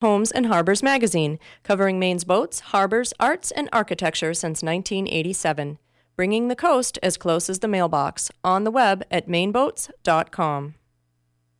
Homes 0.00 0.30
and 0.32 0.46
Harbors 0.46 0.82
magazine, 0.82 1.38
covering 1.62 1.98
Maine's 1.98 2.24
boats, 2.24 2.60
harbors, 2.60 3.12
arts, 3.20 3.50
and 3.50 3.68
architecture 3.70 4.32
since 4.32 4.62
1987. 4.62 5.78
Bringing 6.16 6.48
the 6.48 6.56
coast 6.56 6.98
as 7.02 7.16
close 7.18 7.50
as 7.50 7.58
the 7.58 7.68
mailbox. 7.68 8.30
On 8.42 8.64
the 8.64 8.70
web 8.70 9.04
at 9.10 9.28
maineboats.com. 9.28 10.74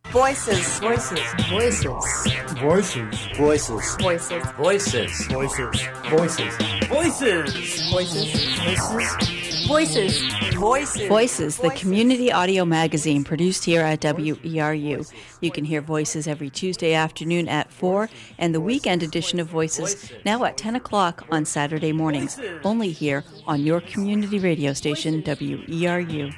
Voices. 0.07 0.79
Voices. 0.79 1.19
Voices. 1.49 1.87
Voices. 2.57 3.15
Voices. 3.37 3.95
Voices. 3.95 3.95
Voices. 4.57 5.25
Voices. 5.27 5.27
Voices. 5.27 5.77
Voices. 6.09 6.57
Voices. 6.87 7.91
Voices. 7.91 8.59
Voices. 8.59 9.40
Voices, 9.67 10.21
Voices, 11.07 11.57
the 11.57 11.71
community 11.75 12.31
audio 12.31 12.65
magazine 12.65 13.23
produced 13.23 13.63
here 13.65 13.81
at 13.81 14.01
WERU. 14.01 15.11
You 15.41 15.51
can 15.51 15.65
hear 15.65 15.81
Voices 15.81 16.27
every 16.27 16.49
Tuesday 16.49 16.93
afternoon 16.93 17.47
at 17.47 17.71
4 17.71 18.09
and 18.37 18.53
the 18.53 18.61
weekend 18.61 19.03
edition 19.03 19.39
of 19.39 19.47
Voices 19.47 20.11
now 20.25 20.43
at 20.43 20.57
10 20.57 20.75
o'clock 20.75 21.25
on 21.31 21.45
Saturday 21.45 21.91
mornings, 21.91 22.39
only 22.63 22.91
here 22.91 23.23
on 23.45 23.61
your 23.61 23.81
community 23.81 24.39
radio 24.39 24.73
station, 24.73 25.21
WERU. 25.23 26.33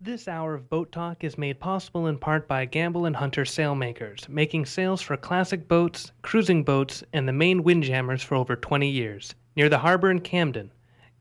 This 0.00 0.28
hour 0.28 0.54
of 0.54 0.68
Boat 0.68 0.92
Talk 0.92 1.24
is 1.24 1.38
made 1.38 1.58
possible 1.58 2.08
in 2.08 2.18
part 2.18 2.46
by 2.46 2.66
Gambell 2.66 3.06
and 3.06 3.16
Hunter 3.16 3.44
Sailmakers, 3.44 4.28
making 4.28 4.66
sails 4.66 5.00
for 5.00 5.16
classic 5.16 5.66
boats, 5.66 6.12
cruising 6.20 6.62
boats, 6.62 7.02
and 7.14 7.26
the 7.26 7.32
Maine 7.32 7.62
windjammers 7.62 8.22
for 8.22 8.34
over 8.34 8.54
20 8.54 8.88
years. 8.88 9.34
Near 9.56 9.68
the 9.68 9.78
harbor 9.78 10.10
in 10.10 10.20
Camden. 10.20 10.70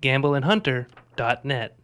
GambellandHunter.net. 0.01 1.77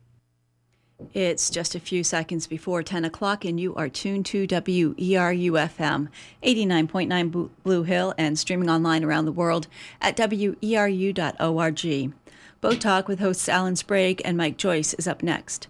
It's 1.14 1.50
just 1.50 1.76
a 1.76 1.80
few 1.80 2.04
seconds 2.04 2.46
before 2.46 2.84
10 2.84 3.06
o'clock, 3.06 3.46
and 3.46 3.58
you 3.58 3.74
are 3.76 3.88
tuned 3.88 4.26
to 4.28 4.46
WERU 4.46 5.52
FM 5.54 6.10
89.9 6.44 7.50
Blue 7.64 7.84
Hill 7.84 8.14
and 8.18 8.38
streaming 8.38 8.70
online 8.70 9.06
around 9.06 9.24
the 9.24 9.32
world 9.32 9.68
at 10.02 10.18
WERU.org. 10.18 12.14
Boat 12.60 12.82
Talk 12.82 13.08
with 13.08 13.20
hosts 13.20 13.48
Alan 13.48 13.78
Sprague 13.78 14.22
and 14.26 14.36
Mike 14.36 14.58
Joyce 14.58 14.94
is 14.96 15.08
up 15.08 15.24
next. 15.24 15.70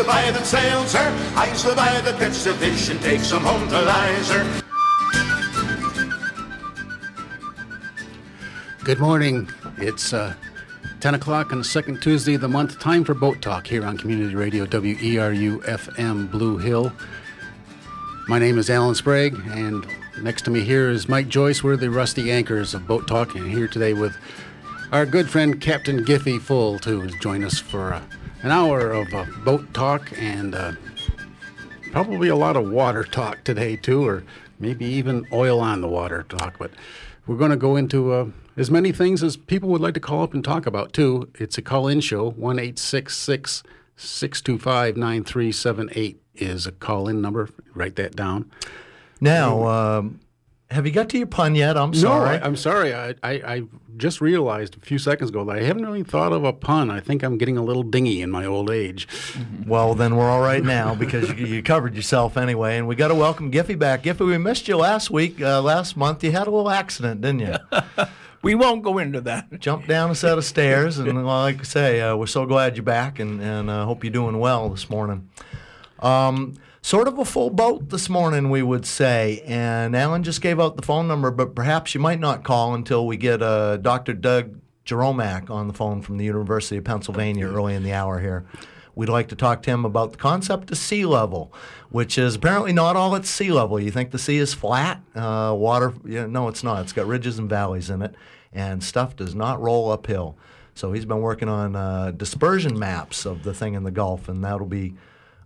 Survive 0.00 0.34
and 0.34 0.46
sails 0.46 0.94
her. 0.94 1.34
I 1.36 1.52
survive 1.52 2.06
the 2.06 2.12
catch 2.12 2.42
the 2.42 2.54
fish 2.54 2.88
and 2.88 2.98
take 3.02 3.20
some 3.20 3.42
home 3.42 3.68
to 3.68 3.82
Lizer. 3.82 4.62
Good 8.82 8.98
morning. 8.98 9.50
It's 9.76 10.14
uh, 10.14 10.32
10 11.00 11.16
o'clock 11.16 11.52
on 11.52 11.58
the 11.58 11.64
second 11.64 12.00
Tuesday 12.00 12.32
of 12.32 12.40
the 12.40 12.48
month. 12.48 12.78
Time 12.78 13.04
for 13.04 13.12
Boat 13.12 13.42
Talk 13.42 13.66
here 13.66 13.84
on 13.84 13.98
Community 13.98 14.34
Radio 14.34 14.64
WERU 14.64 15.62
FM 15.64 16.30
Blue 16.30 16.56
Hill. 16.56 16.90
My 18.26 18.38
name 18.38 18.56
is 18.56 18.70
Alan 18.70 18.94
Sprague, 18.94 19.38
and 19.50 19.86
next 20.22 20.46
to 20.46 20.50
me 20.50 20.62
here 20.62 20.88
is 20.88 21.10
Mike 21.10 21.28
Joyce. 21.28 21.62
We're 21.62 21.76
the 21.76 21.90
rusty 21.90 22.32
anchors 22.32 22.72
of 22.72 22.86
Boat 22.86 23.06
Talk, 23.06 23.34
and 23.34 23.46
here 23.46 23.68
today 23.68 23.92
with 23.92 24.16
our 24.92 25.04
good 25.04 25.28
friend 25.28 25.60
Captain 25.60 26.02
Giffy 26.06 26.40
Full, 26.40 26.78
to 26.78 27.06
join 27.20 27.44
us 27.44 27.58
for 27.58 27.92
uh, 27.92 28.02
an 28.42 28.50
hour 28.50 28.92
of 28.92 29.12
uh, 29.12 29.26
boat 29.44 29.72
talk 29.74 30.10
and 30.18 30.54
uh, 30.54 30.72
probably 31.92 32.28
a 32.28 32.36
lot 32.36 32.56
of 32.56 32.70
water 32.70 33.04
talk 33.04 33.44
today, 33.44 33.76
too, 33.76 34.06
or 34.06 34.24
maybe 34.58 34.86
even 34.86 35.26
oil 35.32 35.60
on 35.60 35.80
the 35.80 35.88
water 35.88 36.24
talk. 36.28 36.58
But 36.58 36.70
we're 37.26 37.36
going 37.36 37.50
to 37.50 37.56
go 37.56 37.76
into 37.76 38.12
uh, 38.12 38.26
as 38.56 38.70
many 38.70 38.92
things 38.92 39.22
as 39.22 39.36
people 39.36 39.68
would 39.70 39.80
like 39.80 39.94
to 39.94 40.00
call 40.00 40.22
up 40.22 40.34
and 40.34 40.42
talk 40.42 40.66
about, 40.66 40.92
too. 40.92 41.30
It's 41.34 41.58
a 41.58 41.62
call 41.62 41.88
in 41.88 42.00
show. 42.00 42.30
1 42.30 42.76
625 42.76 44.96
9378 44.96 46.22
is 46.34 46.66
a 46.66 46.72
call 46.72 47.08
in 47.08 47.20
number. 47.20 47.50
Write 47.74 47.96
that 47.96 48.16
down. 48.16 48.50
Now, 49.20 49.66
um, 49.66 50.20
have 50.70 50.86
you 50.86 50.92
got 50.92 51.08
to 51.10 51.18
your 51.18 51.26
pun 51.26 51.54
yet? 51.54 51.76
I'm 51.76 51.90
No, 51.90 51.98
sorry. 51.98 52.38
I, 52.38 52.44
I'm 52.46 52.56
sorry. 52.56 52.94
I, 52.94 53.10
I, 53.22 53.32
I 53.32 53.62
just 53.96 54.20
realized 54.20 54.76
a 54.76 54.80
few 54.80 54.98
seconds 54.98 55.30
ago 55.30 55.44
that 55.44 55.56
I 55.56 55.62
haven't 55.62 55.84
really 55.84 56.02
thought 56.04 56.32
of 56.32 56.44
a 56.44 56.52
pun. 56.52 56.90
I 56.90 57.00
think 57.00 57.22
I'm 57.22 57.36
getting 57.38 57.56
a 57.58 57.62
little 57.64 57.82
dingy 57.82 58.22
in 58.22 58.30
my 58.30 58.44
old 58.46 58.70
age. 58.70 59.06
well, 59.66 59.94
then 59.94 60.16
we're 60.16 60.30
all 60.30 60.40
right 60.40 60.62
now 60.62 60.94
because 60.94 61.28
you, 61.32 61.46
you 61.46 61.62
covered 61.62 61.94
yourself 61.94 62.36
anyway. 62.36 62.78
And 62.78 62.86
we 62.86 62.94
got 62.94 63.08
to 63.08 63.14
welcome 63.14 63.50
Giffy 63.50 63.78
back. 63.78 64.04
Giffy, 64.04 64.26
we 64.26 64.38
missed 64.38 64.68
you 64.68 64.76
last 64.76 65.10
week, 65.10 65.40
uh, 65.40 65.60
last 65.60 65.96
month. 65.96 66.22
You 66.24 66.32
had 66.32 66.46
a 66.46 66.50
little 66.50 66.70
accident, 66.70 67.20
didn't 67.20 67.40
you? 67.40 67.54
We 68.42 68.54
won't 68.54 68.82
go 68.82 68.96
into 68.96 69.20
that. 69.20 69.60
Jumped 69.60 69.86
down 69.86 70.10
a 70.10 70.14
set 70.14 70.38
of 70.38 70.46
stairs. 70.46 70.96
And 70.98 71.14
well, 71.14 71.40
like 71.42 71.60
I 71.60 71.62
say, 71.62 72.00
uh, 72.00 72.16
we're 72.16 72.24
so 72.26 72.46
glad 72.46 72.74
you're 72.74 72.82
back 72.84 73.18
and, 73.18 73.38
and 73.42 73.68
uh, 73.68 73.84
hope 73.84 74.02
you're 74.02 74.10
doing 74.14 74.38
well 74.38 74.70
this 74.70 74.88
morning. 74.88 75.28
Um, 75.98 76.54
sort 76.82 77.08
of 77.08 77.18
a 77.18 77.24
full 77.24 77.50
boat 77.50 77.90
this 77.90 78.08
morning, 78.08 78.50
we 78.50 78.62
would 78.62 78.86
say. 78.86 79.42
And 79.46 79.94
Alan 79.94 80.22
just 80.22 80.40
gave 80.40 80.58
out 80.60 80.76
the 80.76 80.82
phone 80.82 81.06
number, 81.06 81.30
but 81.30 81.54
perhaps 81.54 81.94
you 81.94 82.00
might 82.00 82.20
not 82.20 82.44
call 82.44 82.74
until 82.74 83.06
we 83.06 83.16
get 83.16 83.42
uh, 83.42 83.76
Dr. 83.76 84.14
Doug 84.14 84.60
Jerolmack 84.84 85.50
on 85.50 85.68
the 85.68 85.74
phone 85.74 86.02
from 86.02 86.16
the 86.16 86.24
University 86.24 86.78
of 86.78 86.84
Pennsylvania 86.84 87.46
early 87.46 87.74
in 87.74 87.82
the 87.82 87.92
hour 87.92 88.20
here. 88.20 88.46
We'd 88.94 89.08
like 89.08 89.28
to 89.28 89.36
talk 89.36 89.62
to 89.62 89.70
him 89.70 89.84
about 89.84 90.12
the 90.12 90.18
concept 90.18 90.70
of 90.70 90.78
sea 90.78 91.06
level, 91.06 91.52
which 91.90 92.18
is 92.18 92.34
apparently 92.34 92.72
not 92.72 92.96
all 92.96 93.14
at 93.14 93.24
sea 93.24 93.52
level. 93.52 93.78
You 93.78 93.90
think 93.90 94.10
the 94.10 94.18
sea 94.18 94.38
is 94.38 94.52
flat, 94.52 95.00
uh, 95.14 95.54
water? 95.56 95.94
Yeah, 96.04 96.26
no, 96.26 96.48
it's 96.48 96.64
not. 96.64 96.82
It's 96.82 96.92
got 96.92 97.06
ridges 97.06 97.38
and 97.38 97.48
valleys 97.48 97.88
in 97.88 98.02
it, 98.02 98.14
and 98.52 98.82
stuff 98.82 99.14
does 99.14 99.34
not 99.34 99.60
roll 99.60 99.92
uphill. 99.92 100.36
So 100.74 100.92
he's 100.92 101.04
been 101.04 101.20
working 101.20 101.48
on 101.48 101.76
uh, 101.76 102.10
dispersion 102.10 102.78
maps 102.78 103.26
of 103.26 103.42
the 103.42 103.54
thing 103.54 103.74
in 103.74 103.84
the 103.84 103.90
Gulf, 103.90 104.28
and 104.28 104.42
that'll 104.42 104.66
be 104.66 104.94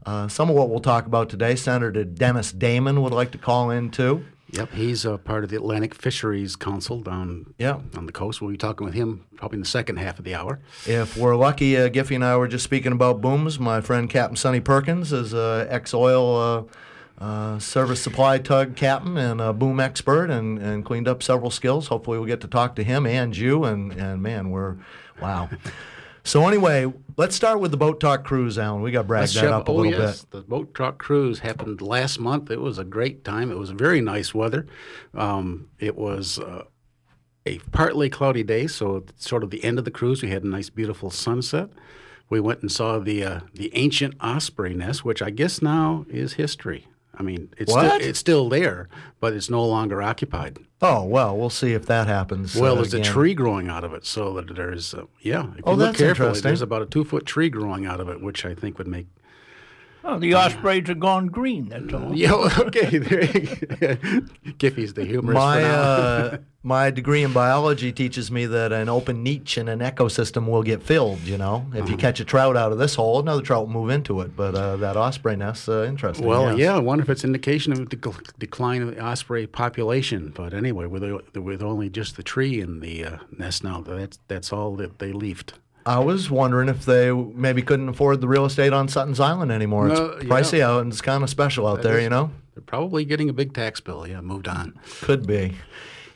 uh, 0.06 0.28
some 0.28 0.48
of 0.50 0.56
what 0.56 0.69
we'll 0.70 0.81
talk 0.81 1.06
about 1.06 1.28
today. 1.28 1.54
Senator 1.56 2.04
Dennis 2.04 2.53
Damon 2.53 3.03
would 3.03 3.12
like 3.12 3.31
to 3.32 3.38
call 3.38 3.70
in 3.70 3.91
too. 3.91 4.25
Yep, 4.50 4.72
he's 4.72 5.04
a 5.04 5.19
part 5.19 5.42
of 5.42 5.50
the 5.50 5.56
Atlantic 5.56 5.94
Fisheries 5.97 6.54
Council 6.54 7.00
down 7.00 7.54
Yeah. 7.59 7.81
on 7.97 8.06
the 8.06 8.12
coast. 8.12 8.41
We'll 8.41 8.53
be 8.53 8.56
talking 8.56 8.84
with 8.84 8.94
him 8.94 9.25
probably 9.37 9.56
in 9.56 9.62
the 9.62 9.69
second 9.69 9.97
half 9.97 10.19
of 10.20 10.25
the 10.25 10.34
hour. 10.37 10.60
If 10.87 11.16
we're 11.16 11.34
lucky, 11.34 11.76
uh, 11.76 11.88
Giffy 11.88 12.15
and 12.15 12.25
I 12.25 12.37
were 12.37 12.47
just 12.47 12.62
speaking 12.62 12.92
about 12.92 13.20
booms. 13.20 13.59
My 13.59 13.81
friend 13.81 14.09
Captain 14.09 14.37
Sonny 14.37 14.60
Perkins 14.60 15.12
is 15.12 15.32
an 15.32 15.66
ex-oil 15.69 16.69
uh, 17.19 17.22
uh, 17.25 17.59
service 17.59 18.00
supply 18.00 18.38
tug 18.38 18.76
captain 18.76 19.16
and 19.16 19.41
a 19.41 19.53
boom 19.53 19.81
expert, 19.81 20.31
and, 20.31 20.59
and 20.60 20.84
cleaned 20.84 21.09
up 21.09 21.22
several 21.22 21.50
skills. 21.50 21.88
Hopefully, 21.88 22.19
we'll 22.19 22.26
get 22.28 22.41
to 22.42 22.48
talk 22.48 22.76
to 22.76 22.84
him 22.84 23.06
and 23.06 23.36
you. 23.36 23.65
And 23.65 23.92
and 23.92 24.22
man, 24.22 24.50
we're 24.50 24.76
wow. 25.21 25.48
so 26.24 26.48
anyway, 26.48 26.92
let's 27.16 27.36
start 27.36 27.60
with 27.60 27.70
the 27.70 27.76
boat 27.76 28.00
talk 28.00 28.24
cruise, 28.24 28.58
Alan. 28.58 28.82
We 28.82 28.90
got 28.90 29.02
to 29.02 29.08
brag 29.08 29.28
that 29.28 29.52
up 29.52 29.68
a 29.68 29.70
oh, 29.70 29.74
little 29.74 29.92
yes, 29.92 30.24
bit. 30.24 30.30
The 30.30 30.40
boat 30.42 30.74
truck 30.74 30.98
cruise 30.98 31.40
happened 31.40 31.80
last 31.82 32.18
month. 32.18 32.50
It 32.50 32.60
was 32.60 32.78
a 32.78 32.84
great 32.84 33.24
time. 33.24 33.50
It 33.50 33.58
was 33.58 33.70
very 33.70 34.00
nice 34.00 34.34
weather. 34.34 34.66
Um, 35.12 35.68
it 35.78 35.96
was 35.96 36.38
uh, 36.38 36.64
a 37.46 37.58
partly 37.72 38.08
cloudy 38.08 38.42
day, 38.42 38.66
so 38.66 39.04
sort 39.16 39.44
of 39.44 39.50
the 39.50 39.62
end 39.62 39.78
of 39.78 39.84
the 39.84 39.90
cruise. 39.90 40.22
We 40.22 40.30
had 40.30 40.44
a 40.44 40.48
nice, 40.48 40.70
beautiful 40.70 41.10
sunset. 41.10 41.68
We 42.30 42.41
went 42.41 42.62
and 42.62 42.72
saw 42.72 42.98
the 42.98 43.22
uh, 43.22 43.41
the 43.52 43.70
ancient 43.76 44.14
osprey 44.20 44.74
nest, 44.74 45.04
which 45.04 45.20
I 45.20 45.30
guess 45.30 45.60
now 45.60 46.06
is 46.08 46.34
history. 46.34 46.88
I 47.19 47.22
mean, 47.22 47.50
it's 47.56 47.70
still, 47.72 47.92
it's 48.00 48.19
still 48.19 48.48
there, 48.48 48.88
but 49.20 49.32
it's 49.32 49.48
no 49.48 49.64
longer 49.64 50.02
occupied. 50.02 50.58
Oh 50.82 51.04
well, 51.04 51.36
we'll 51.36 51.50
see 51.50 51.72
if 51.72 51.86
that 51.86 52.06
happens. 52.08 52.54
Well, 52.56 52.72
uh, 52.72 52.76
there's 52.76 52.94
again. 52.94 53.06
a 53.06 53.10
tree 53.12 53.34
growing 53.34 53.69
out 53.69 53.84
of 53.84 53.94
it, 53.94 54.04
so 54.04 54.32
that 54.34 54.54
there's 54.54 54.94
uh, 54.94 55.04
yeah. 55.20 55.44
If 55.53 55.56
you 55.58 55.62
Oh, 55.66 55.70
look 55.74 55.78
that's 55.88 55.98
carefully, 55.98 56.28
interesting. 56.28 56.48
there's 56.48 56.62
about 56.62 56.82
a 56.82 56.86
two 56.86 57.04
foot 57.04 57.24
tree 57.26 57.48
growing 57.48 57.86
out 57.86 58.00
of 58.00 58.09
it, 58.09 58.21
which 58.21 58.44
I 58.44 58.54
think 58.54 58.78
would 58.78 58.89
make 58.89 59.06
Oh, 60.06 60.18
the 60.18 60.34
ospreys 60.34 60.89
are 60.91 60.95
gone 60.95 61.28
green. 61.28 61.71
That's 61.71 61.92
all. 61.95 62.15
Yeah, 62.15 62.34
okay. 62.59 62.98
Giffy's 64.59 64.92
the 64.95 65.04
humorist. 65.04 65.34
My 65.34 65.56
for 65.56 65.62
now. 65.62 65.74
uh, 65.80 66.36
my 66.62 66.91
degree 66.91 67.22
in 67.22 67.33
biology 67.33 67.91
teaches 67.92 68.30
me 68.30 68.45
that 68.47 68.71
an 68.72 68.89
open 68.89 69.22
niche 69.22 69.56
in 69.59 69.68
an 69.68 69.80
ecosystem 69.80 70.47
will 70.47 70.62
get 70.62 70.83
filled. 70.83 71.21
You 71.22 71.39
know, 71.39 71.66
if 71.72 71.83
Uh-huh. 71.83 71.91
you 71.91 71.97
catch 71.97 72.21
a 72.21 72.24
trout 72.24 72.56
out 72.56 72.71
of 72.72 72.78
this 72.78 72.95
hole, 72.97 73.18
another 73.21 73.42
trout 73.42 73.66
will 73.66 73.72
move 73.72 73.91
into 73.91 74.21
it. 74.21 74.36
But 74.36 74.54
uh, 74.54 74.77
that 74.77 74.97
osprey 74.97 75.36
nest, 75.36 75.68
uh, 75.68 75.84
interesting. 75.84 76.27
well, 76.27 76.51
yes. 76.51 76.59
yeah, 76.59 76.77
I 76.77 76.80
wonder 76.80 77.03
if 77.03 77.09
it's 77.10 77.24
indication 77.24 77.72
of 77.72 77.89
the 77.89 77.97
dec- 77.97 78.39
decline 78.39 78.83
of 78.83 78.95
the 78.95 79.01
osprey 79.03 79.47
population. 79.47 80.33
But 80.34 80.53
anyway, 80.54 80.86
with, 80.86 81.03
with 81.34 81.62
only 81.62 81.89
just 81.89 82.16
the 82.16 82.22
tree 82.22 82.60
in 82.60 82.80
the 82.80 83.04
uh, 83.04 83.16
nest 83.39 83.65
now, 83.65 83.80
that's 83.80 84.18
that's 84.28 84.53
all 84.53 84.77
that 84.77 84.98
they 84.98 85.12
leafed. 85.12 85.54
I 85.86 85.98
was 85.98 86.31
wondering 86.31 86.69
if 86.69 86.84
they 86.84 87.13
maybe 87.13 87.60
couldn't 87.63 87.89
afford 87.91 88.21
the 88.21 88.28
real 88.28 88.45
estate 88.47 88.72
on 88.72 88.89
Sutton's 88.89 89.21
Island 89.21 89.53
anymore. 89.53 89.89
No, 89.89 90.04
it's 90.07 90.25
yeah. 90.25 90.31
pricey 90.31 90.60
out 90.60 90.83
and 90.83 90.91
it's 90.92 91.03
kind 91.03 91.22
of 91.22 91.28
special 91.31 91.66
out 91.66 91.77
That 91.77 91.89
there. 91.89 91.98
is- 91.98 92.04
You 92.04 92.10
know, 92.10 92.31
They're 92.54 92.63
probably 92.63 93.04
getting 93.04 93.28
a 93.28 93.33
big 93.33 93.53
tax 93.53 93.81
bill. 93.81 94.07
Yeah, 94.07 94.21
moved 94.21 94.48
on. 94.48 94.78
could 95.03 95.27
be. 95.27 95.57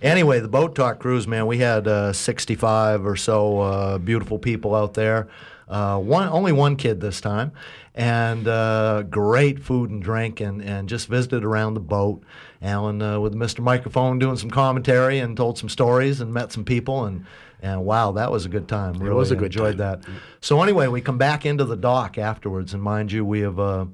Anyway, 0.00 0.38
the 0.40 0.48
boat 0.48 0.74
talk 0.76 1.00
cruise, 1.00 1.26
man, 1.26 1.46
we 1.46 1.58
had 1.58 1.88
uh, 1.88 2.12
65 2.12 3.04
or 3.04 3.16
so 3.16 3.60
uh, 3.60 3.98
beautiful 3.98 4.38
people 4.38 4.74
out 4.74 4.94
there. 4.94 5.28
Uh, 5.68 5.98
one 5.98 6.28
only 6.28 6.52
one 6.52 6.76
kid 6.76 6.98
this 7.00 7.20
time, 7.20 7.52
and 7.94 8.48
uh, 8.48 9.02
great 9.02 9.58
food 9.62 9.90
and 9.90 10.02
drink, 10.02 10.40
and, 10.40 10.62
and 10.62 10.88
just 10.88 11.08
visited 11.08 11.44
around 11.44 11.74
the 11.74 11.80
boat. 11.80 12.22
Alan 12.62 13.02
uh, 13.02 13.20
with 13.20 13.34
Mr. 13.34 13.58
Microphone 13.60 14.18
doing 14.18 14.36
some 14.36 14.50
commentary 14.50 15.18
and 15.18 15.36
told 15.36 15.58
some 15.58 15.68
stories 15.68 16.20
and 16.22 16.32
met 16.32 16.52
some 16.52 16.64
people 16.64 17.04
and. 17.04 17.26
And 17.60 17.84
wow, 17.84 18.12
that 18.12 18.30
was 18.30 18.46
a 18.46 18.48
good 18.48 18.68
time. 18.68 18.94
Really 18.94 19.14
was 19.14 19.30
a 19.30 19.36
good 19.36 19.46
enjoyed 19.46 19.78
time. 19.78 20.00
that. 20.02 20.10
So 20.40 20.62
anyway, 20.62 20.86
we 20.86 21.00
come 21.00 21.18
back 21.18 21.44
into 21.44 21.64
the 21.64 21.76
dock 21.76 22.16
afterwards, 22.18 22.72
and 22.74 22.82
mind 22.82 23.10
you, 23.10 23.24
we 23.24 23.40
have, 23.40 23.58
uh, 23.58 23.86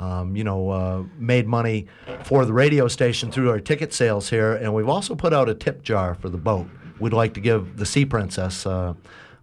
um, 0.00 0.36
you 0.36 0.44
know, 0.44 0.70
uh, 0.70 1.02
made 1.18 1.46
money 1.48 1.86
for 2.24 2.44
the 2.44 2.52
radio 2.52 2.86
station 2.86 3.32
through 3.32 3.50
our 3.50 3.58
ticket 3.60 3.92
sales 3.92 4.30
here, 4.30 4.54
and 4.54 4.72
we've 4.72 4.88
also 4.88 5.14
put 5.16 5.32
out 5.34 5.48
a 5.48 5.54
tip 5.54 5.82
jar 5.82 6.14
for 6.14 6.28
the 6.28 6.38
boat. 6.38 6.68
We'd 7.00 7.12
like 7.12 7.34
to 7.34 7.40
give 7.40 7.76
the 7.76 7.86
Sea 7.86 8.04
Princess 8.04 8.64
uh, 8.66 8.94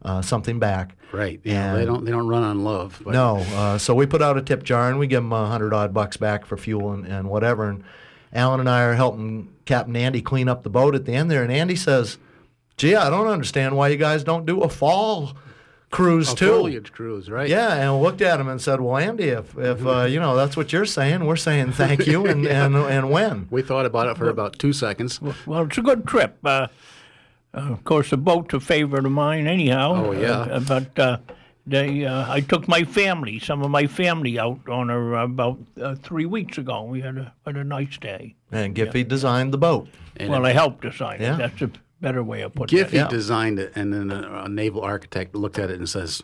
uh, 0.04 0.22
something 0.22 0.60
back. 0.60 0.96
Right. 1.12 1.40
Yeah. 1.44 1.72
And- 1.72 1.82
They 1.82 1.86
don't. 1.86 2.06
They 2.06 2.12
don't 2.12 2.28
run 2.28 2.44
on 2.44 2.64
love. 2.64 3.02
But 3.04 3.12
no, 3.14 3.38
uh, 3.38 3.78
so 3.78 3.94
we 3.96 4.06
put 4.06 4.22
out 4.22 4.38
a 4.38 4.42
tip 4.42 4.64
jar 4.64 4.90
and 4.90 5.00
we 5.00 5.08
give 5.08 5.24
them 5.24 5.32
a 5.34 5.48
hundred 5.48 5.74
odd 5.74 5.94
bucks 5.94 6.18
back 6.18 6.46
for 6.46 6.58
fuel 6.58 6.92
and, 6.94 7.06
and 7.06 7.30
whatever. 7.30 7.70
And 7.70 7.84
Alan 8.34 8.60
and 8.60 8.70
I 8.70 8.84
are 8.84 8.94
helping 8.96 9.54
Captain 9.66 9.96
Andy 9.96 10.22
clean 10.22 10.48
up 10.50 10.64
the 10.64 10.70
boat 10.70 10.96
at 10.96 11.06
the 11.06 11.14
end 11.14 11.32
there. 11.32 11.42
And 11.44 11.52
Andy 11.52 11.76
says, 11.78 12.18
"Gee, 12.78 12.96
I 12.96 13.10
don't 13.10 13.28
understand 13.28 13.76
why 13.78 13.90
you 13.90 13.98
guys 13.98 14.24
don't 14.24 14.46
do 14.46 14.62
a 14.62 14.70
fall 14.70 15.34
cruise 15.92 16.34
A 16.34 16.36
too." 16.36 16.48
foliage 16.48 16.92
cruise, 16.92 17.30
right? 17.30 17.48
Yeah, 17.50 17.74
and 17.76 18.02
looked 18.02 18.22
at 18.22 18.40
him 18.40 18.48
and 18.48 18.62
said, 18.62 18.82
"Well, 18.82 18.98
Andy, 18.98 19.26
if 19.30 19.58
if 19.58 19.86
uh, 19.86 20.04
you 20.04 20.20
know 20.20 20.36
that's 20.36 20.58
what 20.58 20.74
you're 20.74 20.86
saying, 20.86 21.26
we're 21.26 21.36
saying 21.36 21.72
thank 21.74 22.06
you 22.08 22.26
and 22.32 22.46
and, 22.46 22.76
and 22.76 23.10
when." 23.10 23.48
We 23.50 23.62
thought 23.62 23.86
about 23.86 24.08
it 24.08 24.18
for 24.18 24.30
about 24.30 24.60
two 24.60 24.74
seconds. 24.74 25.20
Well, 25.46 25.64
it's 25.64 25.78
a 25.78 25.82
good 25.82 26.06
trip. 26.08 26.38
Uh, 26.44 26.68
uh, 27.54 27.72
of 27.72 27.84
course, 27.86 28.10
the 28.10 28.18
boat's 28.18 28.54
a 28.54 28.60
favorite 28.60 29.06
of 29.06 29.12
mine, 29.14 29.48
anyhow. 29.48 30.08
Oh, 30.08 30.12
yeah. 30.12 30.40
Uh, 30.42 30.60
but 30.60 31.00
uh, 31.00 31.18
they, 31.66 32.04
uh, 32.06 32.26
I 32.30 32.42
took 32.42 32.68
my 32.68 32.84
family, 32.84 33.40
some 33.40 33.62
of 33.64 33.72
my 33.72 33.88
family, 33.88 34.38
out 34.38 34.68
on 34.68 34.90
her 34.90 35.14
about 35.14 35.58
uh, 35.82 35.96
three 35.96 36.26
weeks 36.26 36.58
ago. 36.58 36.84
We 36.84 37.00
had 37.00 37.18
a 37.18 37.34
had 37.46 37.56
a 37.56 37.64
nice 37.64 37.98
day. 37.98 38.36
And 38.52 38.76
Giffy 38.76 39.08
designed 39.08 39.54
the 39.54 39.58
boat. 39.58 39.88
And 40.18 40.30
well, 40.32 40.46
I 40.46 40.52
helped 40.52 40.82
design 40.82 41.22
Yeah. 41.22 41.36
it. 41.36 41.38
That's 41.38 41.62
a 41.62 41.72
better 42.06 42.24
way 42.24 42.42
of 42.42 42.54
putting 42.54 42.78
Giffy 42.78 42.88
it. 42.88 42.94
Yeah. 42.94 43.08
designed 43.08 43.58
it, 43.58 43.74
and 43.76 43.92
then 43.92 44.12
a, 44.12 44.44
a 44.46 44.50
naval 44.50 44.82
architect 44.82 45.34
looked 45.34 45.58
at 45.58 45.72
it 45.72 45.80
and 45.80 45.90
says, 45.90 46.22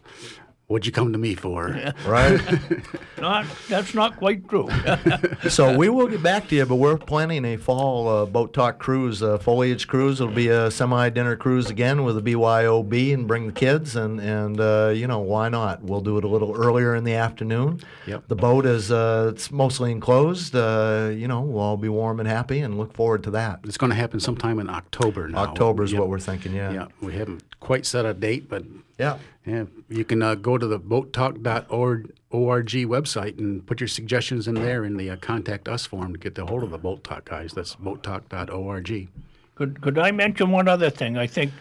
"What'd 0.71 0.85
you 0.85 0.91
come 0.91 1.11
to 1.13 1.19
me 1.19 1.35
for?" 1.35 1.77
Right. 2.05 2.39
Not, 3.21 3.45
that's 3.69 3.93
not 3.93 4.17
quite 4.17 4.49
true. 4.49 4.67
so 5.49 5.77
we 5.77 5.89
will 5.89 6.07
get 6.07 6.23
back 6.23 6.47
to 6.47 6.55
you, 6.55 6.65
but 6.65 6.77
we're 6.77 6.97
planning 6.97 7.45
a 7.45 7.55
fall 7.57 8.07
uh, 8.09 8.25
boat 8.25 8.51
talk 8.51 8.79
cruise, 8.79 9.21
uh, 9.21 9.37
foliage 9.37 9.87
cruise. 9.87 10.19
It'll 10.19 10.33
be 10.33 10.47
a 10.47 10.71
semi 10.71 11.09
dinner 11.09 11.35
cruise 11.35 11.69
again 11.69 12.03
with 12.03 12.17
a 12.17 12.21
BYOB 12.21 13.13
and 13.13 13.27
bring 13.27 13.45
the 13.45 13.53
kids, 13.53 13.95
and 13.95 14.19
and 14.19 14.59
uh, 14.59 14.91
you 14.95 15.05
know 15.05 15.19
why 15.19 15.49
not? 15.49 15.83
We'll 15.83 16.01
do 16.01 16.17
it 16.17 16.23
a 16.23 16.27
little 16.27 16.55
earlier 16.55 16.95
in 16.95 17.03
the 17.03 17.13
afternoon. 17.13 17.81
Yep. 18.07 18.23
The 18.27 18.35
boat 18.35 18.65
is 18.65 18.91
uh, 18.91 19.29
it's 19.31 19.51
mostly 19.51 19.91
enclosed. 19.91 20.55
Uh, 20.55 21.11
you 21.13 21.27
know 21.27 21.41
we'll 21.41 21.61
all 21.61 21.77
be 21.77 21.89
warm 21.89 22.19
and 22.19 22.27
happy, 22.27 22.59
and 22.61 22.77
look 22.79 22.93
forward 22.93 23.23
to 23.25 23.31
that. 23.31 23.59
It's 23.65 23.77
going 23.77 23.91
to 23.91 23.95
happen 23.95 24.19
sometime 24.19 24.59
in 24.59 24.67
October 24.67 25.27
now. 25.27 25.39
October 25.39 25.83
is 25.83 25.91
Yep. 25.91 25.99
what 25.99 26.09
we're 26.09 26.19
thinking. 26.19 26.53
Yeah. 26.55 26.71
Yeah, 26.71 26.87
we 27.01 27.13
haven't 27.13 27.43
quite 27.59 27.85
set 27.85 28.05
a 28.05 28.15
date, 28.15 28.49
but 28.49 28.63
Yeah. 29.01 29.17
yeah, 29.45 29.65
you 29.89 30.05
can 30.05 30.21
uh, 30.21 30.35
go 30.35 30.57
to 30.59 30.67
the 30.67 30.79
boattalk.org 30.79 32.13
website 32.31 33.39
and 33.39 33.65
put 33.65 33.79
your 33.81 33.87
suggestions 33.87 34.47
in 34.47 34.55
there 34.55 34.85
in 34.85 34.95
the 34.97 35.09
uh, 35.09 35.15
contact 35.17 35.67
us 35.67 35.85
form 35.87 36.13
to 36.13 36.19
get 36.19 36.37
a 36.37 36.45
hold 36.45 36.63
of 36.63 36.69
the 36.71 36.77
Boat 36.77 37.03
Talk 37.03 37.25
guys. 37.25 37.53
That's 37.53 37.75
boattalk.org. 37.75 39.07
Could 39.55 39.81
could 39.81 39.97
I 39.97 40.11
mention 40.11 40.51
one 40.51 40.67
other 40.67 40.89
thing? 40.89 41.17
I 41.17 41.27
think 41.27 41.51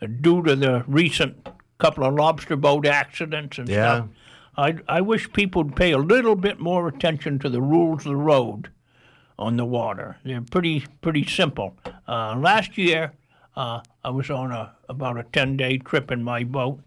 uh, 0.00 0.06
due 0.20 0.42
to 0.44 0.54
the 0.56 0.84
recent 0.86 1.48
couple 1.78 2.04
of 2.04 2.14
lobster 2.14 2.56
boat 2.56 2.86
accidents 2.86 3.58
and 3.58 3.68
Yeah. 3.68 3.96
stuff, 3.96 4.08
I 4.56 4.76
I 4.98 5.00
wish 5.00 5.32
people 5.32 5.64
would 5.64 5.76
pay 5.76 5.90
a 5.92 5.98
little 5.98 6.36
bit 6.36 6.60
more 6.60 6.86
attention 6.88 7.38
to 7.40 7.48
the 7.48 7.60
rules 7.60 8.00
of 8.06 8.12
the 8.12 8.16
road 8.16 8.70
on 9.38 9.56
the 9.56 9.64
water. 9.64 10.16
They're 10.24 10.40
pretty 10.42 10.84
pretty 11.02 11.24
simple. 11.26 11.76
Uh, 12.08 12.36
last 12.38 12.78
year, 12.78 13.12
uh, 13.56 13.80
I 14.04 14.10
was 14.10 14.30
on 14.30 14.52
a 14.52 14.72
about 14.88 15.18
a 15.18 15.24
ten 15.32 15.56
day 15.56 15.78
trip 15.78 16.10
in 16.12 16.22
my 16.22 16.44
boat, 16.44 16.80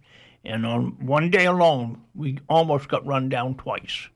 and 0.48 0.66
on 0.66 1.06
one 1.06 1.30
day 1.30 1.46
alone, 1.46 2.02
we 2.16 2.40
almost 2.50 2.88
got 2.88 3.06
run 3.06 3.30
down 3.30 3.56
twice 3.56 4.08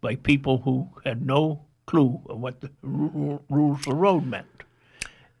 by 0.00 0.14
people 0.14 0.58
who 0.58 0.90
had 1.04 1.26
no 1.26 1.64
clue 1.86 2.20
of 2.28 2.38
what 2.38 2.60
the 2.60 2.70
ru- 2.82 3.42
rules 3.48 3.80
of 3.80 3.84
the 3.86 3.94
road 3.94 4.24
meant 4.24 4.60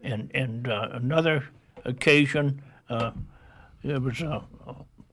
and 0.02 0.30
and 0.34 0.68
uh, 0.68 0.88
another 0.92 1.48
occasion, 1.84 2.62
uh, 2.88 3.12
there 3.82 4.00
was 4.00 4.20
a, 4.20 4.44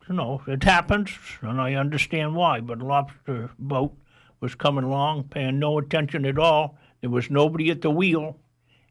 you 0.07 0.15
know, 0.15 0.41
it 0.47 0.63
happens, 0.63 1.11
and 1.41 1.61
I 1.61 1.73
understand 1.73 2.35
why. 2.35 2.59
But 2.59 2.81
a 2.81 2.85
lobster 2.85 3.51
boat 3.59 3.93
was 4.39 4.55
coming 4.55 4.83
along, 4.83 5.25
paying 5.25 5.59
no 5.59 5.77
attention 5.77 6.25
at 6.25 6.37
all. 6.37 6.77
There 7.01 7.09
was 7.09 7.29
nobody 7.29 7.69
at 7.69 7.81
the 7.81 7.91
wheel, 7.91 8.37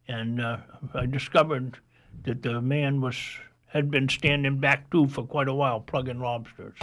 and 0.09 0.41
uh, 0.41 0.59
I 0.95 1.07
discovered 1.07 1.79
that 2.25 2.43
the 2.43 2.61
man 2.61 3.01
was 3.01 3.17
had 3.69 3.91
been 3.91 4.09
standing 4.09 4.59
back 4.59 4.91
too 4.91 5.09
for 5.09 5.25
quite 5.25 5.49
a 5.49 5.55
while, 5.55 5.81
plugging 5.81 6.21
lobsters. 6.21 6.79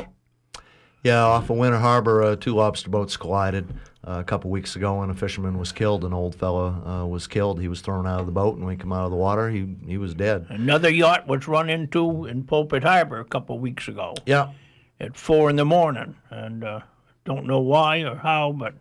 Yeah, 1.03 1.21
off 1.21 1.49
of 1.49 1.57
Winter 1.57 1.79
Harbor, 1.79 2.23
uh, 2.23 2.35
two 2.37 2.55
lobster 2.55 2.89
boats 2.89 3.17
collided 3.17 3.73
uh, 4.07 4.19
a 4.19 4.23
couple 4.23 4.49
weeks 4.49 4.77
ago, 4.77 5.01
and 5.01 5.11
a 5.11 5.13
fisherman 5.13 5.57
was 5.57 5.73
killed. 5.73 6.05
An 6.05 6.13
old 6.13 6.33
fella 6.33 7.01
uh, 7.01 7.05
was 7.05 7.27
killed. 7.27 7.59
He 7.59 7.67
was 7.67 7.81
thrown 7.81 8.07
out 8.07 8.21
of 8.21 8.25
the 8.25 8.31
boat, 8.31 8.55
and 8.55 8.65
when 8.65 8.77
he 8.77 8.81
came 8.81 8.93
out 8.93 9.03
of 9.03 9.11
the 9.11 9.17
water, 9.17 9.49
he 9.49 9.75
he 9.85 9.97
was 9.97 10.13
dead. 10.13 10.47
Another 10.49 10.89
yacht 10.89 11.27
was 11.27 11.45
run 11.45 11.69
into 11.69 12.25
in 12.25 12.43
Pulpit 12.43 12.83
Harbor 12.83 13.19
a 13.19 13.25
couple 13.25 13.59
weeks 13.59 13.89
ago. 13.89 14.13
Yeah, 14.25 14.51
at 14.99 15.17
four 15.17 15.49
in 15.49 15.57
the 15.57 15.65
morning, 15.65 16.15
and 16.29 16.63
uh, 16.63 16.79
don't 17.25 17.47
know 17.47 17.59
why 17.59 17.99
or 18.03 18.15
how, 18.15 18.53
but 18.53 18.75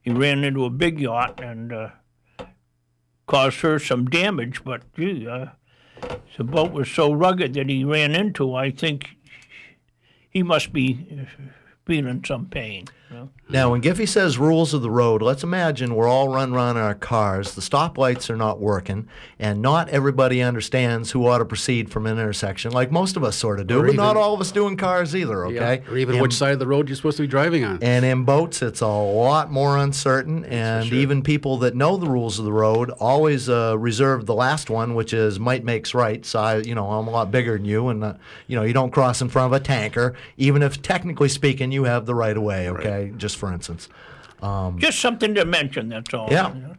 he 0.00 0.10
ran 0.10 0.44
into 0.44 0.64
a 0.64 0.70
big 0.70 0.98
yacht 0.98 1.38
and 1.40 1.70
uh, 1.70 1.88
caused 3.26 3.60
her 3.60 3.78
some 3.78 4.06
damage. 4.06 4.64
But 4.64 4.90
gee, 4.94 5.28
uh, 5.28 5.48
the 6.36 6.44
boat 6.44 6.72
was 6.72 6.88
so 6.88 7.12
rugged 7.12 7.54
that 7.54 7.68
he 7.68 7.84
ran 7.84 8.14
into. 8.14 8.54
I 8.54 8.70
think 8.70 9.16
he 10.30 10.42
must 10.42 10.72
be 10.72 11.26
feeling 11.84 12.24
some 12.24 12.46
pain. 12.46 12.86
Now, 13.50 13.70
when 13.70 13.80
Giffy 13.80 14.06
says 14.06 14.36
rules 14.36 14.74
of 14.74 14.82
the 14.82 14.90
road, 14.90 15.22
let's 15.22 15.42
imagine 15.42 15.94
we're 15.94 16.06
all 16.08 16.28
run 16.28 16.52
run 16.52 16.76
in 16.76 16.82
our 16.82 16.94
cars. 16.94 17.54
The 17.54 17.62
stoplights 17.62 18.28
are 18.28 18.36
not 18.36 18.60
working, 18.60 19.08
and 19.38 19.62
not 19.62 19.88
everybody 19.88 20.42
understands 20.42 21.12
who 21.12 21.26
ought 21.26 21.38
to 21.38 21.46
proceed 21.46 21.90
from 21.90 22.06
an 22.06 22.18
intersection, 22.18 22.72
like 22.72 22.92
most 22.92 23.16
of 23.16 23.24
us 23.24 23.36
sort 23.36 23.60
of 23.60 23.66
do. 23.66 23.80
Or 23.80 23.86
but 23.86 23.94
not 23.96 24.16
all 24.18 24.34
of 24.34 24.40
us 24.42 24.52
do 24.52 24.66
in 24.66 24.76
cars 24.76 25.16
either. 25.16 25.46
Okay, 25.46 25.82
Or 25.90 25.96
even 25.96 26.16
And- 26.16 26.22
which 26.22 26.34
side 26.34 26.52
of 26.52 26.58
the 26.58 26.66
road 26.66 26.88
you're 26.88 26.96
supposed 26.96 27.16
to 27.16 27.22
be 27.22 27.26
driving 27.26 27.64
on. 27.64 27.78
And 27.80 28.04
in 28.04 28.24
boats, 28.24 28.60
it's 28.60 28.82
a 28.82 28.86
lot 28.86 29.50
more 29.50 29.78
uncertain, 29.78 30.44
and 30.44 30.92
even 30.92 31.22
people 31.22 31.56
that 31.58 31.74
know 31.74 31.96
the 31.96 32.08
rules 32.10 32.38
of 32.38 32.44
the 32.44 32.52
road 32.52 32.90
always 33.00 33.48
uh, 33.48 33.76
reserve 33.78 34.26
the 34.26 34.34
last 34.34 34.68
one, 34.68 34.94
which 34.94 35.14
is 35.14 35.40
might 35.40 35.64
makes 35.64 35.94
right. 35.94 36.26
So 36.26 36.38
I, 36.40 36.56
you 36.58 36.74
know, 36.74 36.90
I'm 36.90 37.08
a 37.08 37.10
lot 37.10 37.30
bigger 37.30 37.56
than 37.56 37.64
you, 37.64 37.88
and 37.88 38.04
uh, 38.04 38.14
you 38.46 38.56
know, 38.56 38.62
you 38.64 38.74
don't 38.74 38.90
cross 38.90 39.22
in 39.22 39.30
front 39.30 39.54
of 39.54 39.58
a 39.58 39.64
tanker, 39.64 40.14
even 40.36 40.62
if 40.62 40.82
technically 40.82 41.30
speaking, 41.30 41.72
you 41.72 41.84
have 41.84 42.04
the 42.04 42.14
right 42.14 42.36
of 42.36 42.42
way. 42.42 42.68
Okay, 42.68 42.97
just 43.06 43.36
for 43.36 43.52
instance. 43.52 43.88
Just 44.78 45.00
something 45.00 45.34
to 45.34 45.44
mention. 45.44 45.88
That's 45.88 46.14
all. 46.14 46.28
Yeah. 46.30 46.54
you 46.54 46.60
know. 46.60 46.74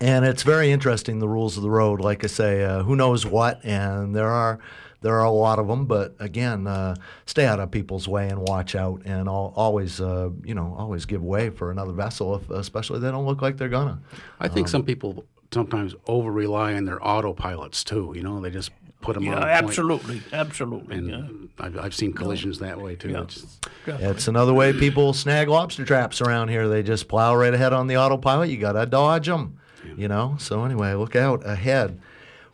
And 0.00 0.24
it's 0.24 0.42
very 0.42 0.72
interesting 0.72 1.20
the 1.20 1.28
rules 1.28 1.56
of 1.56 1.62
the 1.62 1.70
road. 1.70 2.00
Like 2.00 2.24
I 2.24 2.26
say, 2.26 2.64
uh, 2.64 2.82
who 2.82 2.96
knows 2.96 3.24
what, 3.24 3.64
and 3.64 4.14
there 4.14 4.28
are 4.28 4.58
there 5.00 5.14
are 5.14 5.24
a 5.24 5.30
lot 5.30 5.60
of 5.60 5.68
them. 5.68 5.86
But 5.86 6.16
again, 6.18 6.66
uh, 6.66 6.96
stay 7.26 7.46
out 7.46 7.60
of 7.60 7.70
people's 7.70 8.08
way 8.08 8.28
and 8.28 8.40
watch 8.40 8.74
out, 8.74 9.02
and 9.04 9.28
al- 9.28 9.52
always 9.54 10.00
uh, 10.00 10.30
you 10.44 10.54
know 10.54 10.74
always 10.76 11.04
give 11.06 11.22
way 11.22 11.50
for 11.50 11.70
another 11.70 11.92
vessel, 11.92 12.34
if, 12.34 12.50
especially 12.50 12.98
they 12.98 13.10
don't 13.12 13.26
look 13.26 13.42
like 13.42 13.56
they're 13.58 13.68
gonna. 13.68 14.00
I 14.40 14.48
think 14.48 14.66
some 14.66 14.82
people 14.84 15.24
sometimes 15.52 15.94
over 16.08 16.32
rely 16.32 16.74
on 16.74 16.84
their 16.84 16.98
autopilots 16.98 17.84
too. 17.84 18.12
You 18.16 18.22
know, 18.22 18.40
they 18.40 18.50
just 18.50 18.72
put 19.02 19.14
them 19.14 19.24
Yeah, 19.24 19.32
on. 19.34 19.40
point. 19.42 19.50
absolutely, 19.50 20.22
absolutely. 20.32 20.96
And 20.96 21.08
yeah. 21.10 21.64
I've, 21.64 21.78
I've 21.78 21.94
seen 21.94 22.12
collisions 22.14 22.58
that 22.60 22.80
way 22.80 22.94
too. 22.96 23.10
Yeah. 23.10 23.22
It's- 23.22 23.58
It's 23.86 24.28
another 24.28 24.54
way 24.54 24.72
people 24.72 25.12
snag 25.12 25.48
lobster 25.48 25.84
traps 25.84 26.20
around 26.20 26.48
here. 26.48 26.68
They 26.68 26.82
just 26.82 27.08
plow 27.08 27.34
right 27.36 27.52
ahead 27.52 27.72
on 27.72 27.88
the 27.88 27.96
autopilot. 27.96 28.48
You 28.48 28.56
gotta 28.56 28.86
dodge 28.86 29.26
them, 29.26 29.58
you 29.96 30.08
know. 30.08 30.36
So 30.38 30.64
anyway, 30.64 30.94
look 30.94 31.16
out 31.16 31.44
ahead. 31.44 32.00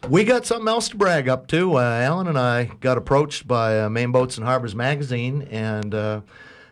We 0.08 0.24
got 0.24 0.46
something 0.46 0.68
else 0.68 0.88
to 0.90 0.96
brag 0.96 1.28
up 1.28 1.48
to. 1.48 1.76
Uh, 1.76 1.80
Alan 1.80 2.28
and 2.28 2.38
I 2.38 2.64
got 2.80 2.96
approached 2.96 3.46
by 3.48 3.80
uh, 3.80 3.88
Maine 3.90 4.12
Boats 4.12 4.38
and 4.38 4.46
Harbors 4.46 4.74
magazine, 4.74 5.42
and 5.50 5.92
uh, 5.94 6.20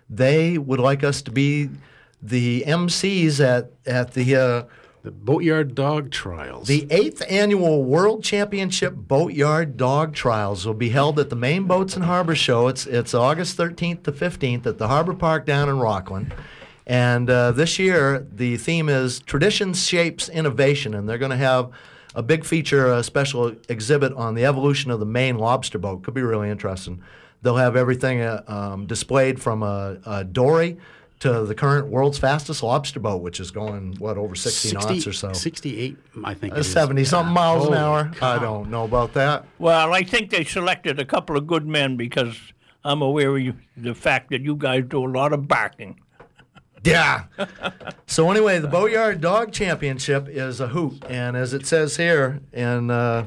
they 0.08 0.56
would 0.58 0.78
like 0.80 1.02
us 1.04 1.22
to 1.22 1.30
be 1.30 1.68
the 2.22 2.62
MCs 2.66 3.40
at 3.44 3.72
at 3.84 4.12
the 4.14 4.36
uh, 4.36 4.62
the 5.06 5.12
Boatyard 5.12 5.76
Dog 5.76 6.10
Trials. 6.10 6.66
the 6.66 6.84
eighth 6.90 7.22
annual 7.30 7.84
World 7.84 8.24
Championship 8.24 8.92
Boatyard 8.92 9.76
Dog 9.76 10.14
Trials 10.14 10.66
will 10.66 10.74
be 10.74 10.88
held 10.88 11.20
at 11.20 11.30
the 11.30 11.36
Maine 11.36 11.62
Boats 11.68 11.94
and 11.94 12.04
Harbor 12.04 12.34
Show. 12.34 12.66
It's 12.66 12.88
it's 12.88 13.14
August 13.14 13.56
13th 13.56 14.02
to 14.02 14.10
15th 14.10 14.66
at 14.66 14.78
the 14.78 14.88
Harbor 14.88 15.14
Park 15.14 15.46
down 15.46 15.68
in 15.68 15.78
Rockland. 15.78 16.34
And 16.88 17.30
uh, 17.30 17.52
this 17.52 17.78
year, 17.78 18.26
the 18.32 18.56
theme 18.56 18.88
is 18.88 19.20
Tradition 19.20 19.74
Shapes 19.74 20.28
Innovation, 20.28 20.92
and 20.92 21.08
they're 21.08 21.18
going 21.18 21.30
to 21.30 21.36
have 21.36 21.70
a 22.16 22.22
big 22.24 22.44
feature, 22.44 22.92
a 22.92 23.04
special 23.04 23.54
exhibit 23.68 24.12
on 24.14 24.34
the 24.34 24.44
evolution 24.44 24.90
of 24.90 24.98
the 24.98 25.06
Maine 25.06 25.38
lobster 25.38 25.78
boat. 25.78 26.02
Could 26.02 26.14
be 26.14 26.22
really 26.22 26.50
interesting. 26.50 27.00
they'll 27.42 27.54
have 27.58 27.76
everything 27.76 28.22
uh, 28.22 28.42
um, 28.48 28.86
displayed 28.86 29.40
from 29.40 29.62
a, 29.62 29.98
a 30.04 30.24
dory 30.24 30.78
to 31.20 31.44
the 31.44 31.54
current 31.54 31.86
world's 31.88 32.18
fastest 32.18 32.62
lobster 32.62 33.00
boat, 33.00 33.22
which 33.22 33.40
is 33.40 33.50
going 33.50 33.94
what 33.98 34.18
over 34.18 34.34
60, 34.34 34.72
knots 34.74 35.06
or 35.06 35.12
so. 35.12 35.32
68, 35.32 35.96
I 36.24 36.34
think. 36.34 36.52
it 36.52 36.56
Uh, 36.56 36.60
is. 36.60 36.70
70 36.72 37.04
something 37.04 37.32
miles 37.32 37.66
an 37.66 37.72
Holy 37.72 37.78
hour. 37.78 38.12
I 38.20 38.38
don't 38.38 38.70
know 38.70 38.84
about 38.84 39.14
that. 39.14 39.44
Well, 39.58 39.94
I 39.94 40.02
think 40.02 40.30
they 40.30 40.44
selected 40.44 40.98
a 40.98 41.04
couple 41.04 41.36
of 41.36 41.46
good 41.46 41.66
men 41.66 41.96
because 41.96 42.36
I'm 42.84 43.00
aware 43.02 43.34
of 43.34 43.42
you, 43.42 43.54
the 43.76 43.94
fact 43.94 44.30
that 44.30 44.42
you 44.42 44.56
guys 44.56 44.84
do 44.88 45.04
a 45.04 45.08
lot 45.10 45.32
of 45.32 45.48
barking. 45.48 46.00
Yeah. 46.84 47.24
so 48.06 48.30
anyway, 48.30 48.60
the 48.60 48.68
Boatyard 48.68 49.20
Dog 49.20 49.50
Championship 49.50 50.28
is 50.28 50.60
a 50.60 50.68
hoot, 50.68 51.02
and 51.08 51.36
as 51.36 51.52
it 51.52 51.66
says 51.66 51.96
here 51.96 52.38
in 52.52 52.92
uh, 52.92 53.26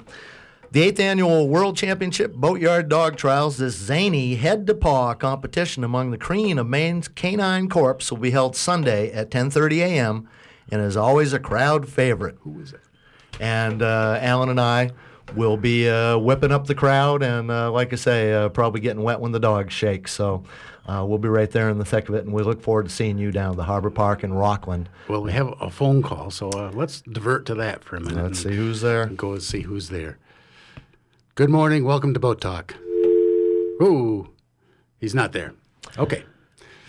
the 0.71 0.83
eighth 0.83 0.99
annual 0.99 1.47
World 1.47 1.75
Championship 1.75 2.33
Boatyard 2.35 2.89
Dog 2.89 3.17
Trials, 3.17 3.57
this 3.57 3.75
zany 3.75 4.35
head-to-paw 4.35 5.15
competition 5.15 5.83
among 5.83 6.11
the 6.11 6.17
cream 6.17 6.59
of 6.59 6.67
Maine's 6.67 7.07
canine 7.07 7.69
corps 7.69 7.97
will 8.11 8.17
be 8.17 8.31
held 8.31 8.55
Sunday 8.55 9.11
at 9.11 9.31
10:30 9.31 9.77
a.m. 9.79 10.29
and 10.71 10.81
is 10.81 10.95
always 10.95 11.33
a 11.33 11.39
crowd 11.39 11.89
favorite. 11.89 12.37
Who 12.41 12.59
is 12.59 12.73
it? 12.73 12.81
And 13.39 13.81
uh, 13.81 14.19
Alan 14.21 14.49
and 14.49 14.61
I 14.61 14.91
will 15.35 15.57
be 15.57 15.89
uh, 15.89 16.17
whipping 16.17 16.51
up 16.51 16.67
the 16.67 16.75
crowd, 16.75 17.23
and 17.23 17.49
uh, 17.49 17.71
like 17.71 17.93
I 17.93 17.95
say, 17.95 18.33
uh, 18.33 18.49
probably 18.49 18.81
getting 18.81 19.01
wet 19.03 19.19
when 19.19 19.31
the 19.31 19.39
dogs 19.39 19.73
shake. 19.73 20.07
So. 20.07 20.43
Uh, 20.87 21.05
we'll 21.05 21.19
be 21.19 21.29
right 21.29 21.51
there 21.51 21.69
in 21.69 21.77
the 21.77 21.85
thick 21.85 22.09
of 22.09 22.15
it, 22.15 22.25
and 22.25 22.33
we 22.33 22.41
look 22.41 22.63
forward 22.63 22.87
to 22.87 22.89
seeing 22.89 23.19
you 23.19 23.31
down 23.31 23.51
at 23.51 23.57
the 23.57 23.63
Harbor 23.63 23.91
Park 23.91 24.23
in 24.23 24.33
Rockland. 24.33 24.89
Well, 25.07 25.21
we 25.21 25.31
have 25.33 25.53
a 25.61 25.69
phone 25.69 26.01
call, 26.01 26.31
so 26.31 26.49
uh, 26.49 26.71
let's 26.73 27.01
divert 27.01 27.45
to 27.45 27.53
that 27.55 27.83
for 27.83 27.97
a 27.97 27.99
minute. 27.99 28.23
Let's 28.23 28.41
see 28.41 28.55
who's 28.55 28.81
there. 28.81 29.05
Go 29.05 29.33
and 29.33 29.43
see 29.43 29.61
who's 29.61 29.89
there. 29.89 30.17
Good 31.39 31.49
morning. 31.49 31.85
Welcome 31.85 32.13
to 32.15 32.19
Boat 32.19 32.41
Talk. 32.41 32.75
Ooh, 33.81 34.27
he's 34.99 35.15
not 35.15 35.31
there. 35.31 35.53
Okay. 35.97 36.25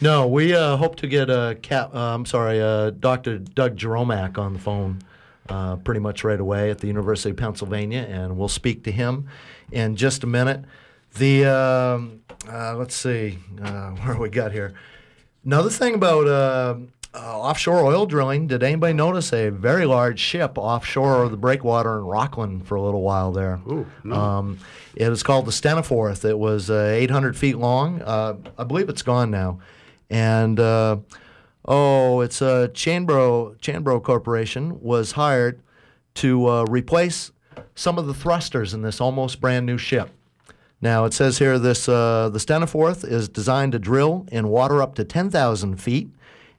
No, 0.00 0.26
we 0.26 0.52
uh, 0.52 0.76
hope 0.76 0.96
to 0.96 1.06
get 1.06 1.30
a 1.30 1.56
Cap, 1.62 1.94
uh, 1.94 2.16
I'm 2.16 2.26
sorry, 2.26 2.60
uh, 2.60 2.90
Dr. 2.90 3.38
Doug 3.38 3.76
Jerolmack 3.76 4.38
on 4.38 4.54
the 4.54 4.58
phone 4.58 5.02
uh, 5.48 5.76
pretty 5.76 6.00
much 6.00 6.24
right 6.24 6.40
away 6.40 6.68
at 6.68 6.78
the 6.78 6.88
University 6.88 7.30
of 7.30 7.36
Pennsylvania, 7.36 8.04
and 8.10 8.36
we'll 8.36 8.48
speak 8.48 8.82
to 8.82 8.90
him 8.90 9.28
in 9.70 9.94
just 9.94 10.24
a 10.24 10.26
minute. 10.26 10.64
The 11.14 11.44
um, 11.44 12.22
uh, 12.48 12.74
let's 12.74 12.96
see 12.96 13.38
uh, 13.62 13.90
where 14.02 14.18
we 14.18 14.30
got 14.30 14.50
here. 14.50 14.74
Another 15.44 15.70
thing 15.70 15.94
about 15.94 16.26
uh, 17.14 17.40
offshore 17.40 17.84
oil 17.84 18.06
drilling. 18.06 18.46
Did 18.46 18.62
anybody 18.62 18.92
notice 18.92 19.32
a 19.32 19.50
very 19.50 19.84
large 19.84 20.20
ship 20.20 20.56
offshore 20.56 21.24
of 21.24 21.30
the 21.30 21.36
breakwater 21.36 21.98
in 21.98 22.04
Rockland 22.04 22.66
for 22.66 22.76
a 22.76 22.82
little 22.82 23.02
while 23.02 23.32
there? 23.32 23.60
Ooh, 23.68 23.86
no. 24.04 24.14
Um, 24.14 24.58
it 24.94 25.08
was 25.08 25.22
called 25.22 25.46
the 25.46 25.52
Stena 25.52 25.84
Forth. 25.84 26.24
It 26.24 26.38
was 26.38 26.70
uh, 26.70 26.92
800 26.94 27.36
feet 27.36 27.56
long. 27.56 28.02
Uh, 28.02 28.36
I 28.58 28.64
believe 28.64 28.88
it's 28.88 29.02
gone 29.02 29.30
now. 29.30 29.58
And 30.08 30.58
uh, 30.58 30.98
oh, 31.64 32.20
it's 32.20 32.42
a 32.42 32.46
uh, 32.46 32.68
Chanbro 32.68 33.56
Chanbro 33.58 34.02
Corporation 34.02 34.80
was 34.80 35.12
hired 35.12 35.60
to 36.14 36.48
uh, 36.48 36.64
replace 36.64 37.30
some 37.74 37.98
of 37.98 38.06
the 38.06 38.14
thrusters 38.14 38.74
in 38.74 38.82
this 38.82 39.00
almost 39.00 39.40
brand 39.40 39.66
new 39.66 39.78
ship. 39.78 40.10
Now 40.80 41.04
it 41.04 41.12
says 41.12 41.38
here 41.38 41.58
this 41.58 41.88
uh, 41.88 42.30
the 42.32 42.38
Stena 42.38 42.68
Forth 42.68 43.04
is 43.04 43.28
designed 43.28 43.72
to 43.72 43.78
drill 43.78 44.26
in 44.32 44.48
water 44.48 44.82
up 44.82 44.94
to 44.96 45.04
10,000 45.04 45.76
feet, 45.76 46.10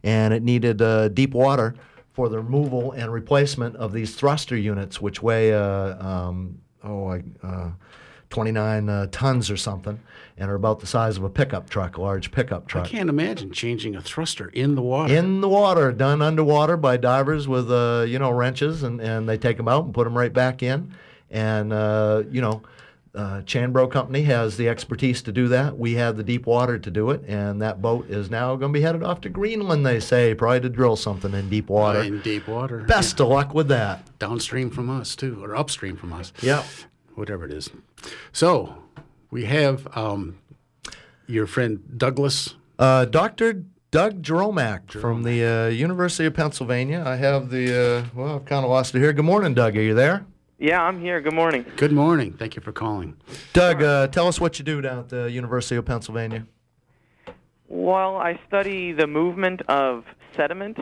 and 0.03 0.34
it 0.34 0.43
needed 0.43 0.81
uh, 0.81 1.08
deep 1.10 1.34
water 1.34 1.75
for 2.13 2.29
the 2.29 2.38
removal 2.38 2.91
and 2.91 3.12
replacement 3.12 3.75
of 3.77 3.93
these 3.93 4.15
thruster 4.15 4.58
units, 4.58 5.01
which 5.01 5.22
weigh 5.22 5.53
uh, 5.53 6.05
um, 6.05 6.60
oh 6.84 7.08
I, 7.08 7.24
uh, 7.43 7.72
29 8.29 8.89
uh, 8.89 9.08
tons 9.12 9.51
or 9.51 9.58
something, 9.58 10.00
and 10.38 10.50
are 10.50 10.55
about 10.55 10.79
the 10.79 10.88
size 10.88 11.17
of 11.17 11.24
a 11.24 11.29
pickup 11.29 11.70
truck, 11.70 11.98
a 11.98 12.01
large 12.01 12.31
pickup 12.31 12.67
truck. 12.67 12.86
I 12.86 12.89
can't 12.89 13.10
imagine 13.10 13.51
changing 13.51 13.96
a 13.96 14.01
thruster 14.01 14.50
in 14.50 14.75
the 14.75 14.81
water. 14.81 15.13
In 15.13 15.41
the 15.41 15.50
water, 15.50 15.91
done 15.91 16.22
underwater 16.22 16.77
by 16.77 16.98
divers 16.98 17.48
with 17.48 17.72
uh, 17.72 18.05
you 18.08 18.17
know 18.20 18.31
wrenches, 18.31 18.84
and, 18.84 19.00
and 19.00 19.29
they 19.29 19.38
take 19.38 19.58
them 19.58 19.67
out 19.67 19.86
and 19.86 19.93
put 19.93 20.05
them 20.05 20.17
right 20.17 20.34
back 20.34 20.63
in. 20.63 20.93
And 21.29 21.72
uh, 21.72 22.24
you 22.29 22.41
know, 22.41 22.63
uh, 23.13 23.41
Chanbro 23.41 23.91
Company 23.91 24.23
has 24.23 24.57
the 24.57 24.69
expertise 24.69 25.21
to 25.23 25.31
do 25.31 25.47
that. 25.49 25.77
We 25.77 25.95
have 25.95 26.15
the 26.17 26.23
deep 26.23 26.45
water 26.45 26.79
to 26.79 26.91
do 26.91 27.09
it, 27.11 27.23
and 27.27 27.61
that 27.61 27.81
boat 27.81 28.09
is 28.09 28.29
now 28.29 28.55
going 28.55 28.71
to 28.71 28.79
be 28.79 28.81
headed 28.83 29.03
off 29.03 29.21
to 29.21 29.29
Greenland. 29.29 29.85
They 29.85 29.99
say 29.99 30.33
probably 30.33 30.61
to 30.61 30.69
drill 30.69 30.95
something 30.95 31.33
in 31.33 31.49
deep 31.49 31.69
water. 31.69 32.01
in 32.01 32.21
deep 32.21 32.47
water. 32.47 32.79
Best 32.79 33.19
of 33.19 33.27
luck 33.27 33.53
with 33.53 33.67
that. 33.67 34.17
Downstream 34.19 34.69
from 34.69 34.89
us, 34.89 35.15
too, 35.15 35.43
or 35.43 35.55
upstream 35.55 35.97
from 35.97 36.13
us. 36.13 36.31
Yep. 36.41 36.65
Whatever 37.15 37.45
it 37.45 37.51
is. 37.51 37.69
So, 38.31 38.75
we 39.29 39.45
have 39.45 39.87
um, 39.97 40.37
your 41.27 41.47
friend 41.47 41.83
Douglas. 41.97 42.55
Uh, 42.79 43.05
Dr. 43.05 43.65
Doug 43.91 44.21
Jerolmack 44.21 44.89
from 44.89 45.23
the 45.23 45.43
uh, 45.43 45.67
University 45.67 46.25
of 46.25 46.33
Pennsylvania. 46.33 47.03
I 47.05 47.17
have 47.17 47.49
the, 47.49 48.05
uh, 48.05 48.05
well, 48.15 48.35
I've 48.37 48.45
kind 48.45 48.63
of 48.63 48.71
lost 48.71 48.95
it 48.95 48.99
here. 48.99 49.11
Good 49.11 49.25
morning, 49.25 49.53
Doug. 49.53 49.75
Are 49.75 49.81
you 49.81 49.93
there? 49.93 50.25
Yeah, 50.61 50.83
I'm 50.83 51.01
here. 51.01 51.19
Good 51.21 51.33
morning. 51.33 51.65
Good 51.75 51.91
morning. 51.91 52.33
Thank 52.33 52.55
you 52.55 52.61
for 52.61 52.71
calling. 52.71 53.17
Doug, 53.51 53.81
uh, 53.81 54.09
tell 54.09 54.27
us 54.27 54.39
what 54.39 54.59
you 54.59 54.63
do 54.63 54.79
down 54.79 54.99
at 54.99 55.09
the 55.09 55.31
University 55.31 55.75
of 55.75 55.85
Pennsylvania. 55.85 56.45
Well, 57.67 58.17
I 58.17 58.39
study 58.47 58.91
the 58.91 59.07
movement 59.07 59.63
of 59.63 60.05
sediment 60.35 60.77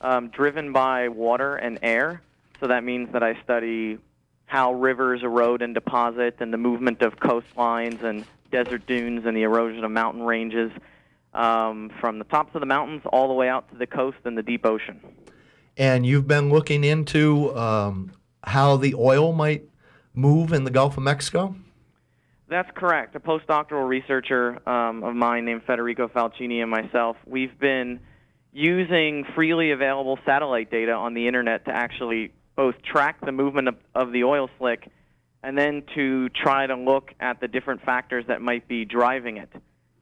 um, 0.00 0.30
driven 0.30 0.72
by 0.72 1.06
water 1.06 1.54
and 1.54 1.78
air. 1.80 2.22
So 2.58 2.66
that 2.66 2.82
means 2.82 3.12
that 3.12 3.22
I 3.22 3.40
study 3.44 3.98
how 4.46 4.72
rivers 4.72 5.22
erode 5.22 5.62
and 5.62 5.74
deposit, 5.74 6.38
and 6.40 6.52
the 6.52 6.58
movement 6.58 7.00
of 7.00 7.14
coastlines 7.20 8.02
and 8.02 8.24
desert 8.50 8.84
dunes, 8.88 9.26
and 9.26 9.36
the 9.36 9.42
erosion 9.42 9.84
of 9.84 9.92
mountain 9.92 10.24
ranges 10.24 10.72
um, 11.34 11.92
from 12.00 12.18
the 12.18 12.24
tops 12.24 12.56
of 12.56 12.60
the 12.60 12.66
mountains 12.66 13.02
all 13.12 13.28
the 13.28 13.34
way 13.34 13.48
out 13.48 13.70
to 13.70 13.78
the 13.78 13.86
coast 13.86 14.18
and 14.24 14.36
the 14.36 14.42
deep 14.42 14.66
ocean. 14.66 15.00
And 15.76 16.04
you've 16.04 16.26
been 16.26 16.50
looking 16.50 16.82
into 16.82 17.56
um, 17.56 18.10
how 18.44 18.76
the 18.76 18.94
oil 18.94 19.32
might 19.32 19.68
move 20.14 20.52
in 20.52 20.64
the 20.64 20.70
Gulf 20.70 20.96
of 20.96 21.02
Mexico? 21.02 21.54
That's 22.48 22.70
correct. 22.74 23.14
A 23.14 23.20
postdoctoral 23.20 23.88
researcher 23.88 24.68
um, 24.68 25.04
of 25.04 25.14
mine 25.14 25.44
named 25.44 25.62
Federico 25.66 26.08
Falcini 26.08 26.60
and 26.60 26.70
myself, 26.70 27.16
we've 27.26 27.56
been 27.58 28.00
using 28.52 29.24
freely 29.34 29.70
available 29.70 30.18
satellite 30.26 30.70
data 30.70 30.92
on 30.92 31.14
the 31.14 31.28
internet 31.28 31.66
to 31.66 31.70
actually 31.70 32.32
both 32.56 32.74
track 32.82 33.24
the 33.24 33.30
movement 33.32 33.68
of, 33.68 33.76
of 33.94 34.12
the 34.12 34.24
oil 34.24 34.50
slick 34.58 34.90
and 35.42 35.56
then 35.56 35.82
to 35.94 36.28
try 36.30 36.66
to 36.66 36.74
look 36.74 37.12
at 37.20 37.40
the 37.40 37.48
different 37.48 37.82
factors 37.82 38.24
that 38.26 38.42
might 38.42 38.66
be 38.68 38.84
driving 38.84 39.36
it. 39.36 39.50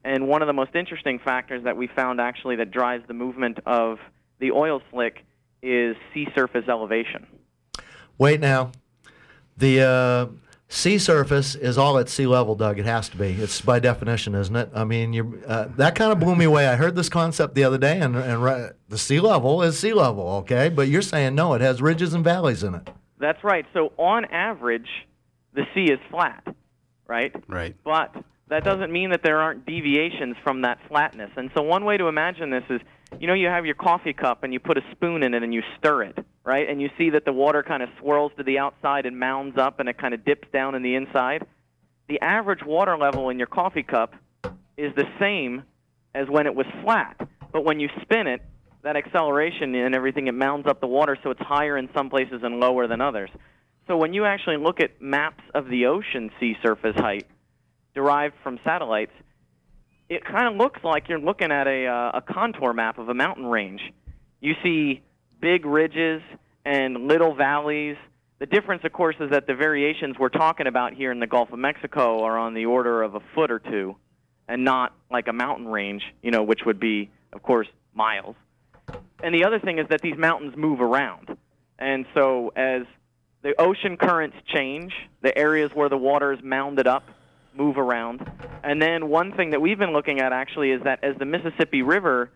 And 0.02 0.26
one 0.26 0.42
of 0.42 0.46
the 0.46 0.54
most 0.54 0.74
interesting 0.74 1.18
factors 1.18 1.64
that 1.64 1.76
we 1.76 1.86
found 1.86 2.20
actually 2.20 2.56
that 2.56 2.70
drives 2.70 3.06
the 3.06 3.14
movement 3.14 3.58
of 3.66 3.98
the 4.40 4.52
oil 4.52 4.80
slick 4.90 5.24
is 5.62 5.96
sea 6.14 6.26
surface 6.34 6.64
elevation. 6.68 7.26
Wait 8.18 8.40
now. 8.40 8.72
The 9.56 9.80
uh, 9.80 10.26
sea 10.68 10.98
surface 10.98 11.54
is 11.54 11.78
all 11.78 11.98
at 11.98 12.08
sea 12.08 12.26
level, 12.26 12.54
Doug. 12.54 12.78
It 12.78 12.86
has 12.86 13.08
to 13.08 13.16
be. 13.16 13.30
It's 13.32 13.60
by 13.60 13.78
definition, 13.78 14.34
isn't 14.34 14.54
it? 14.54 14.70
I 14.74 14.84
mean, 14.84 15.12
you 15.12 15.42
uh, 15.46 15.68
that 15.76 15.94
kind 15.94 16.12
of 16.12 16.20
blew 16.20 16.36
me 16.36 16.44
away. 16.44 16.68
I 16.68 16.76
heard 16.76 16.94
this 16.94 17.08
concept 17.08 17.54
the 17.54 17.64
other 17.64 17.78
day, 17.78 17.98
and, 18.00 18.16
and 18.16 18.42
right, 18.42 18.72
the 18.88 18.98
sea 18.98 19.20
level 19.20 19.62
is 19.62 19.78
sea 19.78 19.94
level, 19.94 20.28
okay? 20.40 20.68
But 20.68 20.88
you're 20.88 21.02
saying 21.02 21.34
no, 21.34 21.54
it 21.54 21.60
has 21.60 21.80
ridges 21.80 22.14
and 22.14 22.22
valleys 22.22 22.62
in 22.62 22.74
it. 22.74 22.90
That's 23.18 23.42
right. 23.42 23.66
So 23.72 23.92
on 23.96 24.26
average, 24.26 24.88
the 25.54 25.64
sea 25.74 25.92
is 25.92 25.98
flat, 26.10 26.46
right? 27.06 27.34
Right. 27.48 27.74
But 27.84 28.14
that 28.48 28.64
doesn't 28.64 28.92
mean 28.92 29.10
that 29.10 29.22
there 29.22 29.40
aren't 29.40 29.66
deviations 29.66 30.36
from 30.42 30.62
that 30.62 30.78
flatness. 30.88 31.30
And 31.36 31.50
so 31.54 31.62
one 31.62 31.84
way 31.84 31.96
to 31.96 32.06
imagine 32.06 32.50
this 32.50 32.64
is, 32.70 32.80
you 33.20 33.26
know, 33.26 33.34
you 33.34 33.46
have 33.48 33.66
your 33.66 33.74
coffee 33.74 34.12
cup 34.12 34.44
and 34.44 34.52
you 34.52 34.60
put 34.60 34.78
a 34.78 34.82
spoon 34.92 35.22
in 35.22 35.34
it 35.34 35.42
and 35.42 35.52
you 35.52 35.62
stir 35.78 36.04
it, 36.04 36.18
right? 36.44 36.68
And 36.68 36.80
you 36.80 36.90
see 36.98 37.10
that 37.10 37.24
the 37.24 37.32
water 37.32 37.62
kind 37.62 37.82
of 37.82 37.88
swirls 38.00 38.32
to 38.36 38.42
the 38.42 38.58
outside 38.58 39.06
and 39.06 39.18
mounds 39.18 39.58
up 39.58 39.80
and 39.80 39.88
it 39.88 39.98
kind 39.98 40.14
of 40.14 40.24
dips 40.24 40.48
down 40.52 40.74
in 40.74 40.82
the 40.82 40.94
inside. 40.94 41.46
The 42.08 42.20
average 42.20 42.64
water 42.64 42.96
level 42.96 43.28
in 43.30 43.38
your 43.38 43.46
coffee 43.46 43.82
cup 43.82 44.14
is 44.76 44.94
the 44.94 45.06
same 45.18 45.64
as 46.14 46.28
when 46.28 46.46
it 46.46 46.54
was 46.54 46.66
flat. 46.82 47.28
But 47.52 47.64
when 47.64 47.80
you 47.80 47.88
spin 48.02 48.26
it, 48.26 48.42
that 48.82 48.96
acceleration 48.96 49.74
and 49.74 49.94
everything, 49.94 50.28
it 50.28 50.32
mounds 50.32 50.66
up 50.66 50.80
the 50.80 50.86
water 50.86 51.16
so 51.22 51.30
it's 51.30 51.40
higher 51.40 51.76
in 51.76 51.88
some 51.94 52.10
places 52.10 52.40
and 52.42 52.60
lower 52.60 52.86
than 52.86 53.00
others. 53.00 53.30
So 53.86 53.96
when 53.96 54.12
you 54.12 54.24
actually 54.24 54.58
look 54.58 54.80
at 54.80 55.00
maps 55.00 55.42
of 55.54 55.68
the 55.68 55.86
ocean 55.86 56.30
sea 56.38 56.56
surface 56.62 56.94
height 56.96 57.26
derived 57.94 58.34
from 58.42 58.60
satellites, 58.64 59.12
it 60.08 60.24
kind 60.24 60.48
of 60.48 60.56
looks 60.56 60.80
like 60.82 61.08
you're 61.08 61.18
looking 61.18 61.52
at 61.52 61.66
a, 61.66 61.86
uh, 61.86 62.18
a 62.18 62.22
contour 62.22 62.72
map 62.72 62.98
of 62.98 63.08
a 63.08 63.14
mountain 63.14 63.46
range. 63.46 63.80
You 64.40 64.54
see 64.62 65.02
big 65.40 65.66
ridges 65.66 66.22
and 66.64 67.08
little 67.08 67.34
valleys. 67.34 67.96
The 68.38 68.46
difference, 68.46 68.82
of 68.84 68.92
course, 68.92 69.16
is 69.20 69.30
that 69.30 69.46
the 69.46 69.54
variations 69.54 70.16
we're 70.18 70.28
talking 70.28 70.66
about 70.66 70.94
here 70.94 71.10
in 71.10 71.20
the 71.20 71.26
Gulf 71.26 71.52
of 71.52 71.58
Mexico 71.58 72.22
are 72.22 72.38
on 72.38 72.54
the 72.54 72.66
order 72.66 73.02
of 73.02 73.14
a 73.14 73.20
foot 73.34 73.50
or 73.50 73.58
two, 73.58 73.96
and 74.46 74.64
not 74.64 74.94
like 75.10 75.28
a 75.28 75.32
mountain 75.32 75.66
range, 75.66 76.02
you 76.22 76.30
know, 76.30 76.42
which 76.42 76.60
would 76.64 76.80
be, 76.80 77.10
of 77.32 77.42
course, 77.42 77.68
miles. 77.94 78.36
And 79.22 79.34
the 79.34 79.44
other 79.44 79.58
thing 79.58 79.78
is 79.78 79.86
that 79.90 80.00
these 80.00 80.16
mountains 80.16 80.54
move 80.56 80.80
around. 80.80 81.36
And 81.78 82.06
so 82.14 82.52
as 82.56 82.82
the 83.42 83.60
ocean 83.60 83.96
currents 83.96 84.36
change, 84.46 84.92
the 85.20 85.36
areas 85.36 85.70
where 85.74 85.88
the 85.88 85.98
water 85.98 86.32
is 86.32 86.40
mounded 86.42 86.86
up 86.86 87.04
move 87.58 87.76
around. 87.76 88.30
And 88.62 88.80
then 88.80 89.08
one 89.08 89.32
thing 89.32 89.50
that 89.50 89.60
we've 89.60 89.78
been 89.78 89.92
looking 89.92 90.20
at 90.20 90.32
actually 90.32 90.70
is 90.70 90.82
that 90.84 91.02
as 91.02 91.16
the 91.18 91.26
Mississippi 91.26 91.82
River 91.82 92.30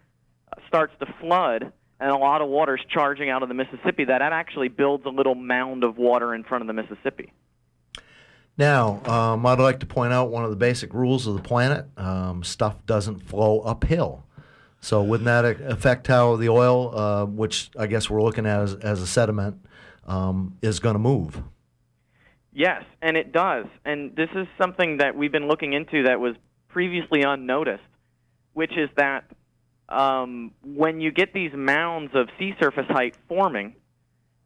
uh, 0.50 0.60
starts 0.66 0.92
to 1.00 1.06
flood 1.20 1.72
and 2.00 2.10
a 2.10 2.16
lot 2.16 2.42
of 2.42 2.48
water 2.48 2.74
is 2.74 2.82
charging 2.92 3.30
out 3.30 3.44
of 3.44 3.48
the 3.48 3.54
Mississippi, 3.54 4.04
that 4.06 4.18
that 4.18 4.32
actually 4.32 4.68
builds 4.68 5.06
a 5.06 5.08
little 5.08 5.36
mound 5.36 5.84
of 5.84 5.96
water 5.96 6.34
in 6.34 6.42
front 6.42 6.62
of 6.62 6.66
the 6.66 6.72
Mississippi. 6.72 7.32
Now, 8.58 9.00
um, 9.06 9.46
I'd 9.46 9.60
like 9.60 9.80
to 9.80 9.86
point 9.86 10.12
out 10.12 10.30
one 10.30 10.44
of 10.44 10.50
the 10.50 10.56
basic 10.56 10.92
rules 10.92 11.26
of 11.26 11.34
the 11.34 11.42
planet 11.42 11.86
um, 11.96 12.42
stuff 12.42 12.84
doesn't 12.86 13.20
flow 13.20 13.60
uphill. 13.60 14.24
So, 14.80 15.02
wouldn't 15.02 15.26
that 15.26 15.44
a- 15.44 15.68
affect 15.68 16.08
how 16.08 16.36
the 16.36 16.48
oil, 16.48 16.92
uh, 16.98 17.24
which 17.24 17.70
I 17.78 17.86
guess 17.86 18.10
we're 18.10 18.20
looking 18.20 18.46
at 18.46 18.60
as, 18.60 18.74
as 18.74 19.00
a 19.00 19.06
sediment, 19.06 19.64
um, 20.06 20.58
is 20.60 20.80
going 20.80 20.94
to 20.94 20.98
move? 20.98 21.42
Yes, 22.52 22.84
and 23.00 23.16
it 23.16 23.32
does. 23.32 23.66
And 23.84 24.14
this 24.14 24.28
is 24.34 24.46
something 24.60 24.98
that 24.98 25.16
we've 25.16 25.32
been 25.32 25.48
looking 25.48 25.72
into 25.72 26.04
that 26.04 26.20
was 26.20 26.36
previously 26.68 27.22
unnoticed, 27.22 27.82
which 28.52 28.72
is 28.76 28.90
that 28.96 29.24
um, 29.88 30.52
when 30.62 31.00
you 31.00 31.10
get 31.10 31.32
these 31.32 31.52
mounds 31.54 32.12
of 32.14 32.28
sea 32.38 32.54
surface 32.60 32.86
height 32.88 33.16
forming, 33.28 33.74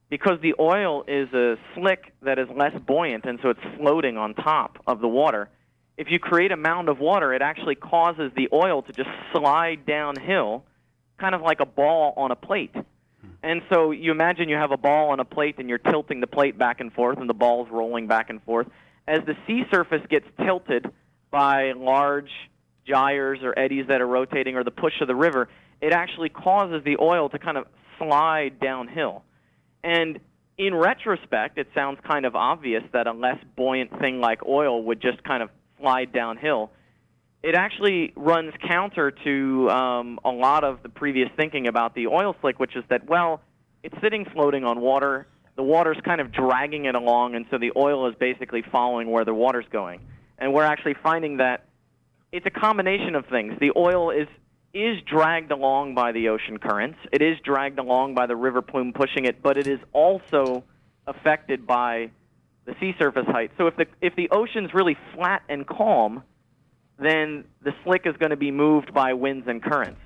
because 0.08 0.38
the 0.40 0.54
oil 0.60 1.04
is 1.08 1.32
a 1.32 1.56
slick 1.74 2.12
that 2.22 2.38
is 2.38 2.46
less 2.56 2.72
buoyant 2.86 3.24
and 3.24 3.40
so 3.42 3.50
it's 3.50 3.60
floating 3.76 4.16
on 4.16 4.34
top 4.34 4.78
of 4.86 5.00
the 5.00 5.08
water, 5.08 5.48
if 5.96 6.08
you 6.10 6.18
create 6.18 6.52
a 6.52 6.56
mound 6.56 6.88
of 6.88 7.00
water, 7.00 7.32
it 7.32 7.42
actually 7.42 7.74
causes 7.74 8.30
the 8.36 8.48
oil 8.52 8.82
to 8.82 8.92
just 8.92 9.08
slide 9.32 9.86
downhill, 9.86 10.64
kind 11.18 11.34
of 11.34 11.40
like 11.40 11.60
a 11.60 11.66
ball 11.66 12.12
on 12.16 12.30
a 12.30 12.36
plate. 12.36 12.74
And 13.42 13.62
so 13.70 13.90
you 13.90 14.10
imagine 14.10 14.48
you 14.48 14.56
have 14.56 14.72
a 14.72 14.76
ball 14.76 15.10
on 15.10 15.20
a 15.20 15.24
plate 15.24 15.56
and 15.58 15.68
you're 15.68 15.78
tilting 15.78 16.20
the 16.20 16.26
plate 16.26 16.58
back 16.58 16.80
and 16.80 16.92
forth 16.92 17.18
and 17.18 17.28
the 17.28 17.34
ball's 17.34 17.68
rolling 17.70 18.06
back 18.06 18.30
and 18.30 18.42
forth. 18.42 18.66
As 19.06 19.20
the 19.26 19.34
sea 19.46 19.62
surface 19.70 20.02
gets 20.08 20.26
tilted 20.44 20.86
by 21.30 21.72
large 21.72 22.30
gyres 22.86 23.40
or 23.42 23.56
eddies 23.58 23.86
that 23.88 24.00
are 24.00 24.06
rotating 24.06 24.56
or 24.56 24.64
the 24.64 24.70
push 24.70 25.00
of 25.00 25.08
the 25.08 25.14
river, 25.14 25.48
it 25.80 25.92
actually 25.92 26.28
causes 26.28 26.82
the 26.84 26.96
oil 27.00 27.28
to 27.28 27.38
kind 27.38 27.56
of 27.56 27.66
slide 27.98 28.58
downhill. 28.60 29.22
And 29.84 30.18
in 30.58 30.74
retrospect, 30.74 31.58
it 31.58 31.68
sounds 31.74 31.98
kind 32.06 32.24
of 32.24 32.34
obvious 32.34 32.82
that 32.92 33.06
a 33.06 33.12
less 33.12 33.38
buoyant 33.56 33.98
thing 34.00 34.20
like 34.20 34.44
oil 34.46 34.82
would 34.84 35.00
just 35.00 35.22
kind 35.22 35.42
of 35.42 35.50
slide 35.78 36.12
downhill. 36.12 36.70
It 37.46 37.54
actually 37.54 38.12
runs 38.16 38.52
counter 38.66 39.12
to 39.12 39.70
um, 39.70 40.18
a 40.24 40.30
lot 40.30 40.64
of 40.64 40.82
the 40.82 40.88
previous 40.88 41.28
thinking 41.36 41.68
about 41.68 41.94
the 41.94 42.08
oil 42.08 42.34
slick, 42.40 42.58
which 42.58 42.74
is 42.74 42.82
that, 42.88 43.08
well, 43.08 43.40
it's 43.84 43.94
sitting 44.02 44.24
floating 44.32 44.64
on 44.64 44.80
water. 44.80 45.28
The 45.54 45.62
water's 45.62 45.96
kind 46.04 46.20
of 46.20 46.32
dragging 46.32 46.86
it 46.86 46.96
along, 46.96 47.36
and 47.36 47.46
so 47.48 47.56
the 47.56 47.70
oil 47.76 48.08
is 48.08 48.16
basically 48.18 48.64
following 48.72 49.12
where 49.12 49.24
the 49.24 49.32
water's 49.32 49.64
going. 49.70 50.00
And 50.38 50.52
we're 50.52 50.64
actually 50.64 50.96
finding 51.04 51.36
that 51.36 51.66
it's 52.32 52.46
a 52.46 52.50
combination 52.50 53.14
of 53.14 53.26
things. 53.26 53.54
The 53.60 53.70
oil 53.76 54.10
is 54.10 54.26
is 54.74 55.00
dragged 55.02 55.52
along 55.52 55.94
by 55.94 56.10
the 56.10 56.30
ocean 56.30 56.58
currents. 56.58 56.98
It 57.12 57.22
is 57.22 57.38
dragged 57.44 57.78
along 57.78 58.16
by 58.16 58.26
the 58.26 58.34
river 58.34 58.60
plume 58.60 58.92
pushing 58.92 59.24
it, 59.24 59.40
but 59.40 59.56
it 59.56 59.68
is 59.68 59.78
also 59.92 60.64
affected 61.06 61.64
by 61.64 62.10
the 62.64 62.74
sea 62.80 62.92
surface 62.98 63.26
height. 63.28 63.52
So 63.56 63.68
if 63.68 63.76
the 63.76 63.86
if 64.00 64.16
the 64.16 64.30
ocean's 64.32 64.74
really 64.74 64.98
flat 65.14 65.42
and 65.48 65.64
calm, 65.64 66.24
then 66.98 67.44
the 67.62 67.72
slick 67.84 68.02
is 68.06 68.16
going 68.16 68.30
to 68.30 68.36
be 68.36 68.50
moved 68.50 68.92
by 68.94 69.12
winds 69.12 69.46
and 69.48 69.62
currents. 69.62 70.00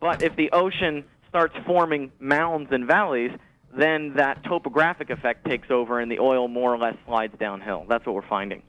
But 0.00 0.22
if 0.22 0.36
the 0.36 0.50
ocean 0.52 1.04
starts 1.28 1.54
forming 1.66 2.12
mounds 2.20 2.70
and 2.72 2.86
valleys, 2.86 3.30
then 3.76 4.14
that 4.14 4.42
topographic 4.44 5.10
effect 5.10 5.46
takes 5.46 5.70
over 5.70 6.00
and 6.00 6.10
the 6.10 6.18
oil 6.18 6.48
more 6.48 6.72
or 6.72 6.78
less 6.78 6.96
slides 7.06 7.34
downhill. 7.38 7.86
That's 7.88 8.04
what 8.06 8.14
we're 8.14 8.28
finding. 8.28 8.62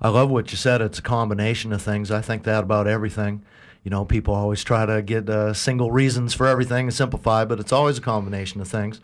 I 0.00 0.08
love 0.08 0.30
what 0.30 0.50
you 0.50 0.56
said. 0.56 0.80
It's 0.80 0.98
a 0.98 1.02
combination 1.02 1.72
of 1.72 1.82
things. 1.82 2.10
I 2.10 2.20
think 2.20 2.44
that 2.44 2.64
about 2.64 2.86
everything. 2.86 3.44
You 3.82 3.90
know, 3.90 4.04
people 4.04 4.34
always 4.34 4.62
try 4.62 4.86
to 4.86 5.02
get 5.02 5.28
uh, 5.28 5.54
single 5.54 5.90
reasons 5.90 6.34
for 6.34 6.46
everything 6.46 6.86
and 6.86 6.94
simplify, 6.94 7.44
but 7.44 7.58
it's 7.58 7.72
always 7.72 7.98
a 7.98 8.00
combination 8.00 8.60
of 8.60 8.68
things. 8.68 9.00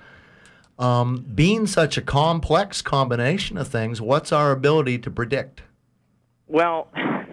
Um, 0.78 1.24
being 1.34 1.66
such 1.66 1.96
a 1.96 2.02
complex 2.02 2.82
combination 2.82 3.56
of 3.56 3.68
things, 3.68 4.00
what's 4.00 4.32
our 4.32 4.50
ability 4.50 4.98
to 4.98 5.10
predict? 5.10 5.62
Well, 6.48 6.88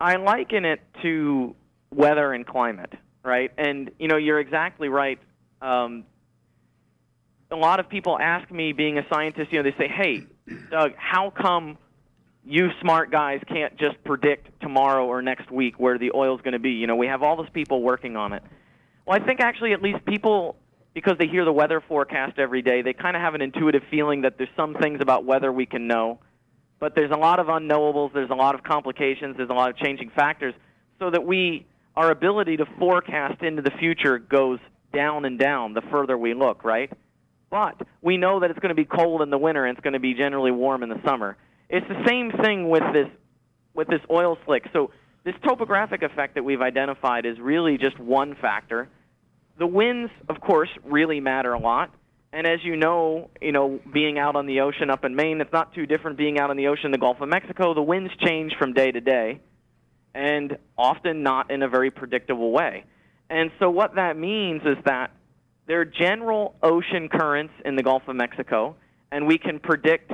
I 0.00 0.16
liken 0.16 0.64
it 0.64 0.80
to 1.02 1.56
weather 1.90 2.32
and 2.32 2.46
climate, 2.46 2.92
right? 3.24 3.50
And 3.58 3.90
you 3.98 4.08
know, 4.08 4.16
you're 4.16 4.40
exactly 4.40 4.88
right. 4.88 5.18
Um, 5.60 6.04
a 7.50 7.56
lot 7.56 7.80
of 7.80 7.88
people 7.88 8.18
ask 8.18 8.50
me, 8.50 8.72
being 8.72 8.98
a 8.98 9.06
scientist, 9.12 9.52
you 9.52 9.62
know, 9.62 9.70
they 9.70 9.76
say, 9.76 9.88
"Hey, 9.88 10.26
Doug, 10.70 10.92
how 10.96 11.30
come 11.30 11.78
you 12.44 12.70
smart 12.80 13.10
guys 13.10 13.42
can't 13.48 13.76
just 13.76 14.02
predict 14.04 14.60
tomorrow 14.60 15.06
or 15.06 15.20
next 15.20 15.50
week 15.50 15.78
where 15.78 15.98
the 15.98 16.12
oil's 16.14 16.40
going 16.42 16.52
to 16.52 16.58
be? 16.58 16.70
You 16.70 16.86
know, 16.86 16.96
we 16.96 17.06
have 17.06 17.22
all 17.22 17.36
those 17.36 17.50
people 17.50 17.82
working 17.82 18.16
on 18.16 18.32
it." 18.32 18.42
Well, 19.04 19.20
I 19.20 19.24
think 19.24 19.40
actually, 19.40 19.72
at 19.72 19.82
least 19.82 20.04
people, 20.04 20.56
because 20.94 21.16
they 21.18 21.26
hear 21.26 21.44
the 21.44 21.52
weather 21.52 21.80
forecast 21.80 22.38
every 22.38 22.62
day, 22.62 22.82
they 22.82 22.92
kind 22.92 23.16
of 23.16 23.22
have 23.22 23.34
an 23.34 23.42
intuitive 23.42 23.82
feeling 23.90 24.20
that 24.22 24.38
there's 24.38 24.50
some 24.54 24.74
things 24.74 25.00
about 25.00 25.24
weather 25.24 25.50
we 25.50 25.66
can 25.66 25.88
know 25.88 26.20
but 26.80 26.94
there's 26.94 27.10
a 27.10 27.16
lot 27.16 27.40
of 27.40 27.46
unknowables, 27.46 28.12
there's 28.12 28.30
a 28.30 28.34
lot 28.34 28.54
of 28.54 28.62
complications, 28.62 29.36
there's 29.36 29.50
a 29.50 29.54
lot 29.54 29.70
of 29.70 29.76
changing 29.76 30.10
factors, 30.10 30.54
so 30.98 31.10
that 31.10 31.24
we 31.24 31.66
our 31.96 32.12
ability 32.12 32.56
to 32.58 32.66
forecast 32.78 33.42
into 33.42 33.60
the 33.60 33.72
future 33.72 34.18
goes 34.20 34.60
down 34.92 35.24
and 35.24 35.36
down 35.36 35.74
the 35.74 35.82
further 35.90 36.16
we 36.16 36.32
look, 36.32 36.62
right? 36.62 36.92
But 37.50 37.80
we 38.02 38.16
know 38.16 38.40
that 38.40 38.50
it's 38.50 38.60
going 38.60 38.68
to 38.68 38.74
be 38.76 38.84
cold 38.84 39.20
in 39.22 39.30
the 39.30 39.38
winter 39.38 39.64
and 39.64 39.76
it's 39.76 39.82
going 39.82 39.94
to 39.94 40.00
be 40.00 40.14
generally 40.14 40.52
warm 40.52 40.84
in 40.84 40.90
the 40.90 41.00
summer. 41.04 41.36
It's 41.68 41.86
the 41.88 42.04
same 42.06 42.30
thing 42.30 42.68
with 42.68 42.84
this 42.92 43.08
with 43.74 43.88
this 43.88 44.00
oil 44.10 44.38
slick. 44.44 44.66
So 44.72 44.90
this 45.24 45.34
topographic 45.44 46.02
effect 46.02 46.34
that 46.34 46.44
we've 46.44 46.62
identified 46.62 47.26
is 47.26 47.38
really 47.38 47.78
just 47.78 47.98
one 47.98 48.34
factor. 48.34 48.88
The 49.58 49.66
winds, 49.66 50.10
of 50.28 50.40
course, 50.40 50.70
really 50.84 51.20
matter 51.20 51.52
a 51.52 51.58
lot. 51.58 51.90
And 52.32 52.46
as 52.46 52.62
you 52.62 52.76
know, 52.76 53.30
you 53.40 53.52
know, 53.52 53.80
being 53.92 54.18
out 54.18 54.36
on 54.36 54.46
the 54.46 54.60
ocean 54.60 54.90
up 54.90 55.04
in 55.04 55.16
Maine, 55.16 55.40
it's 55.40 55.52
not 55.52 55.74
too 55.74 55.86
different 55.86 56.18
being 56.18 56.38
out 56.38 56.50
on 56.50 56.56
the 56.56 56.66
ocean 56.66 56.86
in 56.86 56.92
the 56.92 56.98
Gulf 56.98 57.20
of 57.20 57.28
Mexico. 57.28 57.72
The 57.72 57.82
winds 57.82 58.12
change 58.22 58.54
from 58.58 58.74
day 58.74 58.92
to 58.92 59.00
day, 59.00 59.40
and 60.14 60.58
often 60.76 61.22
not 61.22 61.50
in 61.50 61.62
a 61.62 61.68
very 61.68 61.90
predictable 61.90 62.50
way. 62.50 62.84
And 63.30 63.50
so 63.58 63.70
what 63.70 63.94
that 63.94 64.18
means 64.18 64.62
is 64.64 64.76
that 64.84 65.10
there 65.66 65.80
are 65.80 65.84
general 65.84 66.54
ocean 66.62 67.08
currents 67.08 67.54
in 67.64 67.76
the 67.76 67.82
Gulf 67.82 68.02
of 68.08 68.16
Mexico, 68.16 68.76
and 69.10 69.26
we 69.26 69.38
can 69.38 69.58
predict 69.58 70.12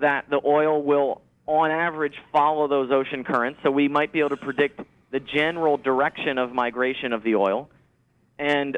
that 0.00 0.28
the 0.28 0.40
oil 0.44 0.82
will, 0.82 1.22
on 1.46 1.70
average, 1.70 2.14
follow 2.32 2.68
those 2.68 2.90
ocean 2.90 3.24
currents. 3.24 3.60
So 3.62 3.70
we 3.70 3.88
might 3.88 4.12
be 4.12 4.20
able 4.20 4.30
to 4.30 4.36
predict 4.36 4.80
the 5.10 5.20
general 5.20 5.76
direction 5.76 6.38
of 6.38 6.52
migration 6.52 7.12
of 7.12 7.22
the 7.22 7.36
oil. 7.36 7.70
And 8.38 8.76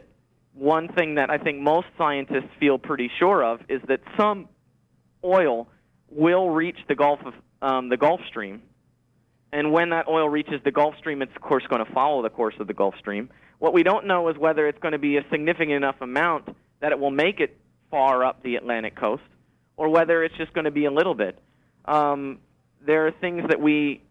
one 0.57 0.89
thing 0.89 1.17
that 1.17 1.31
I 1.31 1.39
think 1.39 1.61
most 1.61 1.87
scientists 1.99 2.49
feel 2.59 2.79
pretty 2.79 3.11
sure 3.19 3.45
of 3.45 3.61
is 3.69 3.81
that 3.89 4.01
some 4.17 4.49
oil 5.23 5.69
will 6.11 6.51
reach 6.51 6.79
the 6.89 6.95
Gulf 6.95 7.21
of 7.25 7.35
um, 7.63 7.89
the 7.89 7.97
Gulf 7.97 8.21
Stream, 8.29 8.63
and 9.53 9.73
when 9.73 9.91
that 9.91 10.09
oil 10.09 10.29
reaches 10.29 10.61
the 10.65 10.73
Gulf 10.73 10.95
Stream, 10.99 11.23
it's 11.23 11.35
of 11.35 11.43
course 11.43 11.65
going 11.69 11.85
to 11.85 11.93
follow 11.93 12.23
the 12.23 12.31
course 12.31 12.55
of 12.59 12.67
the 12.67 12.75
Gulf 12.75 12.95
Stream. 12.99 13.29
What 13.59 13.73
we 13.73 13.83
don't 13.83 14.07
know 14.07 14.29
is 14.29 14.37
whether 14.37 14.67
it's 14.67 14.79
going 14.79 14.93
to 14.93 14.99
be 14.99 15.17
a 15.17 15.25
significant 15.31 15.73
enough 15.73 15.97
amount 16.01 16.49
that 16.81 16.93
it 16.93 16.99
will 16.99 17.11
make 17.11 17.41
it 17.41 17.57
far 17.91 18.25
up 18.25 18.43
the 18.43 18.57
Atlantic 18.57 18.97
coast, 18.97 19.23
or 19.77 19.89
whether 19.89 20.25
it's 20.25 20.37
just 20.37 20.53
going 20.53 20.65
to 20.65 20.71
be 20.71 20.85
a 20.87 20.91
little 20.91 21.15
bit. 21.15 21.39
Um, 21.85 22.39
there 22.85 23.07
are 23.07 23.13
things 23.13 23.45
that 23.49 23.61
we 23.61 24.03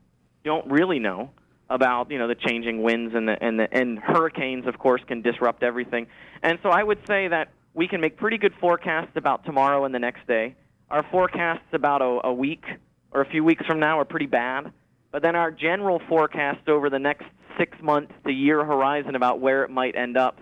don't 0.44 0.70
really 0.70 1.00
know 1.00 1.32
about 1.70 2.12
you 2.12 2.18
know 2.18 2.28
the 2.28 2.36
changing 2.36 2.84
winds 2.84 3.16
and 3.16 3.28
the 3.28 3.42
and 3.44 3.60
the 3.60 3.68
and 3.72 3.98
hurricanes 4.00 4.68
of 4.68 4.78
course 4.78 5.02
can 5.08 5.22
disrupt 5.22 5.64
everything. 5.64 6.08
And 6.44 6.60
so 6.62 6.70
I 6.70 6.84
would 6.84 7.00
say 7.08 7.28
that 7.28 7.50
we 7.74 7.88
can 7.88 8.02
make 8.02 8.18
pretty 8.18 8.38
good 8.38 8.54
forecasts 8.60 9.12
about 9.16 9.46
tomorrow 9.46 9.86
and 9.86 9.94
the 9.94 10.00
next 10.00 10.28
day. 10.28 10.56
Our 10.90 11.04
forecasts 11.12 11.68
about 11.74 12.02
a, 12.02 12.28
a 12.28 12.34
week 12.34 12.64
or 13.12 13.22
a 13.22 13.30
few 13.30 13.44
weeks 13.44 13.66
from 13.66 13.80
now 13.80 14.00
are 14.00 14.06
pretty 14.06 14.28
bad. 14.28 14.72
But 15.12 15.24
then 15.24 15.36
our 15.36 15.50
general 15.50 16.02
forecast 16.08 16.68
over 16.68 16.90
the 16.90 17.00
next 17.00 17.26
six 17.58 17.78
months 17.82 18.14
to 18.26 18.32
year 18.32 18.64
horizon 18.64 19.16
about 19.16 19.40
where 19.40 19.64
it 19.64 19.72
might 19.72 19.96
end 19.96 20.18
up 20.18 20.42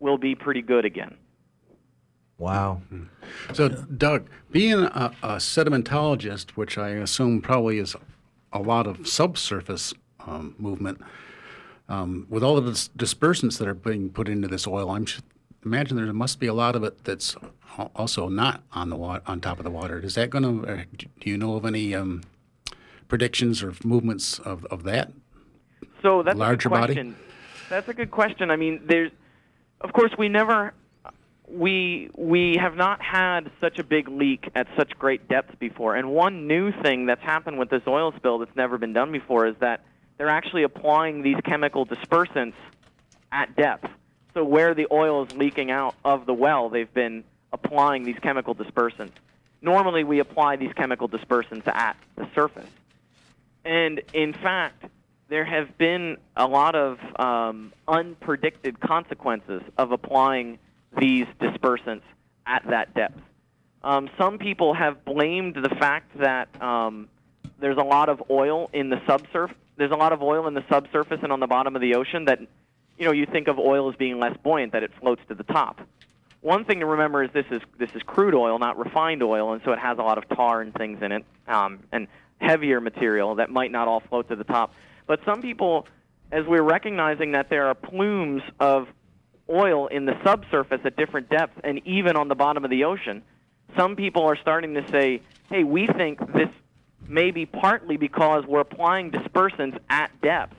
will 0.00 0.18
be 0.18 0.34
pretty 0.34 0.62
good 0.62 0.84
again. 0.84 1.16
Wow. 2.36 2.82
Mm-hmm. 2.92 3.54
So, 3.54 3.68
Doug, 3.68 4.28
being 4.50 4.84
a, 4.84 5.12
a 5.22 5.36
sedimentologist, 5.36 6.50
which 6.50 6.78
I 6.78 6.90
assume 6.90 7.40
probably 7.40 7.78
is 7.78 7.96
a 8.52 8.60
lot 8.60 8.86
of 8.86 9.06
subsurface 9.06 9.92
um, 10.28 10.54
movement, 10.58 11.00
um, 11.88 12.26
with 12.28 12.42
all 12.42 12.58
of 12.58 12.64
the 12.64 12.72
dis- 12.72 12.90
dispersants 12.96 13.58
that 13.58 13.66
are 13.66 13.74
being 13.74 14.10
put 14.10 14.28
into 14.28 14.48
this 14.48 14.66
oil, 14.66 14.90
I'm 14.90 15.06
sh- 15.06 15.20
imagine 15.64 15.96
there 15.96 16.12
must 16.12 16.38
be 16.38 16.46
a 16.46 16.54
lot 16.54 16.76
of 16.76 16.84
it 16.84 17.04
that's 17.04 17.36
also 17.94 18.28
not 18.28 18.62
on 18.72 18.90
the 18.90 18.96
wa- 18.96 19.20
on 19.26 19.40
top 19.40 19.58
of 19.58 19.64
the 19.64 19.70
water. 19.70 19.98
Is 19.98 20.14
that 20.14 20.30
going 20.30 20.44
to? 20.44 20.72
Uh, 20.72 20.84
do 21.20 21.30
you 21.30 21.38
know 21.38 21.56
of 21.56 21.64
any 21.64 21.94
um, 21.94 22.22
predictions 23.08 23.62
or 23.62 23.72
movements 23.84 24.38
of, 24.40 24.64
of 24.66 24.82
that? 24.84 25.12
So 26.02 26.22
that's 26.22 26.38
Larger 26.38 26.68
a 26.68 26.70
good 26.70 26.80
body? 26.80 26.94
question. 26.94 27.16
That's 27.68 27.88
a 27.88 27.94
good 27.94 28.10
question. 28.10 28.50
I 28.50 28.56
mean, 28.56 28.82
there's, 28.86 29.10
of 29.80 29.92
course, 29.92 30.12
we 30.16 30.28
never, 30.28 30.72
we 31.46 32.10
we 32.16 32.56
have 32.56 32.76
not 32.76 33.02
had 33.02 33.50
such 33.60 33.78
a 33.78 33.84
big 33.84 34.08
leak 34.08 34.48
at 34.54 34.68
such 34.76 34.90
great 34.98 35.28
depths 35.28 35.54
before. 35.58 35.96
And 35.96 36.10
one 36.10 36.46
new 36.46 36.70
thing 36.82 37.06
that's 37.06 37.22
happened 37.22 37.58
with 37.58 37.70
this 37.70 37.82
oil 37.86 38.12
spill 38.16 38.38
that's 38.38 38.54
never 38.56 38.78
been 38.78 38.92
done 38.92 39.10
before 39.12 39.46
is 39.46 39.56
that 39.60 39.84
they're 40.18 40.28
actually 40.28 40.64
applying 40.64 41.22
these 41.22 41.36
chemical 41.44 41.86
dispersants 41.86 42.54
at 43.32 43.56
depth. 43.56 43.88
So 44.34 44.44
where 44.44 44.74
the 44.74 44.86
oil 44.92 45.24
is 45.24 45.34
leaking 45.34 45.70
out 45.70 45.94
of 46.04 46.26
the 46.26 46.34
well, 46.34 46.68
they've 46.68 46.92
been 46.92 47.24
applying 47.52 48.04
these 48.04 48.18
chemical 48.20 48.54
dispersants. 48.54 49.12
Normally, 49.62 50.04
we 50.04 50.18
apply 50.20 50.56
these 50.56 50.72
chemical 50.74 51.08
dispersants 51.08 51.66
at 51.66 51.96
the 52.16 52.28
surface. 52.34 52.68
And 53.64 54.02
in 54.12 54.32
fact, 54.32 54.84
there 55.28 55.44
have 55.44 55.76
been 55.78 56.16
a 56.36 56.46
lot 56.46 56.74
of 56.74 56.98
um, 57.18 57.72
unpredicted 57.86 58.80
consequences 58.80 59.62
of 59.76 59.92
applying 59.92 60.58
these 60.98 61.26
dispersants 61.40 62.02
at 62.46 62.64
that 62.68 62.94
depth. 62.94 63.20
Um, 63.82 64.08
some 64.18 64.38
people 64.38 64.74
have 64.74 65.04
blamed 65.04 65.56
the 65.56 65.68
fact 65.68 66.18
that 66.18 66.48
um, 66.62 67.08
there's 67.60 67.76
a 67.76 67.82
lot 67.82 68.08
of 68.08 68.22
oil 68.30 68.70
in 68.72 68.88
the 68.88 68.96
subsurf. 68.96 69.52
There's 69.78 69.92
a 69.92 69.96
lot 69.96 70.12
of 70.12 70.22
oil 70.22 70.46
in 70.48 70.54
the 70.54 70.64
subsurface 70.68 71.20
and 71.22 71.32
on 71.32 71.40
the 71.40 71.46
bottom 71.46 71.76
of 71.76 71.80
the 71.80 71.94
ocean 71.94 72.24
that, 72.24 72.40
you 72.98 73.04
know, 73.04 73.12
you 73.12 73.26
think 73.26 73.48
of 73.48 73.58
oil 73.58 73.88
as 73.88 73.96
being 73.96 74.18
less 74.18 74.36
buoyant, 74.42 74.72
that 74.72 74.82
it 74.82 74.90
floats 75.00 75.22
to 75.28 75.34
the 75.34 75.44
top. 75.44 75.80
One 76.40 76.64
thing 76.64 76.80
to 76.80 76.86
remember 76.86 77.22
is 77.22 77.30
this 77.32 77.46
is 77.50 77.62
this 77.78 77.90
is 77.94 78.02
crude 78.02 78.34
oil, 78.34 78.58
not 78.58 78.78
refined 78.78 79.22
oil, 79.22 79.52
and 79.52 79.62
so 79.64 79.72
it 79.72 79.78
has 79.78 79.98
a 79.98 80.02
lot 80.02 80.18
of 80.18 80.28
tar 80.28 80.60
and 80.60 80.74
things 80.74 81.02
in 81.02 81.12
it, 81.12 81.24
um, 81.46 81.80
and 81.90 82.08
heavier 82.40 82.80
material 82.80 83.36
that 83.36 83.50
might 83.50 83.72
not 83.72 83.88
all 83.88 84.00
float 84.00 84.28
to 84.28 84.36
the 84.36 84.44
top. 84.44 84.72
But 85.06 85.20
some 85.24 85.42
people, 85.42 85.86
as 86.30 86.44
we're 86.46 86.62
recognizing 86.62 87.32
that 87.32 87.48
there 87.50 87.66
are 87.66 87.74
plumes 87.74 88.42
of 88.60 88.88
oil 89.50 89.86
in 89.86 90.04
the 90.04 90.16
subsurface 90.24 90.80
at 90.84 90.96
different 90.96 91.28
depths 91.28 91.58
and 91.64 91.80
even 91.86 92.16
on 92.16 92.28
the 92.28 92.34
bottom 92.34 92.64
of 92.64 92.70
the 92.70 92.84
ocean, 92.84 93.22
some 93.76 93.96
people 93.96 94.24
are 94.24 94.36
starting 94.36 94.74
to 94.74 94.86
say, 94.88 95.22
hey, 95.50 95.64
we 95.64 95.86
think 95.86 96.20
this 96.32 96.50
may 97.08 97.30
be 97.30 97.46
partly 97.46 97.96
because 97.96 98.44
we're 98.46 98.60
applying 98.60 99.10
dispersants 99.10 99.78
at 99.88 100.10
depth. 100.20 100.54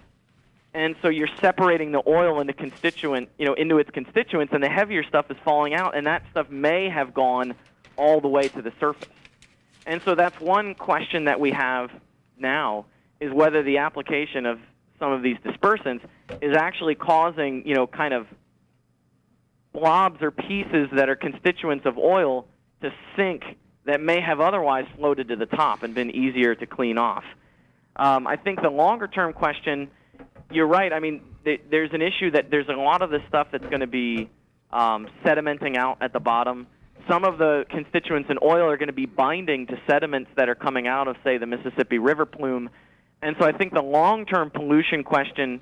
And 0.74 0.96
so 1.02 1.10
you're 1.10 1.30
separating 1.42 1.92
the 1.92 2.04
oil 2.06 2.42
into 2.42 2.54
constituent, 2.54 3.30
you 3.38 3.46
know, 3.46 3.54
into 3.54 3.80
its 3.80 3.90
constituents, 3.90 4.54
and 4.54 4.62
the 4.62 4.70
heavier 4.70 5.04
stuff 5.04 5.32
is 5.32 5.38
falling 5.44 5.74
out, 5.74 5.96
and 5.96 6.06
that 6.08 6.24
stuff 6.32 6.50
may 6.50 6.90
have 6.90 7.14
gone 7.14 7.56
all 7.96 8.22
the 8.22 8.28
way 8.28 8.48
to 8.50 8.62
the 8.62 8.72
surface. 8.80 9.10
And 9.86 10.02
so 10.04 10.14
that's 10.14 10.40
one 10.40 10.76
question 10.76 11.26
that 11.26 11.40
we 11.40 11.52
have 11.52 11.90
now 12.38 12.86
is 13.20 13.34
whether 13.34 13.64
the 13.64 13.80
application 13.80 14.46
of 14.46 14.60
some 15.00 15.12
of 15.12 15.24
these 15.24 15.38
dispersants 15.38 16.02
is 16.42 16.56
actually 16.56 16.96
causing, 16.96 17.66
you 17.68 17.74
know, 17.74 17.88
kind 17.88 18.14
of 18.14 18.28
blobs 19.74 20.22
or 20.22 20.32
pieces 20.32 20.90
that 20.94 21.10
are 21.10 21.16
constituents 21.16 21.86
of 21.86 21.98
oil 21.98 22.48
to 22.82 22.94
sink 23.16 23.44
that 23.86 24.02
may 24.02 24.22
have 24.22 24.40
otherwise 24.40 24.86
floated 24.98 25.30
to 25.30 25.36
the 25.36 25.46
top 25.46 25.84
and 25.84 25.96
been 25.96 26.12
easier 26.12 26.56
to 26.56 26.66
clean 26.66 26.98
off. 26.98 27.24
Um, 27.96 28.28
I 28.28 28.36
think 28.36 28.62
the 28.62 28.70
longer 28.70 29.08
term 29.08 29.34
question, 29.34 29.90
you're 30.52 30.68
right. 30.68 30.92
I 30.92 31.00
mean, 31.00 31.22
th- 31.44 31.62
there's 31.70 31.92
an 31.94 32.02
issue 32.02 32.32
that 32.32 32.50
there's 32.50 32.70
a 32.70 32.74
lot 32.74 33.02
of 33.02 33.10
the 33.10 33.20
stuff 33.28 33.48
that's 33.52 33.66
going 33.66 33.82
to 33.82 33.88
be 33.88 34.30
um, 34.72 35.08
sedimenting 35.26 35.76
out 35.76 35.98
at 36.02 36.14
the 36.14 36.20
bottom. 36.20 36.68
Some 37.10 37.24
of 37.24 37.38
the 37.38 37.66
constituents 37.70 38.30
in 38.30 38.38
oil 38.44 38.70
are 38.70 38.78
going 38.78 38.88
to 38.88 38.94
be 38.94 39.06
binding 39.06 39.68
to 39.68 39.80
sediments 39.88 40.30
that 40.36 40.48
are 40.48 40.56
coming 40.56 40.88
out 40.88 41.08
of, 41.08 41.16
say, 41.24 41.38
the 41.38 41.48
Mississippi 41.48 41.98
River 41.98 42.26
plume. 42.26 42.70
And 43.22 43.36
so 43.40 43.46
I 43.46 43.52
think 43.52 43.74
the 43.74 43.82
long 43.82 44.26
term 44.26 44.50
pollution 44.52 45.04
question 45.04 45.62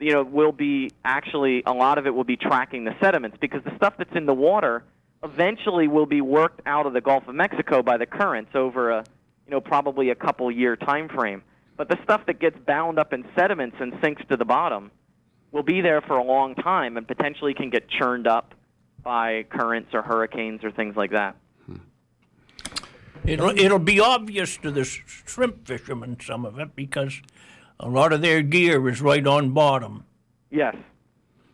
you 0.00 0.12
know, 0.12 0.22
will 0.22 0.52
be 0.52 0.90
actually 1.04 1.62
a 1.66 1.72
lot 1.72 1.98
of 1.98 2.06
it 2.06 2.14
will 2.14 2.24
be 2.24 2.36
tracking 2.36 2.84
the 2.84 2.94
sediments 3.00 3.36
because 3.40 3.62
the 3.64 3.74
stuff 3.76 3.94
that's 3.98 4.14
in 4.14 4.26
the 4.26 4.34
water 4.34 4.84
eventually 5.22 5.88
will 5.88 6.06
be 6.06 6.20
worked 6.20 6.60
out 6.66 6.86
of 6.86 6.92
the 6.92 7.00
Gulf 7.00 7.26
of 7.28 7.34
Mexico 7.34 7.82
by 7.82 7.96
the 7.96 8.06
currents 8.06 8.52
over 8.54 8.90
a, 8.90 9.04
you 9.46 9.50
know, 9.50 9.60
probably 9.60 10.10
a 10.10 10.14
couple 10.14 10.50
year 10.50 10.76
time 10.76 11.08
frame. 11.08 11.42
But 11.76 11.88
the 11.88 11.98
stuff 12.02 12.26
that 12.26 12.40
gets 12.40 12.58
bound 12.66 12.98
up 12.98 13.12
in 13.12 13.24
sediments 13.36 13.76
and 13.80 13.94
sinks 14.02 14.22
to 14.28 14.36
the 14.36 14.44
bottom 14.44 14.90
will 15.52 15.62
be 15.62 15.80
there 15.80 16.00
for 16.00 16.16
a 16.16 16.24
long 16.24 16.54
time 16.54 16.96
and 16.96 17.06
potentially 17.06 17.54
can 17.54 17.70
get 17.70 17.88
churned 17.88 18.26
up 18.26 18.54
by 19.02 19.44
currents 19.44 19.94
or 19.94 20.02
hurricanes 20.02 20.64
or 20.64 20.70
things 20.70 20.96
like 20.96 21.12
that. 21.12 21.36
Hmm. 21.66 21.76
It'll 23.24 23.50
it'll 23.50 23.78
be 23.78 24.00
obvious 24.00 24.56
to 24.58 24.70
the 24.70 24.84
shrimp 24.84 25.66
fishermen 25.66 26.18
some 26.20 26.44
of 26.44 26.58
it 26.58 26.74
because 26.74 27.22
a 27.80 27.88
lot 27.88 28.12
of 28.12 28.22
their 28.22 28.42
gear 28.42 28.88
is 28.88 29.00
right 29.00 29.26
on 29.26 29.52
bottom. 29.52 30.04
Yes. 30.50 30.76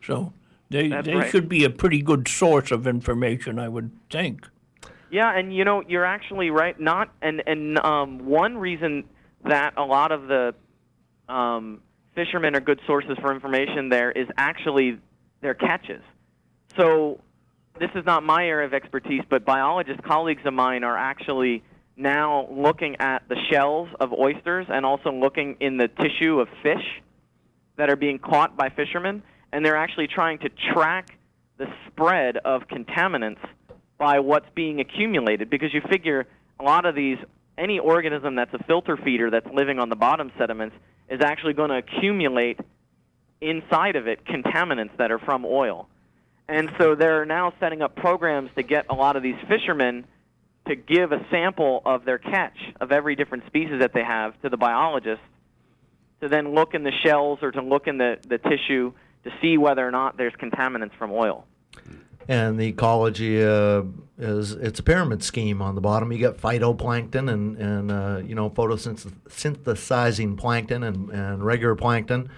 So 0.02 0.32
they 0.70 0.88
That's 0.88 1.06
they 1.06 1.14
right. 1.14 1.30
should 1.30 1.48
be 1.48 1.64
a 1.64 1.70
pretty 1.70 2.02
good 2.02 2.28
source 2.28 2.70
of 2.70 2.86
information, 2.86 3.58
I 3.58 3.68
would 3.68 3.90
think. 4.10 4.48
Yeah, 5.10 5.36
and 5.36 5.54
you 5.54 5.64
know 5.64 5.82
you're 5.86 6.04
actually 6.04 6.50
right. 6.50 6.78
Not 6.78 7.12
and 7.22 7.42
and 7.46 7.78
um, 7.78 8.26
one 8.26 8.58
reason 8.58 9.04
that 9.44 9.74
a 9.76 9.84
lot 9.84 10.10
of 10.10 10.26
the 10.26 10.54
um, 11.28 11.80
fishermen 12.14 12.56
are 12.56 12.60
good 12.60 12.80
sources 12.86 13.16
for 13.20 13.32
information 13.32 13.88
there 13.88 14.10
is 14.10 14.26
actually 14.36 14.98
their 15.40 15.54
catches. 15.54 16.02
So 16.76 17.20
this 17.78 17.90
is 17.94 18.04
not 18.04 18.22
my 18.22 18.46
area 18.46 18.66
of 18.66 18.74
expertise, 18.74 19.22
but 19.28 19.44
biologist 19.44 20.02
colleagues 20.02 20.42
of 20.44 20.54
mine 20.54 20.84
are 20.84 20.96
actually 20.96 21.62
now 21.96 22.48
looking 22.50 22.96
at 23.00 23.28
the 23.28 23.36
shells 23.50 23.88
of 24.00 24.12
oysters 24.12 24.66
and 24.68 24.84
also 24.84 25.12
looking 25.12 25.56
in 25.60 25.76
the 25.76 25.88
tissue 25.88 26.40
of 26.40 26.48
fish 26.62 27.02
that 27.76 27.90
are 27.90 27.96
being 27.96 28.18
caught 28.18 28.56
by 28.56 28.68
fishermen, 28.68 29.22
and 29.54 29.64
they're 29.64 29.76
actually 29.76 30.08
trying 30.08 30.40
to 30.40 30.48
track 30.72 31.16
the 31.58 31.66
spread 31.86 32.36
of 32.38 32.62
contaminants 32.62 33.38
by 33.96 34.18
what's 34.18 34.48
being 34.56 34.80
accumulated 34.80 35.48
because 35.48 35.72
you 35.72 35.80
figure 35.88 36.26
a 36.58 36.64
lot 36.64 36.84
of 36.84 36.96
these 36.96 37.18
any 37.56 37.78
organism 37.78 38.34
that's 38.34 38.52
a 38.52 38.62
filter 38.64 38.96
feeder 38.96 39.30
that's 39.30 39.46
living 39.54 39.78
on 39.78 39.88
the 39.88 39.94
bottom 39.94 40.32
sediments 40.36 40.74
is 41.08 41.20
actually 41.20 41.52
going 41.52 41.70
to 41.70 41.76
accumulate 41.76 42.58
inside 43.40 43.94
of 43.94 44.08
it 44.08 44.24
contaminants 44.24 44.96
that 44.98 45.12
are 45.12 45.20
from 45.20 45.44
oil. 45.46 45.88
And 46.48 46.72
so 46.76 46.96
they're 46.96 47.24
now 47.24 47.52
setting 47.60 47.80
up 47.80 47.94
programs 47.94 48.50
to 48.56 48.64
get 48.64 48.86
a 48.90 48.94
lot 48.94 49.14
of 49.14 49.22
these 49.22 49.36
fishermen 49.48 50.04
to 50.66 50.74
give 50.74 51.12
a 51.12 51.24
sample 51.30 51.80
of 51.86 52.04
their 52.04 52.18
catch 52.18 52.58
of 52.80 52.90
every 52.90 53.14
different 53.14 53.46
species 53.46 53.78
that 53.78 53.92
they 53.94 54.02
have 54.02 54.34
to 54.42 54.48
the 54.48 54.56
biologist 54.56 55.22
to 56.22 56.28
then 56.28 56.56
look 56.56 56.74
in 56.74 56.82
the 56.82 56.92
shells 57.04 57.38
or 57.40 57.52
to 57.52 57.62
look 57.62 57.86
in 57.86 57.98
the, 57.98 58.18
the 58.26 58.38
tissue 58.38 58.92
to 59.24 59.32
see 59.40 59.58
whether 59.58 59.86
or 59.86 59.90
not 59.90 60.16
there's 60.16 60.34
contaminants 60.34 60.94
from 60.96 61.10
oil. 61.10 61.46
And 62.28 62.58
the 62.58 62.66
ecology 62.66 63.42
uh, 63.42 63.82
is 64.18 64.52
it's 64.52 64.80
a 64.80 64.82
pyramid 64.82 65.22
scheme. 65.22 65.60
On 65.60 65.74
the 65.74 65.80
bottom, 65.80 66.10
you 66.12 66.18
got 66.18 66.38
phytoplankton 66.38 67.30
and 67.30 67.58
and 67.58 67.90
uh, 67.90 68.22
you 68.24 68.34
know 68.34 68.48
photosynthesizing 68.48 70.36
plankton 70.38 70.84
and, 70.84 71.10
and 71.10 71.44
regular 71.44 71.74
plankton, 71.74 72.30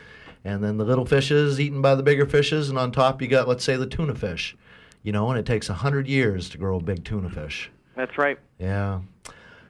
and 0.45 0.65
then 0.65 0.77
the 0.77 0.85
little 0.85 1.07
fishes 1.07 1.61
eaten 1.61 1.83
by 1.83 1.95
the 1.95 2.03
bigger 2.03 2.27
fishes, 2.27 2.69
and 2.69 2.79
on 2.79 2.91
top 2.91 3.23
you 3.23 3.29
got 3.29 3.47
let's 3.47 3.63
say 3.63 3.77
the 3.77 3.87
tuna 3.87 4.15
fish, 4.15 4.57
you 5.05 5.13
know, 5.13 5.31
and 5.31 5.39
it 5.39 5.47
takes 5.47 5.69
a 5.69 5.75
hundred 5.75 6.09
years 6.09 6.49
to 6.49 6.59
grow 6.59 6.79
a 6.79 6.83
big 6.83 7.05
tuna 7.05 7.31
fish. 7.31 7.71
That's 7.95 8.19
right. 8.19 8.39
Yeah. 8.59 9.01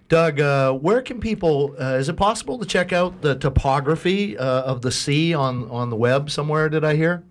Doug, 0.09 0.41
uh, 0.41 0.73
where 0.73 1.03
can 1.03 1.19
people? 1.19 1.75
Uh, 1.81 1.95
is 1.95 2.09
it 2.09 2.17
possible 2.17 2.59
to 2.59 2.67
check 2.67 2.93
out 2.93 3.23
the 3.23 3.35
topography 3.35 4.39
uh, 4.39 4.63
of 4.63 4.83
the 4.83 4.93
sea 4.93 5.35
on 5.35 5.69
on 5.71 5.91
the 5.91 5.97
web 5.97 6.31
somewhere? 6.31 6.69
Did 6.69 6.85
I 6.85 6.95
hear? 6.95 7.25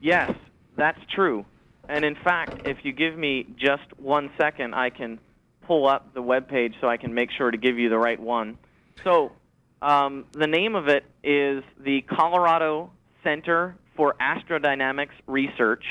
Yes, 0.00 0.32
that's 0.76 1.00
true. 1.14 1.46
And 1.88 2.04
in 2.04 2.16
fact, 2.16 2.66
if 2.66 2.78
you 2.82 2.92
give 2.92 3.16
me 3.16 3.46
just 3.56 3.98
one 3.98 4.30
second, 4.38 4.74
I 4.74 4.90
can 4.90 5.18
pull 5.66 5.86
up 5.88 6.12
the 6.12 6.20
web 6.20 6.48
page 6.48 6.74
so 6.80 6.88
I 6.88 6.98
can 6.98 7.14
make 7.14 7.30
sure 7.30 7.50
to 7.50 7.56
give 7.56 7.78
you 7.78 7.88
the 7.88 7.98
right 7.98 8.20
one. 8.20 8.58
So, 9.04 9.32
um, 9.80 10.26
the 10.32 10.46
name 10.46 10.74
of 10.74 10.88
it 10.88 11.04
is 11.24 11.64
the 11.80 12.02
Colorado 12.02 12.90
Center 13.24 13.76
for 13.96 14.16
Astrodynamics 14.20 15.16
Research, 15.26 15.84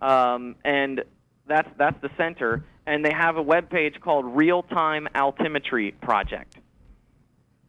um, 0.00 0.56
and 0.64 1.04
that's 1.46 1.68
that's 1.76 2.00
the 2.00 2.10
center. 2.16 2.64
And 2.86 3.04
they 3.04 3.12
have 3.12 3.36
a 3.36 3.42
web 3.42 3.70
page 3.70 3.94
called 4.00 4.36
Real 4.36 4.62
Time 4.62 5.08
Altimetry 5.14 5.98
Project. 6.00 6.58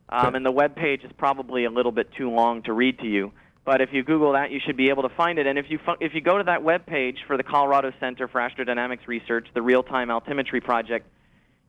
Um, 0.09 0.35
and 0.35 0.45
the 0.45 0.51
web 0.51 0.75
page 0.75 1.03
is 1.03 1.11
probably 1.17 1.65
a 1.65 1.69
little 1.69 1.91
bit 1.91 2.11
too 2.13 2.29
long 2.29 2.61
to 2.63 2.73
read 2.73 2.99
to 2.99 3.07
you. 3.07 3.31
But 3.65 3.81
if 3.81 3.89
you 3.91 4.03
Google 4.03 4.33
that, 4.33 4.51
you 4.51 4.59
should 4.63 4.77
be 4.77 4.89
able 4.89 5.03
to 5.03 5.15
find 5.15 5.39
it. 5.39 5.47
And 5.47 5.57
if 5.57 5.65
you 5.69 5.79
fu- 5.83 5.97
if 5.99 6.13
you 6.13 6.21
go 6.21 6.37
to 6.37 6.43
that 6.43 6.61
web 6.63 6.85
page 6.85 7.17
for 7.25 7.35
the 7.35 7.43
Colorado 7.43 7.91
Center 7.99 8.27
for 8.27 8.39
Astrodynamics 8.39 9.07
Research, 9.07 9.47
the 9.55 9.61
Real 9.61 9.81
Time 9.81 10.09
Altimetry 10.09 10.63
Project, 10.63 11.07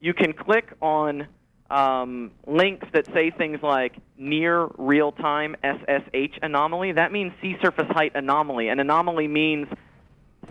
you 0.01 0.13
can 0.13 0.35
click 0.35 0.75
on 0.83 1.27
um, 1.71 2.33
links 2.47 2.87
that 2.93 3.07
say 3.13 3.31
things 3.31 3.61
like 3.63 3.97
near 4.19 4.69
real 4.77 5.11
time 5.13 5.57
SSH 5.65 6.39
anomaly. 6.43 6.93
That 6.93 7.13
means 7.13 7.33
sea 7.41 7.57
surface 7.63 7.89
height 7.89 8.13
anomaly. 8.15 8.69
An 8.69 8.79
anomaly 8.79 9.27
means 9.27 9.67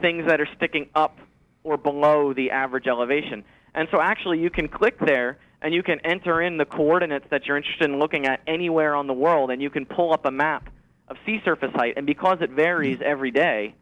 things 0.01 0.25
that 0.27 0.41
are 0.41 0.49
sticking 0.57 0.89
up 0.95 1.17
or 1.65 1.75
below 1.75 2.33
the 2.33 2.51
average 2.51 2.87
elevation. 2.87 3.43
And 3.73 3.89
so 3.91 3.99
actually 3.99 4.39
you 4.39 4.49
can 4.49 4.69
click 4.69 4.97
there 4.99 5.37
and 5.61 5.73
you 5.73 5.83
can 5.83 5.99
enter 6.05 6.41
in 6.41 6.57
the 6.57 6.65
coordinates 6.65 7.25
that 7.31 7.45
you're 7.45 7.57
interested 7.57 7.89
in 7.89 7.99
looking 7.99 8.25
at 8.25 8.39
anywhere 8.47 8.95
on 8.95 9.07
the 9.07 9.13
world 9.13 9.51
and 9.51 9.61
you 9.61 9.69
can 9.69 9.85
pull 9.85 10.13
up 10.13 10.25
a 10.25 10.31
map 10.31 10.69
of 11.07 11.17
sea 11.25 11.39
surface 11.43 11.71
height 11.73 11.95
and 11.97 12.05
because 12.05 12.37
it 12.41 12.51
varies 12.51 12.97
hmm. 12.97 13.03
every 13.05 13.31
day, 13.31 13.75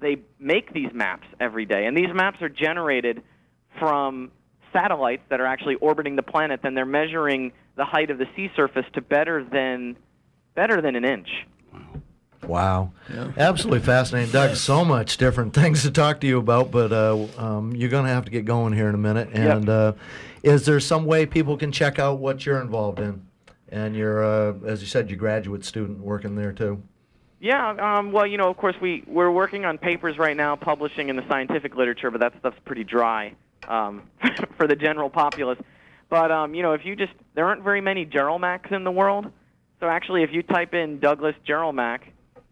they 0.00 0.18
make 0.38 0.72
these 0.72 0.92
maps 0.92 1.26
every 1.40 1.66
day, 1.66 1.86
and 1.86 1.96
these 1.96 2.14
maps 2.14 2.40
are 2.40 2.48
generated 2.48 3.22
from 3.78 4.30
satellites 4.72 5.22
that 5.30 5.40
are 5.40 5.46
actually 5.46 5.74
orbiting 5.76 6.16
the 6.16 6.22
planet. 6.22 6.60
Then 6.62 6.74
they're 6.74 6.86
measuring 6.86 7.52
the 7.76 7.84
height 7.84 8.10
of 8.10 8.18
the 8.18 8.26
sea 8.36 8.48
surface 8.54 8.84
to 8.94 9.00
better 9.00 9.44
than 9.44 9.96
better 10.54 10.80
than 10.80 10.96
an 10.96 11.04
inch. 11.04 11.28
Wow. 11.72 11.80
Absolutely 13.36 13.80
fascinating. 13.80 14.30
Doug, 14.30 14.56
so 14.56 14.84
much 14.84 15.16
different 15.16 15.54
things 15.54 15.82
to 15.82 15.90
talk 15.90 16.20
to 16.20 16.26
you 16.26 16.38
about, 16.38 16.70
but 16.70 16.92
uh, 16.92 17.26
um, 17.36 17.74
you're 17.74 17.90
going 17.90 18.04
to 18.04 18.10
have 18.10 18.24
to 18.24 18.30
get 18.30 18.44
going 18.44 18.72
here 18.72 18.88
in 18.88 18.94
a 18.94 18.98
minute. 18.98 19.30
And 19.32 19.68
uh, 19.68 19.92
is 20.42 20.64
there 20.64 20.80
some 20.80 21.04
way 21.04 21.26
people 21.26 21.56
can 21.56 21.72
check 21.72 21.98
out 21.98 22.18
what 22.18 22.46
you're 22.46 22.60
involved 22.60 23.00
in? 23.00 23.26
And 23.70 23.94
you're, 23.94 24.24
uh, 24.24 24.54
as 24.66 24.80
you 24.80 24.86
said, 24.86 25.10
you're 25.10 25.18
graduate 25.18 25.64
student 25.64 25.98
working 25.98 26.36
there 26.36 26.52
too. 26.52 26.82
Yeah, 27.40 27.98
um, 27.98 28.10
well, 28.10 28.26
you 28.26 28.36
know, 28.36 28.48
of 28.48 28.56
course, 28.56 28.74
we 28.80 29.04
we're 29.06 29.30
working 29.30 29.64
on 29.64 29.78
papers 29.78 30.18
right 30.18 30.36
now, 30.36 30.56
publishing 30.56 31.08
in 31.08 31.14
the 31.14 31.24
scientific 31.28 31.76
literature, 31.76 32.10
but 32.10 32.20
that 32.20 32.32
stuff's 32.40 32.58
pretty 32.64 32.82
dry 32.82 33.32
um, 33.68 34.02
for 34.56 34.66
the 34.66 34.74
general 34.74 35.08
populace. 35.08 35.58
But 36.08 36.32
um, 36.32 36.54
you 36.54 36.62
know, 36.62 36.72
if 36.72 36.84
you 36.84 36.96
just 36.96 37.12
there 37.34 37.46
aren't 37.46 37.62
very 37.62 37.80
many 37.80 38.04
Jerolmacks 38.04 38.72
in 38.72 38.82
the 38.82 38.90
world, 38.90 39.30
so 39.78 39.86
actually, 39.86 40.24
if 40.24 40.32
you 40.32 40.42
type 40.42 40.74
in 40.74 40.98
Douglas 40.98 41.36
Jerolmack, 41.46 42.00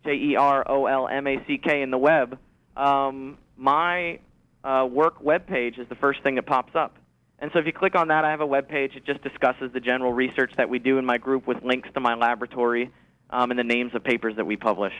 J 0.06 0.14
E 0.14 0.36
R 0.36 0.64
O 0.66 0.86
L 0.86 1.08
M 1.08 1.26
A 1.26 1.44
C 1.46 1.58
K 1.58 1.82
in 1.82 1.90
the 1.90 1.98
web, 1.98 2.38
um, 2.76 3.36
my 3.56 4.18
uh, 4.64 4.86
work 4.90 5.22
web 5.22 5.46
page 5.46 5.78
is 5.78 5.88
the 5.88 5.94
first 5.94 6.22
thing 6.22 6.36
that 6.36 6.46
pops 6.46 6.74
up. 6.74 6.96
And 7.38 7.50
so 7.52 7.58
if 7.58 7.66
you 7.66 7.72
click 7.72 7.94
on 7.94 8.08
that, 8.08 8.24
I 8.24 8.30
have 8.30 8.40
a 8.40 8.46
web 8.46 8.68
page. 8.68 8.96
It 8.96 9.04
just 9.04 9.22
discusses 9.22 9.70
the 9.72 9.80
general 9.80 10.12
research 10.12 10.52
that 10.56 10.70
we 10.70 10.78
do 10.78 10.96
in 10.96 11.04
my 11.04 11.18
group 11.18 11.46
with 11.46 11.62
links 11.62 11.88
to 11.92 12.00
my 12.00 12.14
laboratory 12.14 12.90
um, 13.28 13.50
and 13.50 13.58
the 13.58 13.64
names 13.64 13.94
of 13.94 14.02
papers 14.02 14.36
that 14.36 14.46
we 14.46 14.56
publish. 14.56 14.94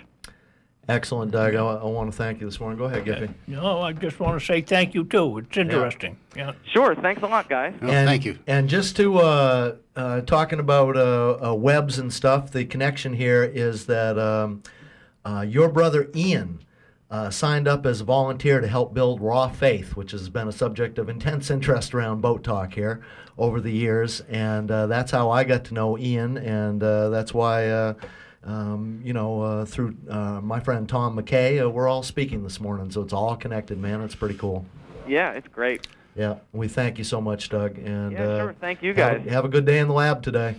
Excellent, 0.88 1.32
Doug. 1.32 1.54
I, 1.54 1.58
I 1.58 1.84
want 1.84 2.12
to 2.12 2.16
thank 2.16 2.40
you 2.40 2.46
this 2.46 2.60
morning. 2.60 2.78
Go 2.78 2.84
ahead, 2.84 3.04
Giffy. 3.04 3.34
No, 3.48 3.80
I 3.80 3.92
just 3.92 4.20
want 4.20 4.38
to 4.38 4.44
say 4.44 4.60
thank 4.60 4.94
you 4.94 5.04
too. 5.04 5.38
It's 5.38 5.56
interesting. 5.56 6.16
Yeah. 6.36 6.52
Sure. 6.72 6.94
Thanks 6.94 7.22
a 7.22 7.26
lot, 7.26 7.48
guys. 7.48 7.74
And, 7.80 8.06
thank 8.06 8.24
you. 8.24 8.38
And 8.46 8.68
just 8.68 8.94
to 8.96 9.18
uh, 9.18 9.74
uh, 9.96 10.20
talking 10.20 10.60
about 10.60 10.96
uh, 10.96 11.50
uh, 11.50 11.54
webs 11.54 11.98
and 11.98 12.12
stuff, 12.12 12.52
the 12.52 12.64
connection 12.64 13.14
here 13.14 13.42
is 13.42 13.86
that 13.86 14.16
um, 14.16 14.62
uh, 15.26 15.42
your 15.42 15.68
brother 15.68 16.08
Ian 16.14 16.60
uh, 17.10 17.30
signed 17.30 17.66
up 17.66 17.84
as 17.84 18.00
a 18.00 18.04
volunteer 18.04 18.60
to 18.60 18.68
help 18.68 18.94
build 18.94 19.20
Raw 19.20 19.48
Faith, 19.48 19.96
which 19.96 20.12
has 20.12 20.28
been 20.28 20.48
a 20.48 20.52
subject 20.52 20.98
of 20.98 21.08
intense 21.08 21.50
interest 21.50 21.94
around 21.94 22.20
boat 22.20 22.44
talk 22.44 22.72
here 22.72 23.04
over 23.36 23.60
the 23.60 23.72
years, 23.72 24.20
and 24.22 24.70
uh, 24.70 24.86
that's 24.86 25.10
how 25.10 25.30
I 25.30 25.44
got 25.44 25.64
to 25.66 25.74
know 25.74 25.98
Ian, 25.98 26.38
and 26.38 26.82
uh, 26.82 27.10
that's 27.10 27.34
why. 27.34 27.68
Uh, 27.68 27.94
um, 28.44 29.00
you 29.02 29.12
know, 29.12 29.42
uh, 29.42 29.64
through 29.64 29.96
uh, 30.08 30.40
my 30.40 30.60
friend 30.60 30.88
Tom 30.88 31.20
McKay, 31.20 31.60
uh, 31.60 31.68
we're 31.68 31.88
all 31.88 32.04
speaking 32.04 32.44
this 32.44 32.60
morning, 32.60 32.92
so 32.92 33.02
it's 33.02 33.12
all 33.12 33.34
connected, 33.34 33.76
man. 33.76 34.00
It's 34.02 34.14
pretty 34.14 34.36
cool. 34.36 34.64
Yeah, 35.08 35.32
it's 35.32 35.48
great. 35.48 35.88
Yeah, 36.14 36.36
we 36.52 36.68
thank 36.68 36.96
you 36.96 37.02
so 37.02 37.20
much, 37.20 37.48
Doug. 37.48 37.76
And 37.76 38.12
Yeah, 38.12 38.22
uh, 38.22 38.38
sure. 38.38 38.54
Thank 38.60 38.82
you, 38.82 38.94
have- 38.94 39.24
guys. 39.24 39.32
Have, 39.32 39.44
a 39.44 39.48
good 39.48 39.64
day 39.64 39.80
in 39.80 39.88
the 39.88 39.94
lab 39.94 40.22
today. 40.22 40.54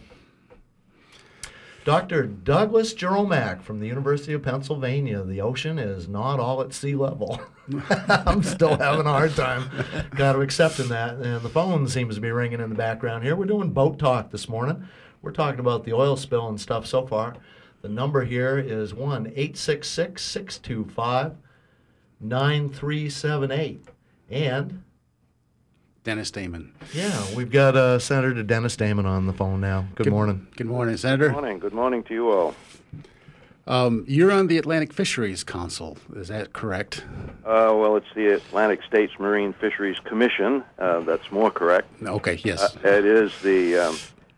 Dr. 1.88 2.24
Douglas 2.24 2.94
Jerolmack 2.94 3.62
from 3.62 3.80
the 3.80 3.88
University 3.88 4.34
of 4.34 4.44
Pennsylvania. 4.44 5.24
The 5.24 5.40
ocean 5.40 5.80
is 5.80 6.10
not 6.10 6.38
all 6.38 6.60
at 6.60 6.74
sea 6.74 6.96
level. 6.96 7.40
I'm 8.10 8.44
still 8.44 8.76
having 8.76 9.06
a 9.06 9.10
hard 9.10 9.34
time 9.38 9.70
kind 10.12 10.36
of 10.36 10.42
accepting 10.42 10.90
that. 10.90 11.16
And 11.16 11.42
the 11.42 11.48
phone 11.48 11.88
seems 11.88 12.16
to 12.16 12.22
be 12.22 12.30
ringing 12.30 12.60
in 12.60 12.68
the 12.68 12.76
background 12.76 13.24
here. 13.24 13.38
We're 13.38 13.46
doing 13.46 13.70
boat 13.70 14.00
talk 14.00 14.32
this 14.32 14.50
morning. 14.50 14.86
We're 15.22 15.32
talking 15.32 15.62
about 15.62 15.86
the 15.86 15.94
oil 15.94 16.18
spill 16.18 16.50
and 16.50 16.60
stuff 16.60 16.86
so 16.86 17.08
far. 17.08 17.38
The 17.82 17.88
number 17.88 18.26
here 18.26 18.58
is 18.58 18.94
1 18.94 19.28
866 19.28 20.22
625 20.22 21.38
9378. 22.20 23.86
And 24.30 24.84
Dennis 26.08 26.32
Damon. 26.32 26.72
yeah, 26.94 27.22
we've 27.36 27.52
got 27.52 27.76
uh, 27.76 28.00
Senator 28.00 28.42
Dennis 28.42 28.78
Damon 28.78 29.06
on 29.06 29.28
the 29.28 29.34
phone 29.34 29.60
now. 29.60 29.86
Good, 29.96 30.08
morning. 30.10 30.48
Good 30.56 30.68
morning, 30.68 30.96
Senator. 30.96 31.28
Good 31.28 31.34
morning. 31.34 31.60
Good 31.60 31.74
morning 31.74 32.04
to 32.04 32.14
you 32.14 32.32
all. 32.32 32.56
Um, 33.68 34.06
you're 34.08 34.32
on 34.32 34.48
the 34.48 34.58
Atlantic 34.58 34.94
Fisheries 34.94 35.44
Council. 35.44 35.98
Is 36.16 36.30
that 36.30 36.54
correct? 36.54 37.04
Uh, 37.44 37.76
well, 37.76 37.98
it's 37.98 38.08
the 38.16 38.36
Atlantic 38.36 38.84
States 38.84 39.12
Marine 39.20 39.52
Fisheries 39.52 40.00
Commission. 40.00 40.64
Uh, 40.80 41.02
that's 41.02 41.30
more 41.30 41.52
correct. 41.52 41.90
Okay, 42.02 42.40
yes. 42.42 42.78
Uh, 42.78 42.88
it 42.88 43.04
is 43.04 43.34
the 43.42 43.76
um, 43.76 43.98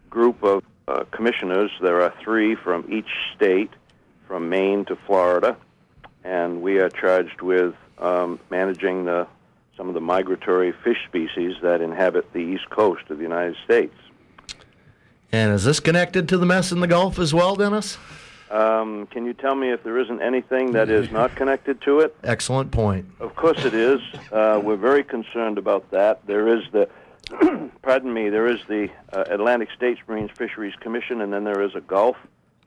group 0.10 0.42
of 0.42 0.64
uh, 0.88 1.04
commissioners. 1.12 1.70
There 1.84 2.02
are 2.02 2.12
three 2.20 2.56
from 2.56 2.92
each 2.92 3.12
state, 3.36 3.70
from 4.28 4.50
Maine 4.50 4.86
to 4.86 4.96
Florida, 4.96 5.56
and 6.24 6.64
we 6.64 6.80
are 6.80 6.90
charged 6.90 7.44
with 7.44 7.76
um, 8.00 8.40
managing 8.50 9.06
the, 9.06 9.28
some 9.80 9.88
of 9.88 9.94
the 9.94 10.02
migratory 10.02 10.74
fish 10.84 10.98
species 11.08 11.56
that 11.62 11.80
inhabit 11.80 12.34
the 12.34 12.40
east 12.40 12.70
coast 12.70 13.04
of 13.10 13.16
the 13.18 13.24
United 13.24 13.56
States. 13.64 13.96
And 15.32 15.54
is 15.54 15.64
this 15.64 15.80
connected 15.80 16.28
to 16.30 16.38
the 16.38 16.46
mess 16.46 16.74
in 16.74 16.82
the 16.82 16.88
Gulf 16.88 17.18
as 17.18 17.34
well, 17.34 17.56
Dennis? 17.56 17.98
Um, 18.52 19.08
can 19.08 19.26
you 19.26 19.34
tell 19.34 19.56
me 19.56 19.72
if 19.72 19.82
there 19.84 19.98
isn't 19.98 20.22
anything 20.22 20.74
that 20.74 20.90
is 20.90 21.10
not 21.14 21.34
connected 21.38 21.80
to 21.84 22.02
it? 22.02 22.14
Excellent 22.26 22.72
point. 22.72 23.06
Of 23.22 23.38
course 23.38 23.64
it 23.64 23.74
is. 23.74 24.02
Uh, 24.34 24.60
we're 24.62 24.76
very 24.76 25.04
concerned 25.04 25.58
about 25.58 25.90
that. 25.92 26.28
There 26.28 26.58
is 26.58 26.64
the, 26.74 26.90
pardon 27.82 28.14
me, 28.14 28.28
there 28.28 28.48
is 28.48 28.60
the 28.68 28.90
uh, 29.14 29.24
Atlantic 29.30 29.70
States 29.72 30.02
Marine 30.10 30.28
Fisheries 30.28 30.76
Commission, 30.82 31.22
and 31.22 31.32
then 31.32 31.46
there 31.46 31.62
is 31.62 31.74
a 31.74 31.82
Gulf 31.82 32.18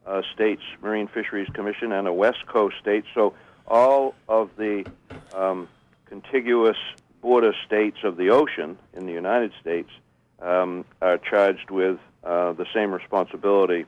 uh, 0.06 0.22
States 0.32 0.62
Marine 0.80 1.08
Fisheries 1.08 1.48
Commission 1.52 1.92
and 1.92 2.08
a 2.08 2.12
West 2.12 2.46
Coast 2.46 2.76
state. 2.80 3.04
So 3.12 3.34
all 3.66 4.14
of 4.28 4.48
the 4.56 4.86
um, 5.34 5.68
contiguous 6.12 6.76
border 7.22 7.54
states 7.64 7.98
of 8.04 8.16
the 8.16 8.28
ocean 8.28 8.76
in 8.92 9.06
the 9.06 9.12
United 9.12 9.52
States 9.60 9.88
um, 10.40 10.84
are 11.00 11.16
charged 11.16 11.70
with 11.70 11.98
uh, 12.24 12.52
the 12.52 12.66
same 12.74 12.92
responsibility 12.92 13.86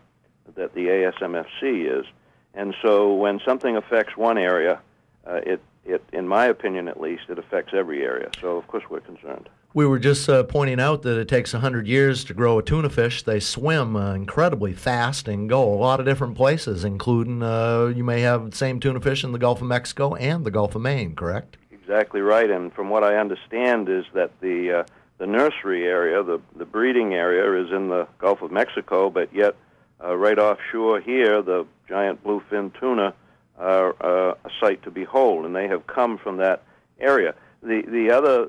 that 0.54 0.72
the 0.74 0.86
ASMFC 0.86 2.00
is. 2.00 2.06
And 2.54 2.74
so 2.80 3.12
when 3.14 3.40
something 3.44 3.76
affects 3.76 4.16
one 4.16 4.38
area, 4.38 4.80
uh, 5.26 5.40
it, 5.44 5.60
it, 5.84 6.02
in 6.12 6.28
my 6.28 6.46
opinion 6.46 6.86
at 6.88 7.00
least, 7.00 7.24
it 7.28 7.38
affects 7.38 7.74
every 7.74 8.04
area. 8.04 8.30
So 8.40 8.56
of 8.56 8.66
course 8.68 8.84
we're 8.88 9.00
concerned. 9.00 9.48
We 9.74 9.86
were 9.86 9.98
just 9.98 10.28
uh, 10.28 10.44
pointing 10.44 10.78
out 10.78 11.02
that 11.02 11.18
it 11.18 11.26
takes 11.26 11.52
100 11.52 11.88
years 11.88 12.22
to 12.26 12.34
grow 12.34 12.60
a 12.60 12.62
tuna 12.62 12.88
fish. 12.88 13.24
They 13.24 13.40
swim 13.40 13.96
uh, 13.96 14.14
incredibly 14.14 14.72
fast 14.72 15.26
and 15.26 15.48
go 15.48 15.64
a 15.64 15.74
lot 15.74 15.98
of 15.98 16.06
different 16.06 16.36
places, 16.36 16.84
including 16.84 17.42
uh, 17.42 17.86
you 17.86 18.04
may 18.04 18.20
have 18.20 18.52
the 18.52 18.56
same 18.56 18.78
tuna 18.78 19.00
fish 19.00 19.24
in 19.24 19.32
the 19.32 19.38
Gulf 19.38 19.60
of 19.60 19.66
Mexico 19.66 20.14
and 20.14 20.44
the 20.44 20.52
Gulf 20.52 20.76
of 20.76 20.82
Maine, 20.82 21.16
correct? 21.16 21.56
Exactly 21.84 22.22
right. 22.22 22.50
And 22.50 22.72
from 22.72 22.88
what 22.88 23.04
I 23.04 23.16
understand 23.16 23.90
is 23.90 24.06
that 24.14 24.30
the 24.40 24.80
uh, 24.80 24.84
the 25.18 25.26
nursery 25.26 25.84
area, 25.86 26.22
the 26.22 26.40
the 26.56 26.64
breeding 26.64 27.12
area, 27.12 27.62
is 27.62 27.70
in 27.70 27.88
the 27.88 28.08
Gulf 28.18 28.40
of 28.40 28.50
Mexico, 28.50 29.10
but 29.10 29.34
yet 29.34 29.54
uh, 30.02 30.16
right 30.16 30.38
offshore 30.38 31.00
here, 31.00 31.42
the 31.42 31.66
giant 31.86 32.24
bluefin 32.24 32.72
tuna 32.80 33.12
are 33.58 33.94
uh, 34.00 34.34
a 34.44 34.50
sight 34.60 34.82
to 34.84 34.90
behold, 34.90 35.44
and 35.44 35.54
they 35.54 35.68
have 35.68 35.86
come 35.86 36.16
from 36.16 36.38
that 36.38 36.62
area. 36.98 37.34
The 37.62 37.82
the 37.86 38.10
other, 38.10 38.48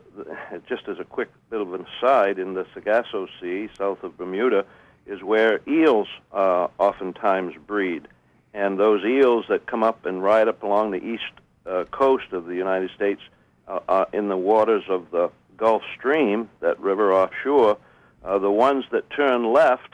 just 0.70 0.88
as 0.88 0.98
a 1.00 1.04
quick 1.04 1.30
bit 1.50 1.60
of 1.60 1.74
an 1.74 1.86
aside, 1.98 2.40
in 2.40 2.54
the 2.54 2.66
Sargasso 2.74 3.28
Sea, 3.42 3.68
south 3.78 4.02
of 4.04 4.18
Bermuda, 4.18 4.66
is 5.08 5.22
where 5.22 5.60
eels 5.68 6.08
uh, 6.32 6.68
oftentimes 6.80 7.56
breed, 7.68 8.08
and 8.54 8.80
those 8.80 9.04
eels 9.04 9.44
that 9.50 9.66
come 9.66 9.84
up 9.84 10.06
and 10.06 10.24
ride 10.24 10.48
up 10.48 10.64
along 10.64 10.92
the 10.92 11.04
east 11.04 11.34
uh, 11.66 11.86
coast 11.86 12.32
of 12.32 12.46
the 12.46 12.56
United 12.56 12.92
States 12.96 13.22
uh, 13.68 13.80
uh, 13.88 14.06
in 14.14 14.28
the 14.28 14.38
waters 14.38 14.84
of 14.90 15.10
the 15.12 15.30
Gulf 15.58 15.84
Stream, 15.98 16.50
that 16.60 16.80
river 16.80 17.14
offshore, 17.14 17.78
uh, 18.24 18.40
the 18.40 18.52
ones 18.52 18.86
that 18.92 19.10
turn 19.10 19.52
left 19.52 19.94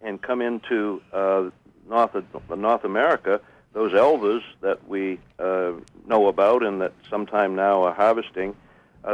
and 0.00 0.20
come 0.20 0.40
into 0.40 1.02
uh, 1.12 1.50
North 1.88 2.16
North 2.56 2.84
America, 2.84 3.40
those 3.72 3.92
elvers 3.92 4.42
that 4.60 4.86
we 4.86 5.18
know 5.38 6.26
about 6.28 6.62
and 6.62 6.80
that 6.82 6.92
sometime 7.08 7.54
now 7.54 7.82
are 7.84 7.94
harvesting, 7.94 8.54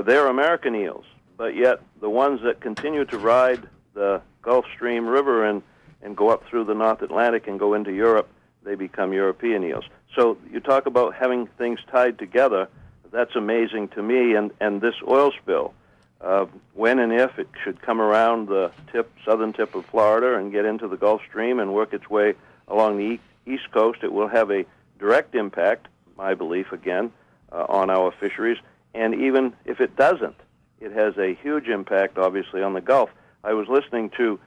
they're 0.05 0.27
American 0.27 0.75
eels. 0.75 1.05
But 1.37 1.55
yet 1.55 1.81
the 2.01 2.11
ones 2.11 2.41
that 2.43 2.61
continue 2.61 3.05
to 3.07 3.19
ride 3.19 3.69
the 3.95 4.21
Gulf 4.43 4.65
Stream 4.75 5.07
River 5.07 5.45
and, 5.45 5.63
and 6.03 6.17
go 6.17 6.31
up 6.31 6.45
through 6.49 6.65
the 6.65 6.75
North 6.75 7.03
Atlantic 7.03 7.47
and 7.47 7.59
go 7.59 7.75
into 7.75 7.93
Europe, 7.93 8.29
they 8.65 8.75
become 8.75 9.13
European 9.13 9.65
eels. 9.65 9.85
So 10.15 10.37
you 10.51 10.61
talk 10.61 10.87
about 10.87 11.15
having 11.15 11.47
things 11.59 11.79
tied 11.91 12.19
together. 12.19 12.69
That's 13.11 13.35
amazing 13.37 13.89
to 13.89 14.03
me. 14.03 14.35
And, 14.35 14.51
and 14.61 14.81
this 14.81 14.95
oil 15.07 15.33
spill, 15.41 15.75
uh, 16.21 16.47
when 16.75 16.99
and 16.99 17.13
if 17.13 17.39
it 17.39 17.49
should 17.63 17.81
come 17.81 18.01
around 18.01 18.49
the 18.49 18.73
tip, 18.93 19.11
southern 19.25 19.53
tip 19.53 19.75
of 19.75 19.87
Florida 19.87 20.37
and 20.37 20.53
get 20.53 20.65
into 20.65 20.89
the 20.89 20.97
Gulf 20.97 21.23
Stream 21.29 21.61
and 21.61 21.73
work 21.73 21.93
its 21.93 22.11
way 22.11 22.35
along 22.67 22.99
the 22.99 23.21
east 23.51 23.71
coast, 23.71 24.01
it 24.03 24.13
will 24.13 24.29
have 24.29 24.51
a 24.51 24.65
direct 24.99 25.35
impact, 25.35 25.87
my 26.17 26.35
belief 26.35 26.73
again, 26.73 27.13
uh, 27.53 27.65
on 27.69 27.89
our 27.91 28.11
fisheries. 28.11 28.59
And 28.95 29.15
even 29.15 29.55
if 29.65 29.81
it 29.81 29.97
doesn't, 29.97 30.37
it 30.81 30.93
has 30.93 31.17
a 31.17 31.35
huge 31.35 31.69
impact, 31.69 32.19
obviously, 32.19 32.63
on 32.63 32.73
the 32.73 32.81
Gulf. 32.81 33.11
I 33.45 33.53
was 33.53 33.69
listening 33.69 34.11
to 34.17 34.39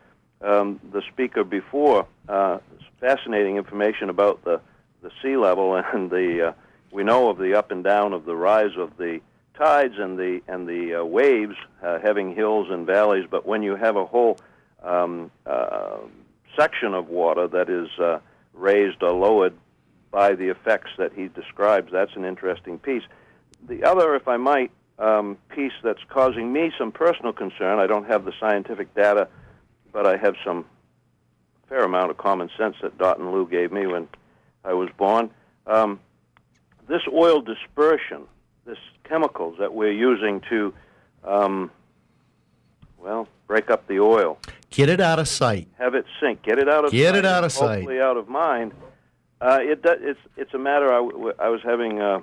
um, 0.44 0.80
the 0.92 1.02
speaker 1.12 1.44
before, 1.44 2.08
uh, 2.28 2.60
fascinating 3.00 3.58
information 3.58 4.10
about 4.10 4.44
the, 4.44 4.62
the 5.02 5.12
sea 5.22 5.38
level 5.38 5.76
and 5.94 6.10
the 6.10 6.50
uh, 6.50 6.54
we 6.92 7.04
know 7.04 7.30
of 7.30 7.38
the 7.38 7.58
up 7.58 7.72
and 7.72 7.84
down 7.84 8.14
of 8.14 8.26
the 8.26 8.36
rise 8.36 8.76
of 8.78 8.98
the 8.98 9.22
tides 9.58 9.96
and 9.98 10.18
the 10.18 10.42
and 10.48 10.68
the 10.68 11.02
uh, 11.02 11.04
waves 11.04 11.56
uh, 11.84 12.00
having 12.00 12.36
hills 12.36 12.68
and 12.70 12.86
valleys. 12.86 13.26
But 13.30 13.46
when 13.46 13.64
you 13.64 13.76
have 13.76 13.96
a 13.96 14.06
whole 14.06 14.38
um, 14.84 15.32
uh, 15.46 15.98
section 16.58 16.94
of 16.94 17.08
water 17.08 17.48
that 17.48 17.70
is 17.70 17.88
uh, 18.00 18.20
raised 18.54 19.02
or 19.04 19.12
lowered 19.12 19.54
by 20.12 20.34
the 20.34 20.50
effects 20.50 20.92
that 20.98 21.14
he 21.14 21.30
describes, 21.30 21.92
that's 21.92 22.16
an 22.16 22.26
interesting 22.26 22.78
piece. 22.78 23.04
The 23.68 23.84
other, 23.84 24.16
if 24.16 24.28
I 24.28 24.38
might, 24.38 24.72
um, 25.00 25.38
piece 25.50 25.72
that's 25.84 26.04
causing 26.10 26.52
me 26.52 26.72
some 26.78 26.92
personal 26.92 27.34
concern. 27.34 27.80
I 27.80 27.88
don't 27.88 28.06
have 28.06 28.26
the 28.26 28.34
scientific 28.40 28.94
data, 28.94 29.28
but 29.92 30.06
I 30.06 30.18
have 30.18 30.36
some 30.46 30.66
fair 31.68 31.84
amount 31.84 32.12
of 32.12 32.18
common 32.18 32.50
sense 32.58 32.76
that 32.82 32.98
Dot 32.98 33.20
and 33.20 33.32
Lou 33.32 33.48
gave 33.48 33.72
me 33.72 33.88
when 33.88 34.08
I 34.66 34.74
was 34.74 34.90
born. 34.98 35.30
Um, 35.68 36.00
this 36.88 37.02
oil 37.12 37.42
dispersion, 37.42 38.24
this 38.66 38.78
chemicals 39.04 39.56
that 39.60 39.74
we're 39.74 39.92
using 39.92 40.42
to, 40.50 40.74
um, 41.24 41.72
well, 42.98 43.28
break 43.48 43.70
up 43.70 43.88
the 43.88 44.00
oil, 44.00 44.38
Get 44.70 44.88
it 44.90 45.02
out 45.02 45.20
of 45.20 45.28
sight. 45.28 45.68
have 45.78 45.96
it 45.96 46.06
sink, 46.22 46.44
get 46.44 46.58
it 46.58 46.70
out 46.70 46.86
of 46.86 46.92
Get 46.92 47.10
sight, 47.14 47.16
it 47.20 47.26
out 47.26 47.44
of 47.44 47.52
sight. 47.52 47.76
hopefully 47.80 48.00
out 48.00 48.16
of 48.18 48.28
mind. 48.30 48.72
Uh, 49.42 49.58
it 49.62 49.82
do, 49.82 49.90
it's 50.00 50.20
it's 50.38 50.54
a 50.54 50.58
matter. 50.58 50.92
I, 50.94 50.98
w- 50.98 51.34
I 51.40 51.50
was 51.50 51.62
having 51.64 52.00
uh, 52.00 52.20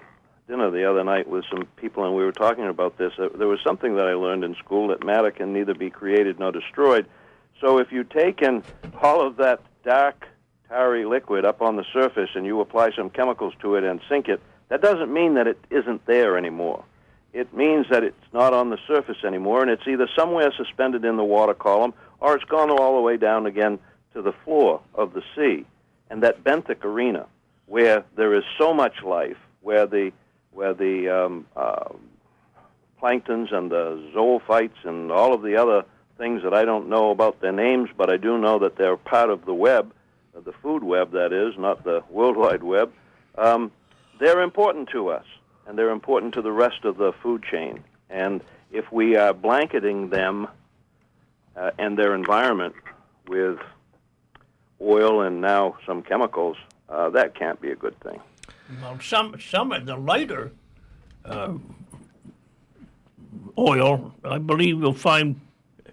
dinner 0.46 0.70
the 0.70 0.88
other 0.88 1.02
night 1.04 1.28
with 1.28 1.44
some 1.50 1.64
people, 1.76 2.04
and 2.06 2.14
we 2.14 2.24
were 2.24 2.32
talking 2.32 2.66
about 2.68 2.96
this. 2.96 3.12
Uh, 3.18 3.28
there 3.36 3.48
was 3.48 3.58
something 3.66 3.96
that 3.96 4.06
I 4.06 4.14
learned 4.14 4.44
in 4.44 4.54
school 4.54 4.88
that 4.88 5.04
matter 5.04 5.30
can 5.30 5.52
neither 5.52 5.74
be 5.74 5.90
created 5.90 6.38
nor 6.38 6.52
destroyed. 6.52 7.06
So 7.60 7.78
if 7.78 7.90
you 7.90 8.04
take 8.04 8.42
all 9.02 9.26
of 9.26 9.36
that 9.36 9.60
dark, 9.84 10.26
tarry 10.68 11.04
liquid 11.04 11.44
up 11.44 11.62
on 11.62 11.76
the 11.76 11.84
surface 11.92 12.30
and 12.34 12.44
you 12.46 12.60
apply 12.60 12.90
some 12.92 13.10
chemicals 13.10 13.54
to 13.62 13.74
it 13.74 13.84
and 13.84 14.00
sink 14.08 14.28
it, 14.28 14.40
that 14.68 14.82
doesn't 14.82 15.12
mean 15.12 15.34
that 15.34 15.46
it 15.46 15.58
isn't 15.70 16.04
there 16.06 16.36
anymore. 16.36 16.84
It 17.32 17.54
means 17.54 17.86
that 17.90 18.04
it's 18.04 18.32
not 18.32 18.52
on 18.52 18.70
the 18.70 18.78
surface 18.86 19.18
anymore, 19.24 19.62
and 19.62 19.70
it's 19.70 19.86
either 19.86 20.08
somewhere 20.16 20.52
suspended 20.56 21.04
in 21.04 21.16
the 21.16 21.24
water 21.24 21.54
column 21.54 21.94
or 22.20 22.34
it's 22.34 22.44
gone 22.44 22.70
all 22.70 22.96
the 22.96 23.02
way 23.02 23.16
down 23.16 23.46
again 23.46 23.78
to 24.14 24.22
the 24.22 24.32
floor 24.44 24.80
of 24.94 25.12
the 25.12 25.22
sea. 25.36 25.66
And 26.10 26.22
that 26.22 26.42
benthic 26.42 26.84
arena, 26.84 27.26
where 27.66 28.04
there 28.16 28.34
is 28.34 28.44
so 28.58 28.72
much 28.72 29.02
life, 29.02 29.36
where 29.60 29.86
the 29.86 30.12
where 30.52 30.74
the 30.74 31.08
um, 31.08 31.46
uh, 31.54 31.90
planktons 33.00 33.54
and 33.54 33.70
the 33.70 34.10
zoophytes 34.14 34.84
and 34.84 35.12
all 35.12 35.34
of 35.34 35.42
the 35.42 35.56
other 35.56 35.84
things 36.18 36.42
that 36.42 36.52
I 36.52 36.64
don't 36.64 36.88
know 36.88 37.10
about 37.10 37.40
their 37.40 37.52
names, 37.52 37.88
but 37.96 38.10
I 38.10 38.16
do 38.16 38.36
know 38.36 38.58
that 38.58 38.76
they're 38.76 38.96
part 38.96 39.30
of 39.30 39.46
the 39.46 39.54
web, 39.54 39.92
uh, 40.36 40.40
the 40.40 40.52
food 40.52 40.82
web, 40.82 41.12
that 41.12 41.32
is, 41.32 41.56
not 41.56 41.84
the 41.84 42.02
World 42.10 42.36
Wide 42.36 42.62
Web. 42.62 42.92
Um, 43.38 43.70
they're 44.20 44.42
important 44.42 44.90
to 44.90 45.08
us, 45.08 45.24
and 45.66 45.78
they're 45.78 45.90
important 45.90 46.34
to 46.34 46.42
the 46.42 46.52
rest 46.52 46.84
of 46.84 46.96
the 46.98 47.12
food 47.22 47.44
chain. 47.44 47.84
And 48.10 48.42
if 48.72 48.90
we 48.92 49.16
are 49.16 49.32
blanketing 49.32 50.10
them 50.10 50.48
uh, 51.56 51.70
and 51.78 51.96
their 51.96 52.14
environment 52.14 52.74
with 53.28 53.58
oil 54.80 55.22
and 55.22 55.40
now 55.40 55.76
some 55.86 56.02
chemicals, 56.02 56.56
uh, 56.88 57.10
that 57.10 57.34
can't 57.34 57.60
be 57.60 57.70
a 57.70 57.76
good 57.76 57.98
thing. 58.00 58.20
Well, 58.82 58.98
some 59.00 59.36
some 59.40 59.72
of 59.72 59.86
the 59.86 59.96
lighter 59.96 60.52
uh, 61.24 61.54
oil, 63.56 64.14
I 64.24 64.38
believe 64.38 64.80
you'll 64.80 64.92
find 64.92 65.40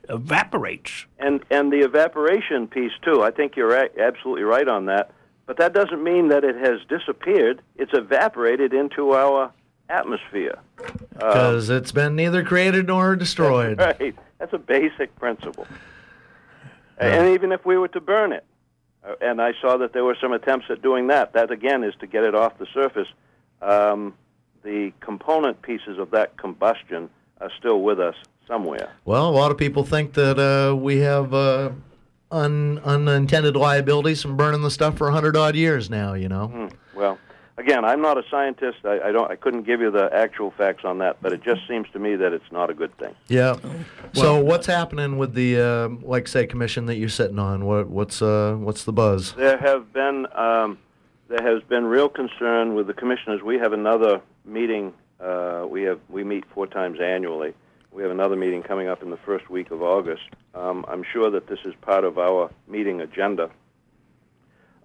evaporates. 0.09 1.05
And 1.19 1.41
and 1.49 1.71
the 1.71 1.79
evaporation 1.79 2.67
piece 2.67 2.91
too. 3.01 3.23
I 3.23 3.31
think 3.31 3.55
you're 3.55 3.75
a- 3.75 3.89
absolutely 3.99 4.43
right 4.43 4.67
on 4.67 4.85
that. 4.85 5.11
But 5.45 5.57
that 5.57 5.73
doesn't 5.73 6.03
mean 6.03 6.29
that 6.29 6.43
it 6.43 6.55
has 6.55 6.79
disappeared. 6.89 7.61
It's 7.75 7.93
evaporated 7.93 8.73
into 8.73 9.11
our 9.11 9.51
atmosphere. 9.89 10.57
Uh, 10.79 10.83
Because 11.17 11.69
it's 11.69 11.91
been 11.91 12.15
neither 12.15 12.43
created 12.43 12.87
nor 12.87 13.15
destroyed. 13.15 13.77
right. 13.77 14.15
That's 14.39 14.53
a 14.53 14.57
basic 14.57 15.15
principle. 15.17 15.67
And 16.97 17.29
even 17.33 17.51
if 17.51 17.65
we 17.65 17.77
were 17.77 17.89
to 17.89 18.01
burn 18.01 18.31
it, 18.31 18.43
uh, 19.07 19.15
and 19.21 19.41
I 19.41 19.53
saw 19.61 19.77
that 19.77 19.93
there 19.93 20.03
were 20.03 20.17
some 20.19 20.31
attempts 20.33 20.67
at 20.69 20.81
doing 20.81 21.07
that, 21.07 21.33
that 21.33 21.51
again 21.51 21.83
is 21.83 21.93
to 21.99 22.07
get 22.07 22.23
it 22.23 22.33
off 22.33 22.57
the 22.57 22.67
surface. 22.73 23.07
Um, 23.61 24.13
the 24.63 24.93
component 24.99 25.61
pieces 25.61 25.99
of 25.99 26.11
that 26.11 26.37
combustion 26.37 27.09
are 27.41 27.51
still 27.59 27.81
with 27.81 27.99
us 27.99 28.15
somewhere. 28.47 28.89
Well, 29.05 29.29
a 29.29 29.31
lot 29.31 29.51
of 29.51 29.57
people 29.57 29.83
think 29.83 30.13
that 30.13 30.39
uh, 30.39 30.75
we 30.75 30.97
have 30.97 31.33
uh, 31.33 31.71
un- 32.31 32.79
unintended 32.83 33.55
liabilities 33.55 34.21
from 34.21 34.37
burning 34.37 34.61
the 34.61 34.71
stuff 34.71 34.97
for 34.97 35.07
a 35.07 35.11
hundred 35.11 35.35
odd 35.37 35.55
years 35.55 35.89
now. 35.89 36.13
You 36.13 36.29
know. 36.29 36.47
Hmm. 36.47 36.97
Well, 36.97 37.17
again, 37.57 37.85
I'm 37.85 38.01
not 38.01 38.17
a 38.17 38.23
scientist. 38.29 38.79
I, 38.85 38.99
I 38.99 39.11
don't. 39.11 39.29
I 39.29 39.35
couldn't 39.35 39.63
give 39.63 39.81
you 39.81 39.91
the 39.91 40.09
actual 40.13 40.51
facts 40.51 40.85
on 40.85 40.99
that, 40.99 41.17
but 41.21 41.33
it 41.33 41.43
just 41.43 41.67
seems 41.67 41.87
to 41.93 41.99
me 41.99 42.15
that 42.15 42.33
it's 42.33 42.51
not 42.51 42.69
a 42.69 42.73
good 42.73 42.95
thing. 42.97 43.15
Yeah. 43.27 43.57
so 44.13 44.39
what's 44.39 44.67
happening 44.67 45.17
with 45.17 45.33
the 45.33 45.59
uh, 45.59 45.89
like 46.01 46.27
say 46.27 46.45
commission 46.45 46.85
that 46.87 46.95
you're 46.95 47.09
sitting 47.09 47.39
on? 47.39 47.65
What 47.65 47.89
what's 47.89 48.21
uh, 48.21 48.55
what's 48.57 48.83
the 48.83 48.93
buzz? 48.93 49.33
There 49.33 49.57
have 49.57 49.91
been 49.93 50.27
um, 50.33 50.77
there 51.27 51.41
has 51.43 51.63
been 51.63 51.85
real 51.85 52.09
concern 52.09 52.75
with 52.75 52.87
the 52.87 52.93
commissioners. 52.93 53.41
We 53.41 53.57
have 53.57 53.73
another 53.73 54.21
meeting. 54.45 54.93
Uh, 55.19 55.65
we 55.67 55.83
have 55.83 55.99
we 56.09 56.23
meet 56.23 56.45
four 56.53 56.67
times 56.67 56.99
annually. 56.99 57.53
We 57.95 58.01
have 58.01 58.11
another 58.11 58.35
meeting 58.35 58.61
coming 58.61 58.89
up 58.89 59.01
in 59.03 59.09
the 59.09 59.15
first 59.15 59.49
week 59.49 59.71
of 59.71 59.81
August. 59.81 60.27
Um, 60.53 60.83
I'm 60.89 61.01
sure 61.01 61.31
that 61.31 61.47
this 61.47 61.59
is 61.63 61.73
part 61.79 62.03
of 62.03 62.17
our 62.17 62.51
meeting 62.67 62.99
agenda. 62.99 63.49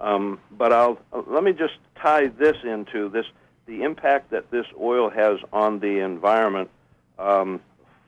Um, 0.00 0.38
but 0.52 0.72
I'll 0.72 0.96
uh, 1.12 1.22
let 1.26 1.42
me 1.42 1.52
just 1.52 1.74
tie 1.96 2.28
this 2.28 2.56
into 2.62 3.08
this 3.08 3.26
the 3.66 3.82
impact 3.82 4.30
that 4.30 4.52
this 4.52 4.64
oil 4.80 5.10
has 5.10 5.40
on 5.52 5.80
the 5.80 5.98
environment 5.98 6.70
um, 7.18 7.60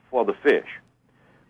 for 0.09 0.23
the 0.23 0.35
fish. 0.35 0.69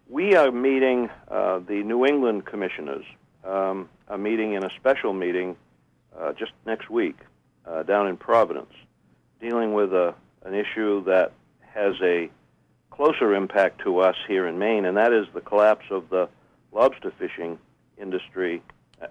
We 0.09 0.35
are 0.35 0.51
meeting 0.51 1.11
uh, 1.27 1.59
the 1.59 1.83
New 1.83 2.07
England 2.07 2.47
commissioners. 2.47 3.05
Um, 3.43 3.87
a 4.07 4.17
meeting 4.17 4.53
in 4.53 4.63
a 4.63 4.71
special 4.71 5.13
meeting 5.13 5.55
uh, 6.19 6.33
just 6.33 6.53
next 6.65 6.89
week 6.89 7.19
uh, 7.67 7.83
down 7.83 8.07
in 8.07 8.17
Providence, 8.17 8.73
dealing 9.39 9.75
with 9.75 9.93
a, 9.93 10.15
an 10.43 10.55
issue 10.55 11.03
that 11.03 11.33
has 11.71 11.93
a 12.01 12.31
closer 12.93 13.33
impact 13.33 13.81
to 13.81 13.99
us 13.99 14.15
here 14.27 14.47
in 14.47 14.59
Maine, 14.59 14.85
and 14.85 14.97
that 14.97 15.11
is 15.11 15.25
the 15.33 15.41
collapse 15.41 15.85
of 15.89 16.09
the 16.09 16.29
lobster 16.71 17.11
fishing 17.17 17.57
industry 17.99 18.61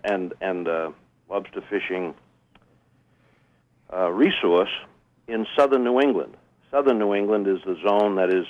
and 0.05 0.33
and 0.41 0.69
uh, 0.69 0.91
lobster 1.29 1.63
fishing 1.69 2.15
uh, 3.93 4.09
resource 4.11 4.71
in 5.27 5.47
southern 5.57 5.83
New 5.83 6.01
England. 6.01 6.37
Southern 6.71 6.99
New 6.99 7.13
England 7.13 7.49
is 7.49 7.59
the 7.67 7.77
zone 7.87 8.17
that 8.17 8.31
is 8.31 8.47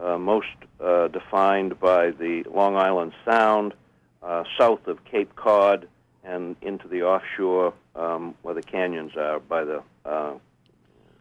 uh, 0.00 0.16
most 0.16 0.46
uh, 0.80 1.08
defined 1.08 1.78
by 1.80 2.10
the 2.12 2.44
Long 2.50 2.76
Island 2.76 3.12
Sound, 3.24 3.74
uh, 4.22 4.44
south 4.56 4.86
of 4.86 5.04
Cape 5.04 5.34
Cod, 5.34 5.88
and 6.22 6.56
into 6.62 6.86
the 6.86 7.02
offshore 7.02 7.74
um, 7.96 8.34
where 8.42 8.54
the 8.54 8.62
canyons 8.62 9.16
are 9.16 9.40
by 9.40 9.64
the 9.64 9.82
uh, 10.04 10.34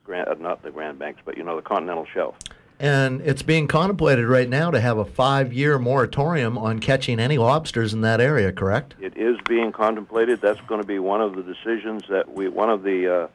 Grand, 0.05 0.39
not 0.39 0.62
the 0.62 0.71
Grand 0.71 0.99
Banks, 0.99 1.21
but 1.25 1.35
you 1.35 1.43
know 1.43 1.55
the 1.55 1.62
continental 1.62 2.05
shelf. 2.13 2.35
And 2.79 3.21
it's 3.21 3.41
being 3.41 3.67
contemplated 3.67 4.25
right 4.25 4.47
now 4.47 4.71
to 4.71 4.79
have 4.79 4.97
a 4.97 5.05
five-year 5.05 5.77
moratorium 5.79 6.57
on 6.57 6.79
catching 6.79 7.19
any 7.19 7.37
lobsters 7.37 7.93
in 7.93 8.01
that 8.01 8.21
area. 8.21 8.53
Correct? 8.53 8.95
It 9.01 9.17
is 9.17 9.37
being 9.47 9.73
contemplated. 9.73 10.39
That's 10.39 10.61
going 10.61 10.81
to 10.81 10.87
be 10.87 10.97
one 10.99 11.19
of 11.19 11.35
the 11.35 11.43
decisions 11.43 12.03
that 12.09 12.31
we, 12.31 12.47
one 12.47 12.69
of 12.69 12.83
the 12.83 13.27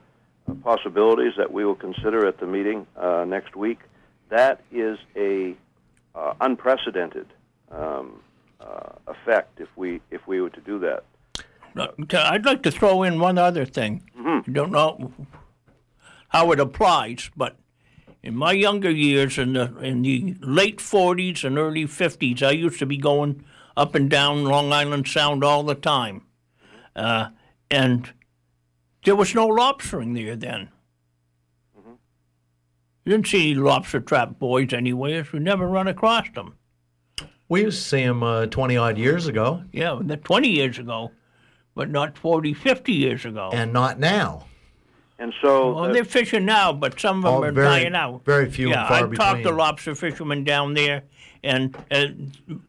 uh, 0.48 0.52
possibilities 0.62 1.34
that 1.36 1.52
we 1.52 1.64
will 1.64 1.74
consider 1.74 2.26
at 2.26 2.38
the 2.38 2.46
meeting 2.46 2.86
uh, 2.96 3.24
next 3.26 3.54
week. 3.54 3.80
That 4.30 4.62
is 4.72 4.98
a 5.14 5.54
uh, 6.14 6.34
unprecedented 6.40 7.26
um, 7.70 8.22
uh, 8.60 8.90
effect 9.08 9.60
if 9.60 9.68
we 9.76 10.00
if 10.10 10.26
we 10.26 10.40
were 10.40 10.50
to 10.50 10.60
do 10.60 10.78
that. 10.78 11.04
I'd 11.76 12.46
like 12.46 12.62
to 12.62 12.70
throw 12.70 13.02
in 13.02 13.18
one 13.18 13.36
other 13.36 13.66
thing. 13.66 14.08
Mm-hmm. 14.18 14.50
I 14.50 14.54
don't 14.54 14.70
know 14.70 15.12
how 16.28 16.52
it 16.52 16.60
applies, 16.60 17.30
but 17.36 17.56
in 18.24 18.34
my 18.34 18.52
younger 18.52 18.90
years, 18.90 19.36
in 19.38 19.52
the 19.52 19.76
in 19.78 20.02
the 20.02 20.34
late 20.40 20.78
'40s 20.78 21.44
and 21.44 21.58
early 21.58 21.84
'50s, 21.84 22.42
I 22.42 22.50
used 22.52 22.78
to 22.78 22.86
be 22.86 22.96
going 22.96 23.44
up 23.76 23.94
and 23.94 24.08
down 24.10 24.44
Long 24.44 24.72
Island 24.72 25.06
Sound 25.06 25.44
all 25.44 25.62
the 25.62 25.74
time, 25.74 26.22
uh, 26.96 27.28
and 27.70 28.12
there 29.04 29.14
was 29.14 29.34
no 29.34 29.46
lobstering 29.48 30.14
there 30.14 30.36
then. 30.36 30.70
You 33.04 33.12
didn't 33.12 33.26
see 33.26 33.54
lobster 33.54 34.00
trap 34.00 34.38
buoys 34.38 34.72
anywhere. 34.72 35.26
We 35.30 35.38
never 35.38 35.66
run 35.66 35.88
across 35.88 36.26
them. 36.34 36.54
We 37.50 37.64
used 37.64 37.82
to 37.82 37.88
see 37.88 38.04
them 38.04 38.22
uh, 38.22 38.46
twenty 38.46 38.78
odd 38.78 38.96
years 38.96 39.26
ago, 39.26 39.62
Yeah, 39.72 40.00
20 40.00 40.48
years 40.48 40.78
ago, 40.78 41.10
but 41.74 41.90
not 41.90 42.16
40, 42.16 42.54
50 42.54 42.92
years 42.92 43.26
ago. 43.26 43.50
and 43.52 43.74
not 43.74 43.98
now. 43.98 44.46
And 45.24 45.32
so, 45.40 45.72
Well, 45.74 45.84
uh, 45.86 45.92
they're 45.94 46.04
fishing 46.04 46.44
now, 46.44 46.70
but 46.74 47.00
some 47.00 47.24
of 47.24 47.32
them 47.40 47.44
are 47.44 47.50
very- 47.50 47.66
dying 47.66 47.94
out. 47.94 48.26
very 48.26 48.50
few 48.50 48.66
and 48.66 48.74
Yeah, 48.74 48.88
far 48.88 48.96
I've 49.04 49.14
talked 49.14 49.36
to 49.38 49.42
between. 49.44 49.56
lobster 49.56 49.94
fishermen 49.94 50.44
down 50.44 50.74
there, 50.74 51.04
and 51.42 51.74
uh, 51.90 52.08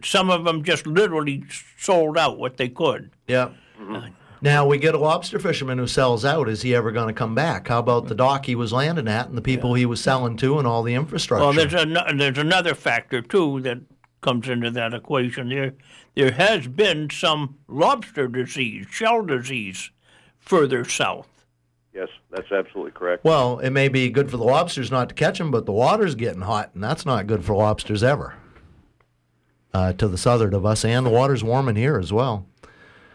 some 0.02 0.30
of 0.30 0.46
them 0.46 0.64
just 0.64 0.88
literally 0.88 1.44
sold 1.78 2.18
out 2.18 2.40
what 2.40 2.56
they 2.56 2.70
could. 2.70 3.12
Yeah. 3.28 3.50
Mm-hmm. 3.78 4.08
Now 4.40 4.66
we 4.66 4.78
get 4.78 4.96
a 4.96 4.98
lobster 4.98 5.38
fisherman 5.38 5.80
who 5.80 5.88
sells 5.88 6.24
out. 6.24 6.48
Is 6.48 6.62
he 6.62 6.74
ever 6.74 6.94
going 6.94 7.08
to 7.10 7.14
come 7.14 7.36
back? 7.36 7.68
How 7.68 7.80
about 7.80 8.08
the 8.08 8.16
dock 8.16 8.46
he 8.46 8.56
was 8.56 8.72
landing 8.72 9.10
at 9.10 9.28
and 9.28 9.38
the 9.38 9.42
people 9.42 9.74
he 9.74 9.86
was 9.86 10.00
selling 10.00 10.38
to 10.38 10.58
and 10.58 10.66
all 10.66 10.82
the 10.82 10.94
infrastructure? 10.94 11.44
Well, 11.44 11.52
there's 11.54 11.74
an, 11.74 11.98
there's 12.18 12.38
another 12.38 12.74
factor 12.74 13.22
too 13.22 13.60
that 13.62 13.80
comes 14.22 14.48
into 14.48 14.72
that 14.72 14.94
equation. 14.94 15.50
There 15.50 15.74
there 16.16 16.32
has 16.32 16.68
been 16.68 17.10
some 17.10 17.58
lobster 17.68 18.30
disease, 18.30 18.86
shell 18.90 19.24
disease, 19.24 19.92
further 20.40 20.86
south. 20.86 21.28
Yes, 21.96 22.10
that's 22.30 22.52
absolutely 22.52 22.92
correct. 22.92 23.24
Well, 23.24 23.60
it 23.60 23.70
may 23.70 23.88
be 23.88 24.10
good 24.10 24.30
for 24.30 24.36
the 24.36 24.44
lobsters 24.44 24.92
not 24.92 25.08
to 25.10 25.16
catch 25.16 25.38
them, 25.38 25.50
but 25.50 25.66
the 25.66 25.72
water's 25.72 26.14
getting 26.14 26.42
hot, 26.42 26.72
and 26.74 26.84
that's 26.84 27.06
not 27.06 27.26
good 27.26 27.46
for 27.46 27.56
lobsters 27.56 28.04
ever. 28.04 28.36
Uh, 29.74 29.94
to 29.94 30.10
the 30.10 30.18
southern 30.18 30.54
of 30.54 30.66
us, 30.66 30.84
and 30.84 31.06
the 31.06 31.10
water's 31.10 31.44
warming 31.44 31.78
here 31.78 31.98
as 31.98 32.12
well. 32.12 32.46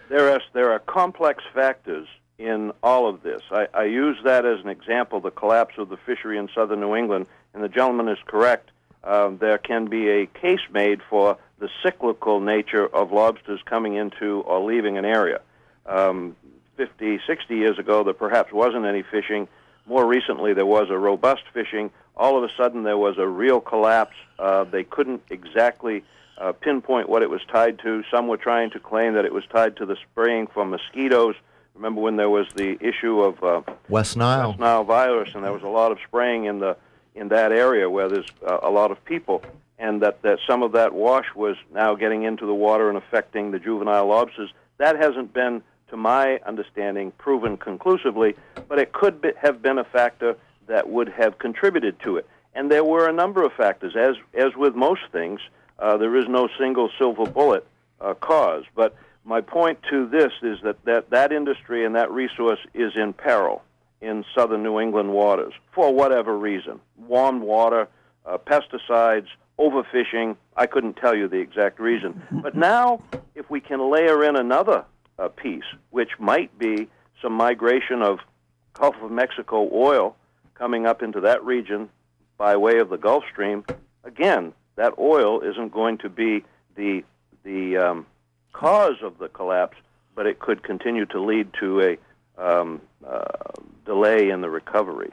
There 0.08 0.30
are 0.30 0.40
there 0.52 0.72
are 0.72 0.78
complex 0.78 1.44
factors 1.54 2.08
in 2.38 2.72
all 2.82 3.08
of 3.08 3.22
this. 3.22 3.42
I, 3.50 3.68
I 3.74 3.84
use 3.84 4.16
that 4.24 4.44
as 4.46 4.60
an 4.60 4.68
example, 4.68 5.20
the 5.20 5.30
collapse 5.30 5.74
of 5.76 5.90
the 5.90 5.96
fishery 5.98 6.38
in 6.38 6.48
southern 6.54 6.80
New 6.80 6.96
England, 6.96 7.26
and 7.54 7.62
the 7.62 7.68
gentleman 7.68 8.08
is 8.08 8.18
correct. 8.26 8.70
Um, 9.04 9.38
there 9.38 9.58
can 9.58 9.86
be 9.86 10.08
a 10.08 10.26
case 10.26 10.60
made 10.70 11.00
for 11.08 11.38
the 11.58 11.68
cyclical 11.82 12.40
nature 12.40 12.86
of 12.86 13.12
lobsters 13.12 13.60
coming 13.64 13.94
into 13.94 14.40
or 14.40 14.60
leaving 14.60 14.98
an 14.98 15.04
area. 15.04 15.40
Um, 15.86 16.36
50, 16.80 17.20
60 17.26 17.56
years 17.56 17.78
ago, 17.78 18.02
there 18.02 18.14
perhaps 18.14 18.54
wasn't 18.54 18.86
any 18.86 19.02
fishing. 19.02 19.46
More 19.84 20.06
recently, 20.06 20.54
there 20.54 20.64
was 20.64 20.88
a 20.88 20.96
robust 20.96 21.42
fishing. 21.52 21.90
All 22.16 22.38
of 22.38 22.42
a 22.42 22.48
sudden, 22.56 22.84
there 22.84 22.96
was 22.96 23.18
a 23.18 23.28
real 23.28 23.60
collapse. 23.60 24.16
Uh, 24.38 24.64
they 24.64 24.84
couldn't 24.84 25.22
exactly 25.28 26.02
uh, 26.38 26.52
pinpoint 26.52 27.10
what 27.10 27.22
it 27.22 27.28
was 27.28 27.42
tied 27.52 27.78
to. 27.80 28.02
Some 28.10 28.28
were 28.28 28.38
trying 28.38 28.70
to 28.70 28.80
claim 28.80 29.12
that 29.12 29.26
it 29.26 29.34
was 29.34 29.44
tied 29.52 29.76
to 29.76 29.84
the 29.84 29.96
spraying 30.10 30.46
for 30.46 30.64
mosquitoes. 30.64 31.34
Remember 31.74 32.00
when 32.00 32.16
there 32.16 32.30
was 32.30 32.46
the 32.54 32.78
issue 32.80 33.20
of 33.20 33.44
uh, 33.44 33.60
West 33.90 34.16
Nile. 34.16 34.48
West 34.48 34.60
Nile 34.60 34.84
virus, 34.84 35.34
and 35.34 35.44
there 35.44 35.52
was 35.52 35.62
a 35.62 35.68
lot 35.68 35.92
of 35.92 35.98
spraying 36.08 36.46
in 36.46 36.60
the 36.60 36.78
in 37.14 37.28
that 37.28 37.52
area 37.52 37.90
where 37.90 38.08
there's 38.08 38.28
uh, 38.46 38.60
a 38.62 38.70
lot 38.70 38.90
of 38.90 39.04
people, 39.04 39.42
and 39.78 40.00
that, 40.00 40.22
that 40.22 40.38
some 40.46 40.62
of 40.62 40.72
that 40.72 40.94
wash 40.94 41.26
was 41.34 41.56
now 41.74 41.94
getting 41.94 42.22
into 42.22 42.46
the 42.46 42.54
water 42.54 42.88
and 42.88 42.96
affecting 42.96 43.50
the 43.50 43.58
juvenile 43.58 44.06
lobsters. 44.06 44.50
That 44.78 44.96
hasn't 44.96 45.34
been, 45.34 45.62
to 45.90 45.96
my 45.96 46.38
understanding, 46.46 47.12
proven 47.18 47.56
conclusively, 47.56 48.34
but 48.68 48.78
it 48.78 48.92
could 48.92 49.20
be, 49.20 49.30
have 49.40 49.60
been 49.60 49.78
a 49.78 49.84
factor 49.84 50.36
that 50.66 50.88
would 50.88 51.08
have 51.08 51.38
contributed 51.38 51.98
to 52.04 52.16
it. 52.16 52.26
And 52.54 52.70
there 52.70 52.84
were 52.84 53.08
a 53.08 53.12
number 53.12 53.42
of 53.42 53.52
factors. 53.52 53.94
As 53.96 54.16
as 54.34 54.56
with 54.56 54.74
most 54.74 55.02
things, 55.12 55.40
uh, 55.78 55.96
there 55.96 56.16
is 56.16 56.24
no 56.28 56.48
single 56.58 56.90
silver 56.98 57.24
bullet 57.24 57.66
uh, 58.00 58.14
cause. 58.14 58.64
But 58.74 58.96
my 59.24 59.40
point 59.40 59.78
to 59.90 60.08
this 60.08 60.32
is 60.42 60.58
that, 60.62 60.84
that 60.84 61.10
that 61.10 61.32
industry 61.32 61.84
and 61.84 61.94
that 61.94 62.10
resource 62.10 62.58
is 62.74 62.92
in 62.96 63.12
peril 63.12 63.62
in 64.00 64.24
southern 64.34 64.62
New 64.62 64.80
England 64.80 65.12
waters 65.12 65.52
for 65.72 65.92
whatever 65.92 66.36
reason. 66.36 66.80
Warm 67.06 67.42
water, 67.42 67.88
uh, 68.26 68.38
pesticides, 68.38 69.28
overfishing. 69.58 70.36
I 70.56 70.66
couldn't 70.66 70.94
tell 70.94 71.14
you 71.14 71.28
the 71.28 71.38
exact 71.38 71.78
reason. 71.78 72.22
But 72.30 72.56
now, 72.56 73.00
if 73.34 73.48
we 73.50 73.60
can 73.60 73.90
layer 73.90 74.24
in 74.24 74.36
another 74.36 74.84
uh, 75.20 75.28
piece, 75.28 75.64
which 75.90 76.10
might 76.18 76.56
be 76.58 76.88
some 77.22 77.32
migration 77.32 78.02
of 78.02 78.18
Gulf 78.72 78.96
of 79.02 79.10
Mexico 79.10 79.68
oil 79.72 80.16
coming 80.54 80.86
up 80.86 81.02
into 81.02 81.20
that 81.20 81.44
region 81.44 81.88
by 82.38 82.56
way 82.56 82.78
of 82.78 82.88
the 82.88 82.96
Gulf 82.96 83.24
Stream, 83.30 83.64
again, 84.04 84.52
that 84.76 84.94
oil 84.98 85.40
isn't 85.40 85.72
going 85.72 85.98
to 85.98 86.08
be 86.08 86.42
the 86.74 87.04
the 87.42 87.76
um, 87.76 88.06
cause 88.52 88.96
of 89.02 89.18
the 89.18 89.28
collapse, 89.28 89.76
but 90.14 90.26
it 90.26 90.38
could 90.38 90.62
continue 90.62 91.06
to 91.06 91.20
lead 91.20 91.48
to 91.60 91.80
a 91.80 92.42
um, 92.42 92.80
uh, 93.06 93.24
delay 93.84 94.30
in 94.30 94.40
the 94.40 94.50
recovery. 94.50 95.10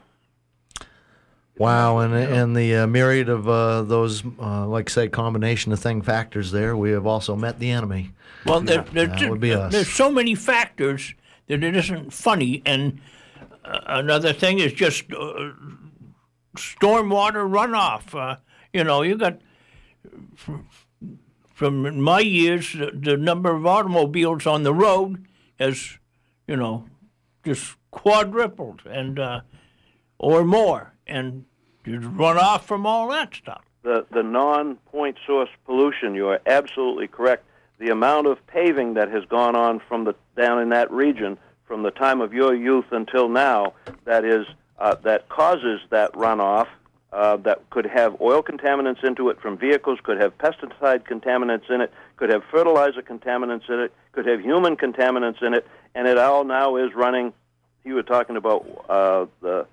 Wow, 1.58 2.00
and 2.00 2.14
and 2.14 2.56
the 2.56 2.76
uh, 2.76 2.88
myriad 2.88 3.30
of 3.30 3.48
uh, 3.50 3.82
those, 3.82 4.24
uh, 4.40 4.68
like 4.68 4.90
say, 4.90 5.08
combination 5.08 5.72
of 5.72 5.80
thing 5.80 6.02
factors 6.02 6.52
there, 6.52 6.78
we 6.78 6.92
have 6.92 7.08
also 7.08 7.36
met 7.36 7.60
the 7.60 7.72
enemy. 7.72 8.12
Well, 8.46 8.62
there, 8.62 8.84
there, 8.84 9.08
That 9.08 9.30
would 9.30 9.42
be 9.42 9.54
us. 9.54 9.72
there's 9.74 9.90
so 9.90 10.12
many 10.12 10.36
factors 10.36 11.14
that 11.48 11.64
it 11.64 11.76
isn't 11.76 12.14
funny. 12.14 12.62
And 12.66 13.02
uh, 13.66 13.80
another 13.88 14.34
thing 14.34 14.60
is 14.60 14.74
just 14.74 15.12
uh, 15.12 15.52
stormwater 16.56 17.50
runoff. 17.50 18.14
Uh, 18.14 18.38
you 18.72 18.84
know, 18.84 19.02
you 19.02 19.18
got 19.18 19.40
from, 20.36 20.68
from 21.54 22.02
my 22.02 22.20
years, 22.20 22.72
the, 22.74 22.92
the 22.94 23.18
number 23.18 23.54
of 23.54 23.66
automobiles 23.66 24.46
on 24.46 24.64
the 24.64 24.74
road 24.74 25.26
has, 25.60 25.98
you 26.48 26.56
know, 26.56 26.86
just 27.44 27.76
quadrupled 27.92 28.84
and 28.86 29.20
uh, 29.20 29.42
or 30.20 30.44
more, 30.44 30.94
and 31.06 31.46
there's 31.88 32.04
runoff 32.04 32.64
from 32.64 32.86
all 32.86 33.10
that 33.10 33.34
stuff. 33.34 33.64
The 33.84 34.06
the 34.12 34.24
non-point 34.24 35.18
source 35.26 35.50
pollution. 35.66 36.16
You 36.16 36.28
are 36.28 36.42
absolutely 36.46 37.08
correct. 37.08 37.46
The 37.80 37.90
amount 37.90 38.28
of 38.28 38.46
paving 38.48 38.96
that 38.96 39.10
has 39.10 39.24
gone 39.26 39.56
on 39.56 39.80
from 39.88 40.04
the 40.04 40.14
down 40.36 40.62
in 40.62 40.70
that 40.70 40.92
region 40.92 41.38
from 41.66 41.84
the 41.84 41.92
time 41.92 42.22
of 42.22 42.34
your 42.34 42.56
youth 42.56 42.86
until 42.92 43.30
now, 43.30 43.74
that 44.06 44.26
is 44.26 44.46
uh, 44.80 44.96
that 45.04 45.30
causes 45.30 45.80
that 45.90 46.12
runoff. 46.14 46.68
Uh, 47.14 47.38
that 47.38 47.68
could 47.70 47.86
have 47.86 48.20
oil 48.20 48.44
contaminants 48.44 49.02
into 49.02 49.30
it 49.30 49.40
from 49.40 49.58
vehicles, 49.58 49.98
could 50.04 50.20
have 50.20 50.38
pesticide 50.40 51.08
contaminants 51.08 51.70
in 51.70 51.80
it, 51.80 51.92
could 52.18 52.30
have 52.30 52.44
fertilizer 52.52 53.02
contaminants 53.02 53.70
in 53.70 53.80
it, 53.80 53.94
could 54.12 54.26
have 54.26 54.42
human 54.42 54.76
contaminants 54.76 55.42
in 55.42 55.54
it, 55.54 55.66
and 55.96 56.06
it 56.06 56.18
all 56.18 56.44
now 56.44 56.76
is 56.76 56.94
running. 56.94 57.32
You 57.86 57.96
were 57.96 58.04
talking 58.04 58.36
about 58.36 58.86
uh, 58.90 59.26
the 59.42 59.66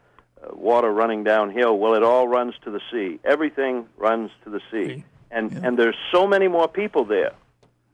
water 0.53 0.91
running 0.93 1.25
downhill. 1.25 1.79
Well, 1.79 1.95
it 1.95 2.03
all 2.03 2.29
runs 2.29 2.55
to 2.65 2.71
the 2.71 2.81
sea. 2.91 3.21
Everything 3.25 3.87
runs 3.97 4.31
to 4.45 4.51
the 4.51 4.61
sea, 4.71 5.05
and 5.31 5.53
and 5.65 5.79
there's 5.79 5.97
so 6.13 6.27
many 6.27 6.49
more 6.49 6.69
people 6.69 7.05
there 7.05 7.33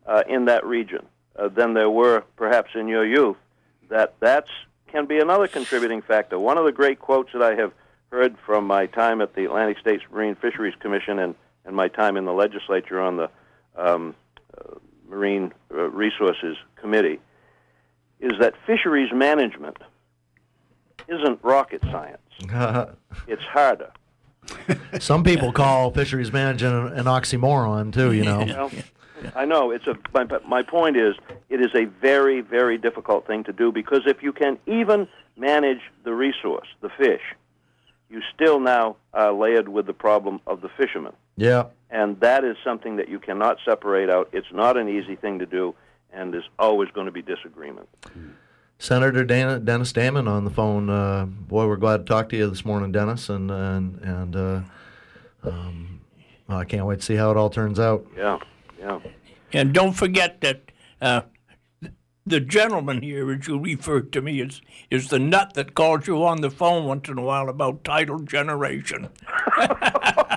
uh, 0.07 0.23
in 0.29 0.47
that 0.47 0.65
region 0.65 1.07
uh, 1.37 1.49
than 1.49 1.75
there 1.75 1.91
were 1.91 2.25
perhaps 2.37 2.71
in 2.75 2.89
your 2.89 3.07
youth. 3.07 3.37
That 3.89 4.15
that's 4.21 4.51
can 4.89 5.07
be 5.07 5.19
another 5.19 5.47
contributing 5.47 6.03
factor. 6.03 6.39
One 6.39 6.59
of 6.59 6.65
the 6.65 6.73
great 6.73 6.99
quotes 6.99 7.33
that 7.33 7.43
I 7.43 7.55
have 7.55 7.73
heard 8.11 8.37
from 8.45 8.67
my 8.67 8.87
time 8.87 9.21
at 9.21 9.35
the 9.35 9.45
Atlantic 9.45 9.79
States 9.79 10.03
Marine 10.11 10.35
Fisheries 10.35 10.75
Commission 10.81 11.19
and, 11.19 11.35
and 11.65 11.77
my 11.77 11.89
time 11.89 12.17
in 12.17 12.25
the 12.25 12.33
legislature 12.33 13.01
on 13.01 13.17
the 13.17 13.31
um, 13.77 14.15
uh, 14.59 14.75
Marine 15.09 15.53
uh, 15.73 15.89
Resources 15.91 16.57
Committee 16.77 17.21
is 18.19 18.33
that 18.41 18.55
fisheries 18.67 19.13
management 19.13 19.79
isn't 21.09 21.39
rocket 21.43 21.83
science. 21.83 22.19
It's 23.27 23.43
harder. 23.43 23.91
Some 24.99 25.23
people 25.25 25.53
call 25.53 25.91
fisheries 25.91 26.33
management 26.33 26.95
an, 26.99 27.05
oxymoron 27.07 27.93
too. 27.93 28.13
You 28.13 28.25
know. 28.25 28.41
You 29.23 29.27
know, 29.27 29.33
I 29.37 29.45
know 29.45 29.71
it's 29.71 29.87
a. 29.87 29.97
My, 30.15 30.25
but 30.25 30.49
my 30.49 30.63
point 30.63 30.97
is, 30.97 31.15
it 31.51 31.61
is 31.61 31.69
a 31.75 31.85
very, 31.85 32.41
very 32.41 32.79
difficult 32.79 33.27
thing 33.27 33.45
to 33.45 33.53
do 33.53 33.71
because 33.71 34.01
if 34.07 34.23
you 34.23 34.33
can 34.33 34.59
even 34.67 35.07
manage 35.37 35.81
the 36.05 36.15
resource, 36.15 36.67
the 36.81 36.89
fish, 36.89 37.21
you 38.09 38.23
still 38.35 38.61
now 38.61 38.97
are 39.13 39.31
layered 39.33 39.69
with 39.69 39.85
the 39.87 39.93
problem 39.93 40.41
of 40.47 40.63
the 40.63 40.71
fishermen, 40.71 41.13
Yeah. 41.37 41.65
and 41.91 42.19
that 42.21 42.45
is 42.45 42.57
something 42.65 42.97
that 42.97 43.11
you 43.11 43.19
cannot 43.19 43.59
separate 43.63 44.09
out. 44.09 44.31
It's 44.33 44.51
not 44.55 44.79
an 44.79 44.89
easy 44.89 45.17
thing 45.17 45.39
to 45.41 45.47
do, 45.47 45.75
and 46.15 46.33
there's 46.33 46.49
always 46.59 46.89
going 46.91 47.05
to 47.07 47.13
be 47.13 47.21
disagreement. 47.21 47.91
Senator 48.81 49.25
Dana, 49.25 49.61
Dennis 49.61 49.93
Damon 49.93 50.27
on 50.27 50.45
the 50.45 50.51
phone. 50.51 50.89
Uh, 50.89 51.27
boy, 51.27 51.67
we're 51.67 51.77
glad 51.77 51.99
to 51.99 52.05
talk 52.05 52.31
to 52.31 52.37
you 52.37 52.49
this 52.49 52.65
morning, 52.65 52.91
Dennis, 52.91 53.29
and 53.29 53.51
and 53.51 54.01
and 54.01 54.35
uh, 54.35 54.61
um, 55.45 56.01
I 56.49 56.65
can't 56.65 56.87
wait 56.87 57.01
to 57.01 57.05
see 57.05 57.15
how 57.15 57.31
it 57.31 57.37
all 57.37 57.51
turns 57.51 57.79
out. 57.79 58.07
Yeah, 58.17 58.39
yeah. 58.79 58.99
And 59.53 59.75
don't 59.75 59.93
forget 59.93 60.41
that 60.41 60.73
uh, 61.03 61.21
the 62.25 62.41
gentleman 62.41 63.03
here, 63.03 63.31
as 63.31 63.47
you 63.47 63.59
referred 63.59 64.15
to 64.15 64.23
me, 64.23 64.41
is 64.41 64.63
is 64.91 65.09
the 65.09 65.19
nut 65.19 65.53
that 65.55 65.75
calls 65.75 66.07
you 66.07 66.25
on 66.25 66.41
the 66.41 66.51
phone 66.51 66.87
once 66.87 67.07
in 67.11 67.19
a 67.19 67.23
while 67.23 67.51
about 67.51 67.85
tidal 67.85 68.21
generation. 68.21 69.11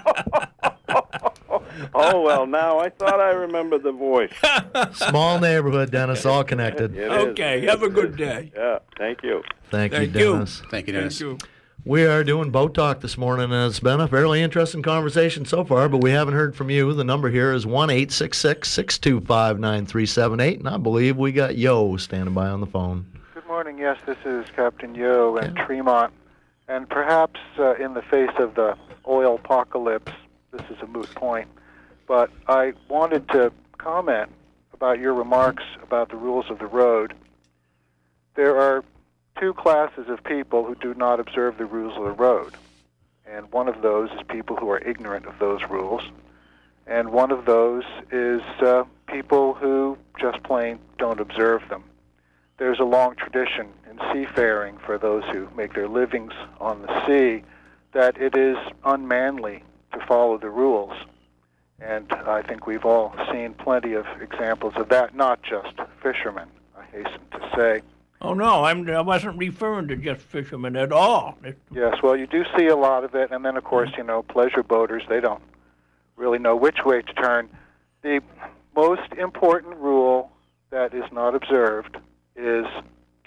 Oh 1.93 2.21
well, 2.21 2.45
now 2.45 2.79
I 2.79 2.89
thought 2.89 3.19
I 3.19 3.31
remembered 3.31 3.83
the 3.83 3.91
voice. 3.91 4.33
Small 4.93 5.39
neighborhood, 5.39 5.91
Dennis, 5.91 6.25
all 6.25 6.43
connected. 6.43 6.95
It 6.95 7.03
is. 7.03 7.11
Okay, 7.11 7.65
have 7.65 7.83
a 7.83 7.89
good 7.89 8.15
day. 8.15 8.51
Yeah, 8.55 8.79
thank 8.97 9.23
you. 9.23 9.43
Thank, 9.69 9.93
you, 9.93 9.99
Thank 9.99 10.13
you. 10.15 10.33
Dennis. 10.33 10.61
Thank 10.69 10.87
you, 10.87 10.93
Dennis. 10.93 11.19
Thank 11.19 11.41
you. 11.43 11.49
We 11.85 12.05
are 12.05 12.23
doing 12.23 12.49
boat 12.49 12.73
talk 12.73 13.01
this 13.01 13.17
morning, 13.17 13.51
and 13.51 13.69
it's 13.69 13.81
been 13.81 13.99
a 13.99 14.07
fairly 14.07 14.41
interesting 14.41 14.81
conversation 14.81 15.43
so 15.43 15.65
far, 15.65 15.89
but 15.89 16.01
we 16.01 16.11
haven't 16.11 16.33
heard 16.33 16.55
from 16.55 16.69
you. 16.69 16.93
The 16.93 17.03
number 17.03 17.29
here 17.29 17.51
is 17.51 17.65
1 17.65 17.89
625 18.09 19.59
9378, 19.59 20.59
and 20.59 20.69
I 20.69 20.77
believe 20.77 21.17
we 21.17 21.33
got 21.33 21.57
Yo 21.57 21.97
standing 21.97 22.33
by 22.33 22.47
on 22.47 22.61
the 22.61 22.67
phone. 22.67 23.05
Good 23.33 23.45
morning. 23.47 23.77
Yes, 23.79 23.97
this 24.05 24.17
is 24.23 24.45
Captain 24.55 24.95
Yo 24.95 25.35
in 25.35 25.55
Tremont. 25.55 26.13
And 26.69 26.89
perhaps 26.89 27.41
uh, 27.59 27.75
in 27.75 27.93
the 27.95 28.01
face 28.01 28.31
of 28.39 28.55
the 28.55 28.77
oil 29.05 29.35
apocalypse, 29.35 30.13
this 30.51 30.61
is 30.69 30.77
a 30.81 30.87
moot 30.87 31.13
point. 31.15 31.49
But 32.07 32.31
I 32.47 32.73
wanted 32.89 33.27
to 33.29 33.51
comment 33.77 34.29
about 34.73 34.99
your 34.99 35.13
remarks 35.13 35.63
about 35.81 36.09
the 36.09 36.17
rules 36.17 36.49
of 36.49 36.59
the 36.59 36.67
road. 36.67 37.13
there 38.35 38.57
are 38.57 38.83
two 39.39 39.53
classes 39.53 40.09
of 40.09 40.23
people 40.23 40.63
who 40.63 40.75
do 40.75 40.93
not 40.93 41.19
observe 41.19 41.57
the 41.57 41.65
rules 41.65 41.97
of 41.97 42.03
the 42.03 42.11
road. 42.11 42.55
And 43.25 43.51
one 43.51 43.67
of 43.67 43.81
those 43.81 44.11
is 44.11 44.19
people 44.27 44.55
who 44.55 44.69
are 44.69 44.79
ignorant 44.79 45.25
of 45.25 45.39
those 45.39 45.63
rules. 45.69 46.03
And 46.85 47.11
one 47.11 47.31
of 47.31 47.45
those 47.45 47.83
is 48.11 48.41
uh, 48.61 48.83
people 49.07 49.53
who 49.53 49.97
just 50.19 50.43
plain 50.43 50.79
don't 50.97 51.19
observe 51.19 51.67
them. 51.69 51.83
There's 52.57 52.79
a 52.79 52.85
long 52.85 53.15
tradition 53.15 53.69
in 53.89 53.99
seafaring 54.11 54.77
for 54.77 54.97
those 54.97 55.23
who 55.31 55.49
make 55.55 55.73
their 55.73 55.87
livings 55.87 56.33
on 56.59 56.81
the 56.81 57.07
sea 57.07 57.43
that 57.93 58.17
it 58.21 58.35
is 58.35 58.57
unmanly 58.83 59.63
to 59.93 60.05
follow 60.05 60.37
the 60.37 60.49
rules. 60.49 60.93
And 61.79 62.11
I 62.11 62.41
think 62.41 62.65
we've 62.65 62.85
all 62.85 63.13
seen 63.31 63.53
plenty 63.55 63.93
of 63.93 64.05
examples 64.21 64.73
of 64.77 64.89
that, 64.89 65.15
not 65.15 65.41
just 65.43 65.73
fishermen, 66.01 66.47
I 66.77 66.85
hasten 66.85 67.19
to 67.31 67.49
say. 67.55 67.81
Oh 68.21 68.33
no, 68.33 68.63
I'm, 68.63 68.89
I 68.89 69.01
wasn't 69.01 69.37
referring 69.37 69.89
to 69.89 69.97
just 69.97 70.21
fishermen 70.21 70.77
at 70.77 70.93
all. 70.93 71.37
Yes, 71.73 71.95
well, 72.01 72.15
you 72.15 72.25
do 72.25 72.45
see 72.57 72.67
a 72.67 72.75
lot 72.75 73.03
of 73.03 73.15
it, 73.15 73.31
and 73.31 73.43
then, 73.43 73.57
of 73.57 73.65
course, 73.65 73.89
mm. 73.91 73.97
you 73.97 74.03
know, 74.03 74.23
pleasure 74.23 74.63
boaters, 74.63 75.03
they 75.09 75.19
don't 75.19 75.43
really 76.15 76.39
know 76.39 76.55
which 76.55 76.85
way 76.85 77.01
to 77.01 77.13
turn. 77.13 77.49
The 78.01 78.21
most 78.75 79.11
important 79.17 79.75
rule 79.75 80.31
that 80.69 80.93
is 80.93 81.03
not 81.11 81.35
observed 81.35 81.97
is 82.35 82.65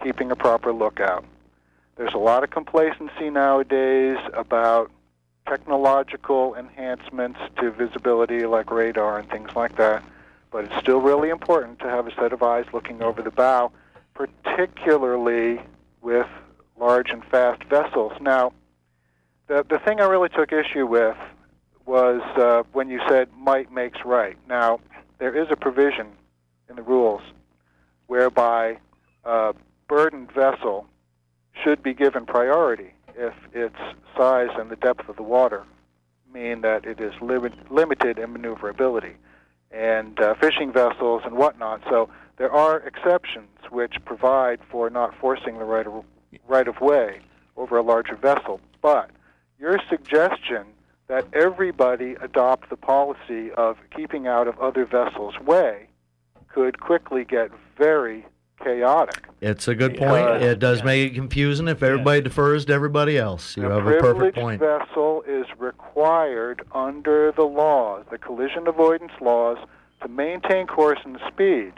keeping 0.02 0.30
a 0.30 0.36
proper 0.36 0.72
lookout. 0.72 1.24
There's 1.96 2.14
a 2.14 2.18
lot 2.18 2.42
of 2.42 2.50
complacency 2.50 3.30
nowadays 3.30 4.18
about 4.34 4.90
technological 5.46 6.54
enhancements 6.54 7.38
to 7.60 7.70
visibility 7.70 8.46
like 8.46 8.70
radar 8.70 9.18
and 9.18 9.28
things 9.30 9.50
like 9.54 9.76
that, 9.76 10.02
but 10.50 10.64
it's 10.64 10.76
still 10.76 11.00
really 11.00 11.28
important 11.28 11.78
to 11.78 11.88
have 11.88 12.06
a 12.06 12.14
set 12.14 12.32
of 12.32 12.42
eyes 12.42 12.66
looking 12.72 13.02
over 13.02 13.22
the 13.22 13.30
bow, 13.30 13.70
particularly 14.14 15.60
with 16.02 16.26
large 16.78 17.10
and 17.10 17.24
fast 17.24 17.62
vessels. 17.64 18.12
Now, 18.20 18.52
the, 19.46 19.64
the 19.68 19.78
thing 19.78 20.00
I 20.00 20.04
really 20.04 20.28
took 20.28 20.52
issue 20.52 20.86
with 20.86 21.16
was 21.84 22.20
uh, 22.36 22.64
when 22.72 22.90
you 22.90 23.00
said 23.08 23.28
might 23.36 23.72
makes 23.72 23.98
right. 24.04 24.36
Now, 24.48 24.80
there 25.18 25.34
is 25.34 25.48
a 25.50 25.56
provision 25.56 26.08
in 26.68 26.76
the 26.76 26.82
rules 26.82 27.22
whereby 28.08 28.78
a 29.24 29.54
burdened 29.88 30.32
vessel 30.32 30.86
should 31.62 31.82
be 31.82 31.94
given 31.94 32.26
priority 32.26 32.92
if 33.16 33.34
its 33.52 33.76
size 34.16 34.50
and 34.58 34.70
the 34.70 34.76
depth 34.76 35.08
of 35.08 35.16
the 35.16 35.22
water 35.22 35.64
mean 36.32 36.60
that 36.60 36.84
it 36.84 37.00
is 37.00 37.12
limit, 37.20 37.52
limited 37.70 38.18
in 38.18 38.32
maneuverability 38.32 39.14
and 39.70 40.20
uh, 40.20 40.34
fishing 40.34 40.72
vessels 40.72 41.22
and 41.24 41.36
whatnot. 41.36 41.82
So 41.88 42.08
there 42.36 42.52
are 42.52 42.78
exceptions 42.80 43.48
which 43.70 43.94
provide 44.04 44.60
for 44.70 44.90
not 44.90 45.14
forcing 45.18 45.58
the 45.58 45.64
right 45.64 45.86
of, 45.86 46.04
right 46.46 46.68
of 46.68 46.80
way 46.80 47.20
over 47.56 47.76
a 47.76 47.82
larger 47.82 48.16
vessel. 48.16 48.60
But 48.82 49.10
your 49.58 49.78
suggestion 49.88 50.66
that 51.08 51.26
everybody 51.32 52.16
adopt 52.20 52.68
the 52.68 52.76
policy 52.76 53.52
of 53.52 53.78
keeping 53.94 54.26
out 54.26 54.48
of 54.48 54.58
other 54.58 54.84
vessels' 54.84 55.38
way 55.40 55.88
could 56.48 56.80
quickly 56.80 57.24
get 57.24 57.50
very 57.76 58.26
chaotic. 58.62 59.26
It's 59.40 59.68
a 59.68 59.74
good 59.74 59.96
point. 59.96 60.42
It 60.42 60.58
does 60.58 60.82
make 60.82 61.12
it 61.12 61.14
confusing 61.14 61.68
if 61.68 61.82
everybody 61.82 62.22
defers 62.22 62.64
to 62.66 62.72
everybody 62.72 63.18
else. 63.18 63.56
You 63.56 63.64
have 63.64 63.86
a 63.86 63.98
perfect 63.98 64.36
point. 64.36 64.60
vessel 64.60 65.22
is 65.26 65.46
required 65.58 66.62
under 66.72 67.32
the 67.32 67.44
laws, 67.44 68.04
the 68.10 68.18
collision 68.18 68.66
avoidance 68.66 69.12
laws, 69.20 69.58
to 70.02 70.08
maintain 70.08 70.66
course 70.66 71.00
and 71.04 71.18
speed. 71.28 71.72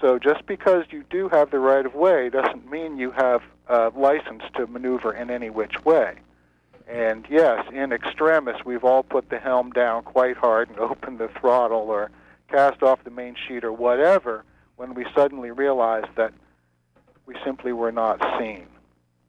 So 0.00 0.18
just 0.18 0.46
because 0.46 0.84
you 0.90 1.04
do 1.10 1.28
have 1.28 1.50
the 1.50 1.58
right 1.58 1.84
of 1.84 1.94
way 1.94 2.30
doesn't 2.30 2.70
mean 2.70 2.98
you 2.98 3.10
have 3.12 3.42
a 3.66 3.90
license 3.96 4.44
to 4.56 4.66
maneuver 4.66 5.12
in 5.12 5.30
any 5.30 5.50
which 5.50 5.84
way. 5.84 6.18
And 6.86 7.26
yes, 7.28 7.66
in 7.72 7.92
extremis, 7.92 8.64
we've 8.64 8.84
all 8.84 9.02
put 9.02 9.28
the 9.28 9.38
helm 9.38 9.72
down 9.72 10.04
quite 10.04 10.36
hard 10.36 10.70
and 10.70 10.78
opened 10.78 11.18
the 11.18 11.28
throttle 11.28 11.90
or 11.90 12.10
cast 12.48 12.82
off 12.82 13.04
the 13.04 13.10
main 13.10 13.36
sheet 13.46 13.64
or 13.64 13.72
whatever 13.72 14.44
when 14.78 14.94
we 14.94 15.04
suddenly 15.14 15.50
realized 15.50 16.06
that 16.14 16.32
we 17.26 17.34
simply 17.44 17.72
were 17.72 17.92
not 17.92 18.24
seen 18.38 18.64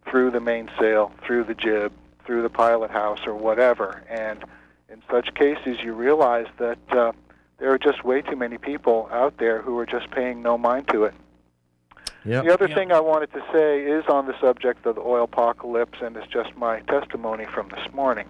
through 0.08 0.30
the 0.30 0.40
mainsail, 0.40 1.12
through 1.26 1.44
the 1.44 1.56
jib, 1.56 1.92
through 2.24 2.44
the 2.44 2.50
pilot 2.50 2.92
house, 2.92 3.26
or 3.26 3.34
whatever. 3.34 4.04
And 4.08 4.44
in 4.90 5.02
such 5.10 5.34
cases, 5.34 5.80
you 5.84 5.94
realize 5.94 6.46
that 6.60 6.78
uh, 6.92 7.12
there 7.58 7.74
are 7.74 7.80
just 7.80 8.04
way 8.04 8.22
too 8.22 8.36
many 8.36 8.60
people 8.60 9.10
out 9.12 9.38
there 9.38 9.62
who 9.62 9.78
are 9.80 9.88
just 9.88 10.12
paying 10.12 10.44
no 10.44 10.56
mind 10.56 10.88
to 10.90 11.06
it. 11.06 11.16
Yep. 12.26 12.44
The 12.46 12.54
other 12.54 12.68
thing 12.68 12.92
I 12.92 13.00
wanted 13.00 13.34
to 13.34 13.44
say 13.52 13.82
is 13.82 14.06
on 14.08 14.28
the 14.28 14.40
subject 14.40 14.86
of 14.86 14.96
the 14.96 15.02
oil 15.02 15.24
apocalypse, 15.24 15.98
and 16.02 16.16
it's 16.16 16.28
just 16.28 16.56
my 16.56 16.82
testimony 16.82 17.46
from 17.46 17.70
this 17.70 17.92
morning. 17.92 18.28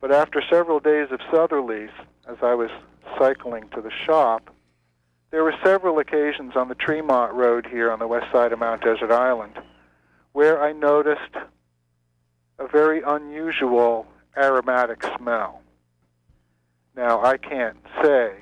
But 0.00 0.12
after 0.12 0.42
several 0.50 0.78
days 0.78 1.08
of 1.10 1.20
southerlies, 1.20 1.92
as 2.28 2.36
I 2.42 2.54
was 2.54 2.70
cycling 3.18 3.68
to 3.70 3.80
the 3.80 3.90
shop, 3.90 4.50
there 5.30 5.44
were 5.44 5.54
several 5.62 5.98
occasions 5.98 6.56
on 6.56 6.68
the 6.68 6.74
Tremont 6.74 7.32
Road 7.34 7.66
here 7.66 7.90
on 7.90 7.98
the 7.98 8.06
west 8.06 8.30
side 8.32 8.52
of 8.52 8.58
Mount 8.58 8.82
Desert 8.82 9.10
Island 9.10 9.58
where 10.32 10.62
I 10.62 10.72
noticed 10.72 11.34
a 12.58 12.68
very 12.68 13.02
unusual 13.02 14.06
aromatic 14.36 15.02
smell. 15.18 15.60
Now, 16.96 17.22
I 17.24 17.36
can't 17.36 17.78
say 18.02 18.34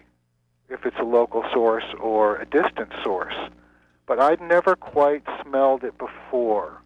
if 0.68 0.84
it's 0.84 0.98
a 0.98 1.04
local 1.04 1.44
source 1.52 1.84
or 2.00 2.36
a 2.36 2.44
distant 2.44 2.92
source, 3.02 3.34
but 4.06 4.18
I'd 4.18 4.40
never 4.40 4.76
quite 4.76 5.22
smelled 5.42 5.84
it 5.84 5.96
before. 5.98 6.82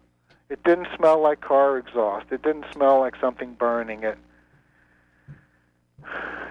It 0.49 0.63
didn't 0.63 0.87
smell 0.95 1.21
like 1.21 1.41
car 1.41 1.77
exhaust. 1.77 2.27
It 2.31 2.43
didn't 2.43 2.65
smell 2.71 2.99
like 2.99 3.15
something 3.19 3.53
burning. 3.53 4.03
It 4.03 4.17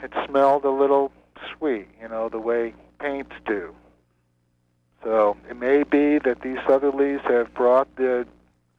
it 0.02 0.12
smelled 0.26 0.64
a 0.64 0.70
little 0.70 1.12
sweet, 1.52 1.88
you 2.00 2.08
know, 2.08 2.28
the 2.28 2.38
way 2.38 2.74
paints 3.02 3.32
do. 3.46 3.74
So 5.02 5.36
it 5.50 5.58
may 5.58 5.82
be 5.82 6.18
that 6.20 6.42
these 6.42 6.58
southerlies 6.58 7.20
have 7.22 7.52
brought 7.54 7.94
the 7.96 8.26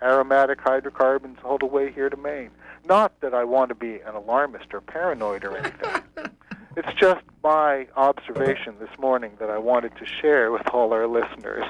aromatic 0.01 0.61
hydrocarbons 0.61 1.37
all 1.43 1.57
the 1.57 1.65
way 1.65 1.91
here 1.91 2.09
to 2.09 2.17
Maine. 2.17 2.51
Not 2.87 3.19
that 3.21 3.33
I 3.33 3.43
want 3.43 3.69
to 3.69 3.75
be 3.75 3.99
an 3.99 4.15
alarmist 4.15 4.73
or 4.73 4.81
paranoid 4.81 5.43
or 5.43 5.57
anything. 5.57 6.01
it's 6.77 6.93
just 6.99 7.23
my 7.43 7.87
observation 7.95 8.75
this 8.79 8.89
morning 8.97 9.33
that 9.39 9.49
I 9.49 9.57
wanted 9.57 9.95
to 9.97 10.05
share 10.05 10.51
with 10.51 10.67
all 10.69 10.93
our 10.93 11.07
listeners. 11.07 11.65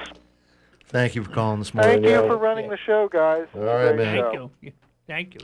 Thank 0.86 1.14
you 1.14 1.24
for 1.24 1.30
calling 1.30 1.58
this 1.58 1.74
morning. 1.74 2.02
Thank 2.02 2.06
you 2.06 2.28
for 2.28 2.36
running 2.36 2.68
the 2.70 2.78
show, 2.78 3.08
guys. 3.08 3.46
All 3.54 3.62
right, 3.62 3.96
man. 3.96 4.22
Thank 4.22 4.34
you. 4.34 4.72
Thank 5.06 5.34
you. 5.34 5.40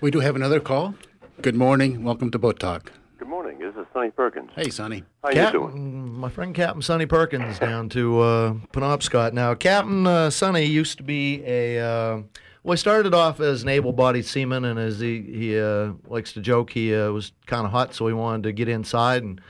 We 0.00 0.10
do 0.10 0.20
have 0.20 0.36
another 0.36 0.60
call. 0.60 0.94
Good 1.42 1.56
morning. 1.56 2.04
Welcome 2.04 2.30
to 2.30 2.38
Boat 2.38 2.60
Talk. 2.60 2.92
Good 3.24 3.30
morning. 3.30 3.58
This 3.58 3.74
is 3.76 3.86
Sonny 3.94 4.10
Perkins. 4.10 4.50
Hey, 4.54 4.68
Sonny. 4.68 5.02
How 5.22 5.30
you 5.30 5.50
doing? 5.50 6.12
My 6.12 6.28
friend 6.28 6.54
Captain 6.54 6.82
Sonny 6.82 7.06
Perkins 7.06 7.58
down 7.58 7.88
to 7.88 8.20
uh, 8.20 8.52
Penobscot. 8.74 9.32
Now, 9.32 9.54
Captain 9.54 10.06
uh, 10.06 10.28
Sonny 10.28 10.64
used 10.64 10.98
to 10.98 11.02
be 11.02 11.42
a. 11.46 11.80
Uh, 11.80 12.22
well, 12.62 12.74
he 12.74 12.76
started 12.76 13.14
off 13.14 13.40
as 13.40 13.62
an 13.62 13.70
able-bodied 13.70 14.26
seaman, 14.26 14.66
and 14.66 14.78
as 14.78 15.00
he 15.00 15.22
he 15.22 15.58
uh, 15.58 15.92
likes 16.06 16.34
to 16.34 16.42
joke, 16.42 16.68
he 16.68 16.94
uh, 16.94 17.12
was 17.12 17.32
kind 17.46 17.64
of 17.64 17.72
hot, 17.72 17.94
so 17.94 18.06
he 18.08 18.12
wanted 18.12 18.42
to 18.42 18.52
get 18.52 18.68
inside 18.68 19.22
and 19.22 19.40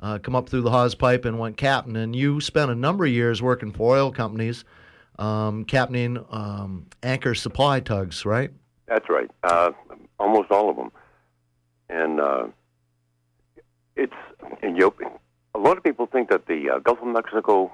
uh, 0.00 0.18
come 0.18 0.36
up 0.36 0.50
through 0.50 0.60
the 0.60 0.70
hawse 0.70 0.94
pipe 0.94 1.24
and 1.24 1.38
went 1.38 1.56
captain. 1.56 1.96
And 1.96 2.14
you 2.14 2.38
spent 2.38 2.70
a 2.70 2.74
number 2.74 3.06
of 3.06 3.12
years 3.12 3.40
working 3.40 3.72
for 3.72 3.96
oil 3.96 4.12
companies, 4.12 4.66
um, 5.18 5.64
captaining 5.64 6.22
um, 6.30 6.84
anchor 7.02 7.34
supply 7.34 7.80
tugs, 7.80 8.26
right? 8.26 8.50
That's 8.88 9.08
right. 9.08 9.30
Uh, 9.42 9.70
almost 10.20 10.50
all 10.50 10.68
of 10.68 10.76
them. 10.76 10.92
And 11.88 12.20
uh, 12.20 12.48
it's 13.96 14.14
and 14.62 14.76
you, 14.76 14.94
a 15.54 15.58
lot 15.58 15.76
of 15.76 15.84
people 15.84 16.06
think 16.06 16.30
that 16.30 16.46
the 16.46 16.70
uh, 16.70 16.78
Gulf 16.78 17.00
of 17.00 17.08
Mexico 17.08 17.72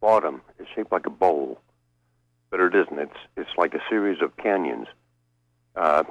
bottom 0.00 0.42
is 0.58 0.66
shaped 0.74 0.92
like 0.92 1.06
a 1.06 1.10
bowl, 1.10 1.60
but 2.50 2.60
it 2.60 2.74
isn't. 2.74 2.98
It's 2.98 3.16
it's 3.36 3.50
like 3.56 3.74
a 3.74 3.80
series 3.88 4.20
of 4.22 4.36
canyons. 4.36 4.88
Uh, 5.74 6.04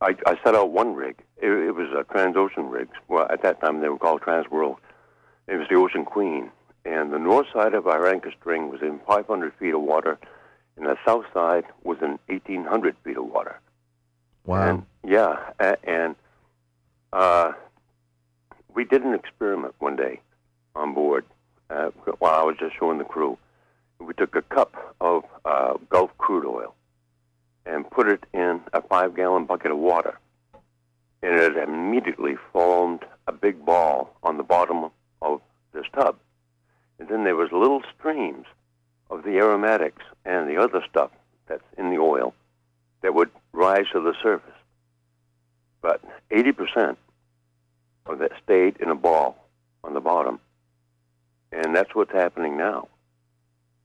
I, 0.00 0.16
I 0.26 0.36
set 0.44 0.54
out 0.54 0.70
one 0.70 0.94
rig. 0.94 1.16
It, 1.36 1.50
it 1.50 1.74
was 1.74 1.88
a 1.92 2.04
Transocean 2.12 2.70
rig. 2.70 2.88
Well, 3.08 3.26
at 3.30 3.42
that 3.42 3.60
time 3.60 3.80
they 3.80 3.88
were 3.88 3.98
called 3.98 4.22
Transworld. 4.22 4.76
It 5.46 5.56
was 5.56 5.68
the 5.68 5.76
Ocean 5.76 6.04
Queen, 6.04 6.50
and 6.84 7.12
the 7.12 7.18
north 7.18 7.46
side 7.52 7.74
of 7.74 7.86
our 7.86 8.08
anchor 8.08 8.32
string 8.38 8.70
was 8.70 8.82
in 8.82 9.00
500 9.06 9.52
feet 9.54 9.74
of 9.74 9.82
water, 9.82 10.18
and 10.76 10.86
the 10.86 10.96
south 11.06 11.26
side 11.32 11.64
was 11.82 11.98
in 12.00 12.18
1,800 12.26 12.96
feet 13.04 13.16
of 13.16 13.26
water. 13.26 13.60
Wow. 14.46 14.68
And, 14.68 14.86
yeah, 15.04 15.50
and 15.84 16.16
uh, 17.12 17.52
we 18.74 18.84
did 18.84 19.02
an 19.02 19.14
experiment 19.14 19.74
one 19.78 19.96
day 19.96 20.20
on 20.74 20.94
board 20.94 21.24
uh, 21.70 21.90
while 22.18 22.34
I 22.34 22.44
was 22.44 22.56
just 22.58 22.76
showing 22.78 22.98
the 22.98 23.04
crew. 23.04 23.38
We 24.00 24.12
took 24.14 24.34
a 24.36 24.42
cup 24.42 24.96
of 25.00 25.24
uh, 25.44 25.74
Gulf 25.88 26.10
crude 26.18 26.44
oil 26.44 26.74
and 27.64 27.88
put 27.88 28.08
it 28.08 28.24
in 28.34 28.60
a 28.72 28.82
five-gallon 28.82 29.46
bucket 29.46 29.70
of 29.70 29.78
water, 29.78 30.18
and 31.22 31.40
it 31.40 31.56
immediately 31.56 32.34
formed 32.52 33.04
a 33.26 33.32
big 33.32 33.64
ball 33.64 34.14
on 34.22 34.36
the 34.36 34.42
bottom 34.42 34.90
of 35.22 35.40
this 35.72 35.86
tub. 35.94 36.16
And 36.98 37.08
then 37.08 37.24
there 37.24 37.36
was 37.36 37.50
little 37.52 37.82
streams 37.96 38.46
of 39.08 39.22
the 39.22 39.36
aromatics 39.36 40.02
and 40.24 40.48
the 40.48 40.56
other 40.56 40.82
stuff 40.88 41.10
that's 41.46 41.64
in 41.78 41.90
the 41.90 41.98
oil 41.98 42.34
that 43.02 43.14
would 43.14 43.30
rise 43.52 43.86
to 43.92 44.00
the 44.00 44.14
surface. 44.22 44.50
But 45.80 46.02
80% 46.30 46.90
of 46.90 46.96
that 48.06 48.32
stayed 48.42 48.76
in 48.80 48.90
a 48.90 48.94
ball 48.94 49.48
on 49.82 49.94
the 49.94 50.00
bottom. 50.00 50.40
And 51.52 51.74
that's 51.74 51.94
what's 51.94 52.12
happening 52.12 52.56
now. 52.56 52.88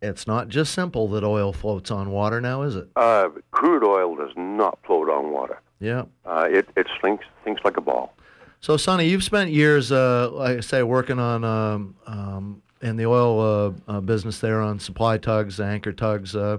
It's 0.02 0.28
not 0.28 0.48
just 0.48 0.74
simple 0.74 1.08
that 1.10 1.24
oil 1.24 1.52
floats 1.52 1.92
on 1.92 2.10
water 2.10 2.40
now, 2.40 2.62
is 2.62 2.76
it? 2.76 2.88
Uh, 2.96 3.30
crude 3.52 3.84
oil 3.84 4.16
does 4.16 4.32
not 4.36 4.80
float 4.86 5.10
on 5.10 5.32
water. 5.32 5.60
Yeah. 5.80 6.06
Uh, 6.26 6.48
it 6.50 6.70
it 6.76 6.88
sinks 7.04 7.26
sinks 7.44 7.62
like 7.64 7.78
a 7.78 7.82
ball. 7.82 8.14
So, 8.62 8.76
Sonny, 8.76 9.08
you've 9.08 9.24
spent 9.24 9.52
years, 9.52 9.92
uh, 9.92 10.30
like 10.32 10.58
I 10.58 10.60
say, 10.60 10.84
working 10.84 11.20
on 11.20 11.46
um, 11.46 11.96
um, 12.06 12.62
in 12.82 12.98
the 12.98 13.06
oil 13.06 13.40
uh, 13.88 13.92
uh, 13.92 14.02
business 14.02 14.40
there 14.40 14.62
on 14.62 14.80
supply 14.80 15.18
tugs, 15.18 15.60
anchor 15.60 15.94
tugs, 15.94 16.36
uh, 16.36 16.58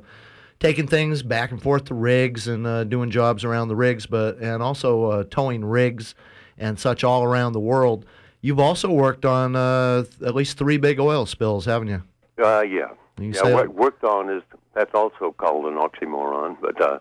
taking 0.60 0.86
things 0.86 1.22
back 1.22 1.50
and 1.50 1.60
forth 1.62 1.84
to 1.86 1.94
rigs 1.94 2.48
and 2.48 2.66
uh, 2.66 2.84
doing 2.84 3.10
jobs 3.10 3.44
around 3.44 3.68
the 3.68 3.76
rigs, 3.76 4.06
but 4.06 4.38
and 4.38 4.62
also 4.62 5.04
uh, 5.10 5.24
towing 5.30 5.64
rigs 5.64 6.14
and 6.60 6.78
such 6.78 7.02
all 7.02 7.24
around 7.24 7.52
the 7.54 7.60
world. 7.60 8.06
You've 8.40 8.60
also 8.60 8.90
worked 8.90 9.24
on 9.24 9.56
uh, 9.56 10.04
at 10.24 10.34
least 10.34 10.56
three 10.56 10.76
big 10.76 11.00
oil 11.00 11.26
spills, 11.26 11.64
haven't 11.64 11.88
you? 11.88 12.02
Uh, 12.42 12.60
yeah. 12.60 12.90
You 13.18 13.32
yeah, 13.34 13.52
what 13.52 13.74
worked 13.74 14.04
on 14.04 14.30
is 14.30 14.42
that's 14.72 14.94
also 14.94 15.32
called 15.32 15.66
an 15.66 15.74
oxymoron, 15.74 16.56
but 16.60 16.80
uh, 16.80 16.98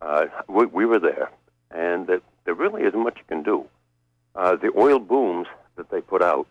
uh, 0.00 0.26
we, 0.48 0.64
we 0.66 0.86
were 0.86 0.98
there, 0.98 1.30
and 1.70 2.06
that 2.06 2.22
there 2.44 2.54
really 2.54 2.82
isn't 2.82 2.98
much 2.98 3.18
you 3.18 3.24
can 3.28 3.42
do. 3.42 3.66
Uh, 4.34 4.56
the 4.56 4.72
oil 4.76 4.98
booms 4.98 5.46
that 5.76 5.90
they 5.90 6.00
put 6.00 6.22
out, 6.22 6.46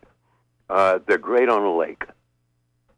uh, 0.70 1.00
they're 1.08 1.18
great 1.18 1.50
on 1.50 1.64
a 1.64 1.76
lake. 1.76 2.04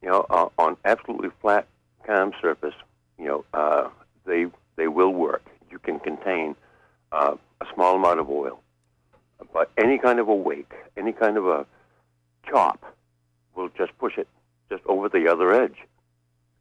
You 0.02 0.10
know, 0.10 0.26
uh, 0.30 0.50
on 0.58 0.76
absolutely 0.84 1.30
flat, 1.42 1.66
calm 2.06 2.34
surface, 2.42 2.76
you 3.18 3.26
know, 3.26 3.46
uh, 3.54 3.90
they 4.26 4.48
they 4.76 4.88
will 4.88 5.14
work. 5.14 5.44
You 5.72 5.80
can 5.80 6.00
contain 6.00 6.56
uh, 7.12 7.36
a 7.62 7.66
small 7.74 7.96
amount 7.96 8.20
of 8.20 8.30
oil, 8.30 8.62
but 9.54 9.72
any 9.78 9.98
kind 9.98 10.20
of 10.20 10.28
a 10.28 10.36
wake, 10.36 10.74
any 10.98 11.12
kind 11.12 11.38
of 11.38 11.48
a 11.48 11.66
chop, 12.50 12.96
will 13.56 13.70
just 13.70 13.98
push 13.98 14.18
it 14.18 14.28
just 14.70 14.84
over 14.86 15.10
the 15.10 15.28
other 15.28 15.54
edge 15.54 15.78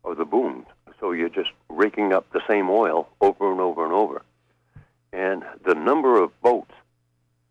of 0.04 0.16
the 0.16 0.24
boom. 0.24 0.66
So 1.00 1.12
you're 1.12 1.28
just 1.28 1.50
raking 1.68 2.12
up 2.12 2.26
the 2.32 2.40
same 2.48 2.70
oil 2.70 3.08
over 3.20 3.50
and 3.50 3.60
over 3.60 3.84
and 3.84 3.92
over. 3.92 4.22
And 5.12 5.42
the 5.64 5.74
number 5.74 6.22
of 6.22 6.38
boats 6.40 6.72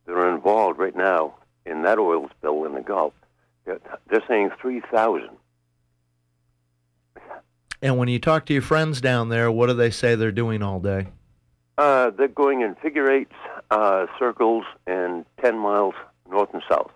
that 0.05 0.13
are 0.13 0.33
involved 0.33 0.79
right 0.79 0.95
now 0.95 1.35
in 1.65 1.83
that 1.83 1.99
oil 1.99 2.29
spill 2.37 2.65
in 2.65 2.73
the 2.73 2.81
Gulf, 2.81 3.13
they're, 3.65 3.79
they're 4.09 4.23
saying 4.27 4.51
3,000. 4.61 5.29
And 7.81 7.97
when 7.97 8.07
you 8.07 8.19
talk 8.19 8.45
to 8.45 8.53
your 8.53 8.61
friends 8.61 9.01
down 9.01 9.29
there, 9.29 9.51
what 9.51 9.67
do 9.67 9.73
they 9.73 9.91
say 9.91 10.15
they're 10.15 10.31
doing 10.31 10.63
all 10.63 10.79
day? 10.79 11.07
Uh, 11.77 12.11
they're 12.11 12.27
going 12.27 12.61
in 12.61 12.75
figure 12.75 13.11
eights, 13.11 13.33
uh, 13.73 14.05
circles, 14.19 14.65
and 14.85 15.25
10 15.41 15.57
miles 15.57 15.95
north 16.29 16.49
and 16.53 16.61
south. 16.69 16.91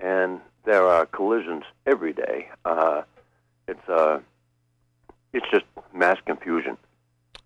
And 0.00 0.40
there 0.64 0.86
are 0.86 1.06
collisions 1.06 1.64
every 1.86 2.12
day. 2.12 2.48
Uh, 2.64 3.02
it's, 3.66 3.88
uh, 3.88 4.20
it's 5.32 5.46
just 5.50 5.64
mass 5.94 6.18
confusion. 6.26 6.76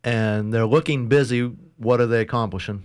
And 0.04 0.52
they're 0.52 0.66
looking 0.66 1.08
busy. 1.08 1.52
What 1.76 2.00
are 2.00 2.06
they 2.06 2.20
accomplishing? 2.20 2.84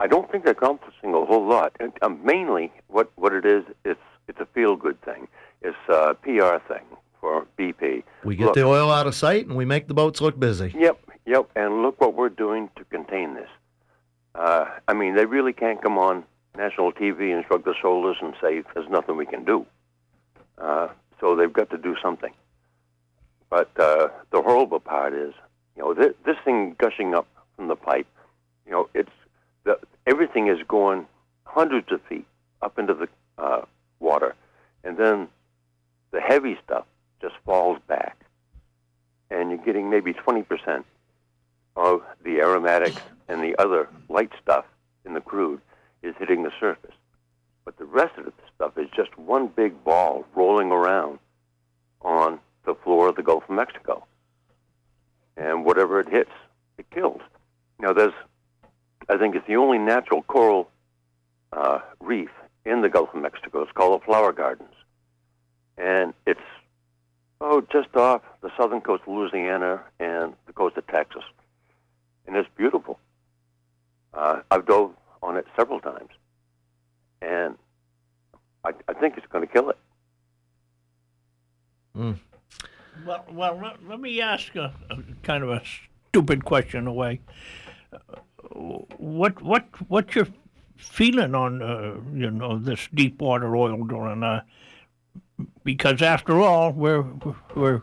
I 0.00 0.06
don't 0.06 0.30
think 0.30 0.44
they're 0.44 0.52
accomplishing 0.52 1.14
a 1.14 1.24
whole 1.24 1.48
lot. 1.48 1.74
And, 1.80 1.92
uh, 2.02 2.10
mainly, 2.10 2.70
what, 2.88 3.10
what 3.16 3.32
it 3.32 3.46
is, 3.46 3.64
it's 3.84 4.00
it's 4.28 4.40
a 4.40 4.46
feel 4.46 4.76
good 4.76 5.00
thing. 5.02 5.26
It's 5.62 5.76
a 5.88 6.14
PR 6.22 6.58
thing 6.70 6.84
for 7.18 7.46
BP. 7.58 8.04
We 8.24 8.36
get 8.36 8.44
Look, 8.44 8.54
the 8.54 8.64
oil 8.64 8.92
out 8.92 9.06
of 9.06 9.14
sight 9.14 9.46
and 9.46 9.56
we 9.56 9.64
make 9.64 9.88
the 9.88 9.94
boats 9.94 10.20
look 10.20 10.38
busy. 10.38 10.74
Yep, 10.78 11.00
yep. 11.24 11.50
And 11.56 11.80
look 11.80 11.98
what 11.98 12.12
we're 12.14 12.28
doing 12.28 12.68
to 12.76 12.84
contain 12.84 13.34
this. 13.34 13.48
Uh, 14.38 14.66
I 14.86 14.94
mean, 14.94 15.16
they 15.16 15.26
really 15.26 15.52
can't 15.52 15.82
come 15.82 15.98
on 15.98 16.24
national 16.56 16.92
TV 16.92 17.34
and 17.34 17.44
shrug 17.46 17.64
their 17.64 17.74
shoulders 17.74 18.16
and 18.22 18.34
say 18.40 18.62
there's 18.72 18.88
nothing 18.88 19.16
we 19.16 19.26
can 19.26 19.44
do. 19.44 19.66
Uh, 20.56 20.88
so 21.20 21.34
they've 21.34 21.52
got 21.52 21.70
to 21.70 21.78
do 21.78 21.96
something. 22.00 22.32
But 23.50 23.68
uh, 23.80 24.08
the 24.30 24.40
horrible 24.40 24.78
part 24.78 25.12
is, 25.12 25.34
you 25.76 25.82
know, 25.82 25.92
this, 25.92 26.14
this 26.24 26.36
thing 26.44 26.76
gushing 26.78 27.14
up 27.14 27.26
from 27.56 27.66
the 27.66 27.74
pipe. 27.74 28.06
You 28.64 28.72
know, 28.72 28.88
it's 28.94 29.10
the, 29.64 29.76
everything 30.06 30.46
is 30.46 30.58
going 30.68 31.06
hundreds 31.44 31.90
of 31.90 32.00
feet 32.02 32.26
up 32.62 32.78
into 32.78 32.94
the 32.94 33.08
uh, 33.38 33.62
water, 33.98 34.36
and 34.84 34.96
then 34.96 35.26
the 36.12 36.20
heavy 36.20 36.56
stuff 36.64 36.84
just 37.20 37.34
falls 37.44 37.78
back, 37.88 38.16
and 39.30 39.50
you're 39.50 39.64
getting 39.64 39.90
maybe 39.90 40.12
20% 40.12 40.84
of 41.74 42.02
the 42.22 42.40
aromatics 42.40 43.00
and 43.28 43.42
the 43.42 43.54
other 43.60 43.88
light 44.08 44.30
stuff 44.42 44.64
in 45.04 45.14
the 45.14 45.20
crude 45.20 45.60
is 46.02 46.14
hitting 46.18 46.42
the 46.42 46.52
surface. 46.58 46.94
But 47.64 47.76
the 47.76 47.84
rest 47.84 48.16
of 48.18 48.24
the 48.24 48.32
stuff 48.54 48.78
is 48.78 48.88
just 48.96 49.16
one 49.18 49.48
big 49.48 49.84
ball 49.84 50.24
rolling 50.34 50.70
around 50.70 51.18
on 52.00 52.40
the 52.64 52.74
floor 52.74 53.08
of 53.08 53.16
the 53.16 53.22
Gulf 53.22 53.44
of 53.44 53.54
Mexico. 53.54 54.06
And 55.36 55.64
whatever 55.64 56.00
it 56.00 56.08
hits, 56.08 56.30
it 56.78 56.88
kills. 56.90 57.20
Now, 57.78 57.92
there's, 57.92 58.14
I 59.08 59.16
think 59.18 59.36
it's 59.36 59.46
the 59.46 59.56
only 59.56 59.78
natural 59.78 60.22
coral 60.22 60.70
uh, 61.52 61.80
reef 62.00 62.30
in 62.64 62.82
the 62.82 62.88
Gulf 62.88 63.10
of 63.14 63.22
Mexico. 63.22 63.62
It's 63.62 63.72
called 63.72 64.00
the 64.00 64.04
Flower 64.04 64.32
Gardens. 64.32 64.74
And 65.76 66.12
it's, 66.26 66.40
oh, 67.40 67.60
just 67.72 67.94
off 67.94 68.22
the 68.42 68.50
southern 68.56 68.80
coast 68.80 69.02
of 69.06 69.14
Louisiana 69.14 69.82
and 70.00 70.34
the 70.46 70.52
coast 70.52 70.76
of 70.76 70.86
Texas. 70.86 71.22
And 72.26 72.36
it's 72.36 72.48
beautiful. 72.56 72.98
Uh, 74.14 74.40
I've 74.50 74.66
dove 74.66 74.92
on 75.22 75.36
it 75.36 75.46
several 75.56 75.80
times. 75.80 76.10
And 77.22 77.56
I, 78.64 78.72
I 78.88 78.92
think 78.94 79.16
it's 79.16 79.26
going 79.26 79.46
to 79.46 79.52
kill 79.52 79.70
it. 79.70 79.78
Well, 83.06 83.24
well, 83.30 83.58
let, 83.60 83.88
let 83.88 84.00
me 84.00 84.20
ask 84.20 84.54
a, 84.56 84.72
a 84.90 84.96
kind 85.22 85.42
of 85.44 85.50
a 85.50 85.62
stupid 86.10 86.44
question 86.44 86.86
away. 86.86 87.20
Uh, 87.92 87.98
What, 88.96 89.42
what, 89.42 89.66
what's 89.88 90.14
your 90.14 90.26
feeling 90.76 91.34
on, 91.34 91.60
uh, 91.62 91.96
you 92.14 92.30
know, 92.30 92.58
this 92.58 92.88
deep 92.94 93.20
water 93.20 93.54
oil 93.54 93.84
drilling? 93.84 94.22
Uh, 94.22 94.42
because 95.64 96.02
after 96.02 96.40
all, 96.40 96.72
we're 96.72 97.04
we're 97.54 97.82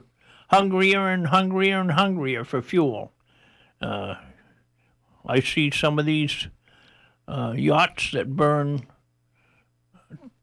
hungrier 0.50 1.08
and 1.08 1.28
hungrier 1.28 1.80
and 1.80 1.92
hungrier 1.92 2.44
for 2.44 2.62
fuel. 2.62 3.12
Uh, 3.82 4.16
I 5.28 5.40
see 5.40 5.72
some 5.72 5.98
of 6.00 6.06
these 6.06 6.48
uh, 7.28 7.54
yachts 7.58 8.12
that 8.12 8.36
burn 8.36 8.86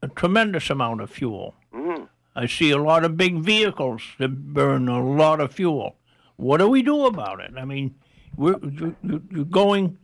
a 0.01 0.07
tremendous 0.09 0.69
amount 0.69 1.01
of 1.01 1.09
fuel. 1.09 1.55
Mm. 1.73 2.07
I 2.35 2.47
see 2.47 2.71
a 2.71 2.77
lot 2.77 3.05
of 3.05 3.15
big 3.15 3.37
vehicles 3.39 4.01
that 4.19 4.53
burn 4.53 4.89
a 4.89 5.03
lot 5.03 5.39
of 5.39 5.53
fuel. 5.53 5.95
What 6.35 6.57
do 6.57 6.67
we 6.67 6.81
do 6.81 7.05
about 7.05 7.39
it? 7.39 7.51
I 7.57 7.63
mean, 7.65 7.95
we're 8.35 8.57
you- 8.63 8.95
you- 9.03 9.23
you're 9.31 9.45
going, 9.45 9.97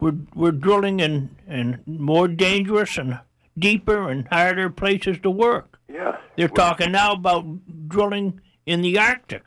we're 0.00 0.16
we're 0.34 0.52
drilling 0.52 1.00
in 1.00 1.36
in 1.46 1.80
more 1.86 2.28
dangerous 2.28 2.98
and 2.98 3.20
deeper 3.56 4.10
and 4.10 4.26
harder 4.28 4.68
places 4.68 5.18
to 5.22 5.30
work. 5.30 5.78
Yeah. 5.88 6.16
They're 6.36 6.48
talking 6.48 6.90
now 6.92 7.12
about 7.12 7.44
drilling 7.88 8.40
in 8.66 8.82
the 8.82 8.98
Arctic. 8.98 9.44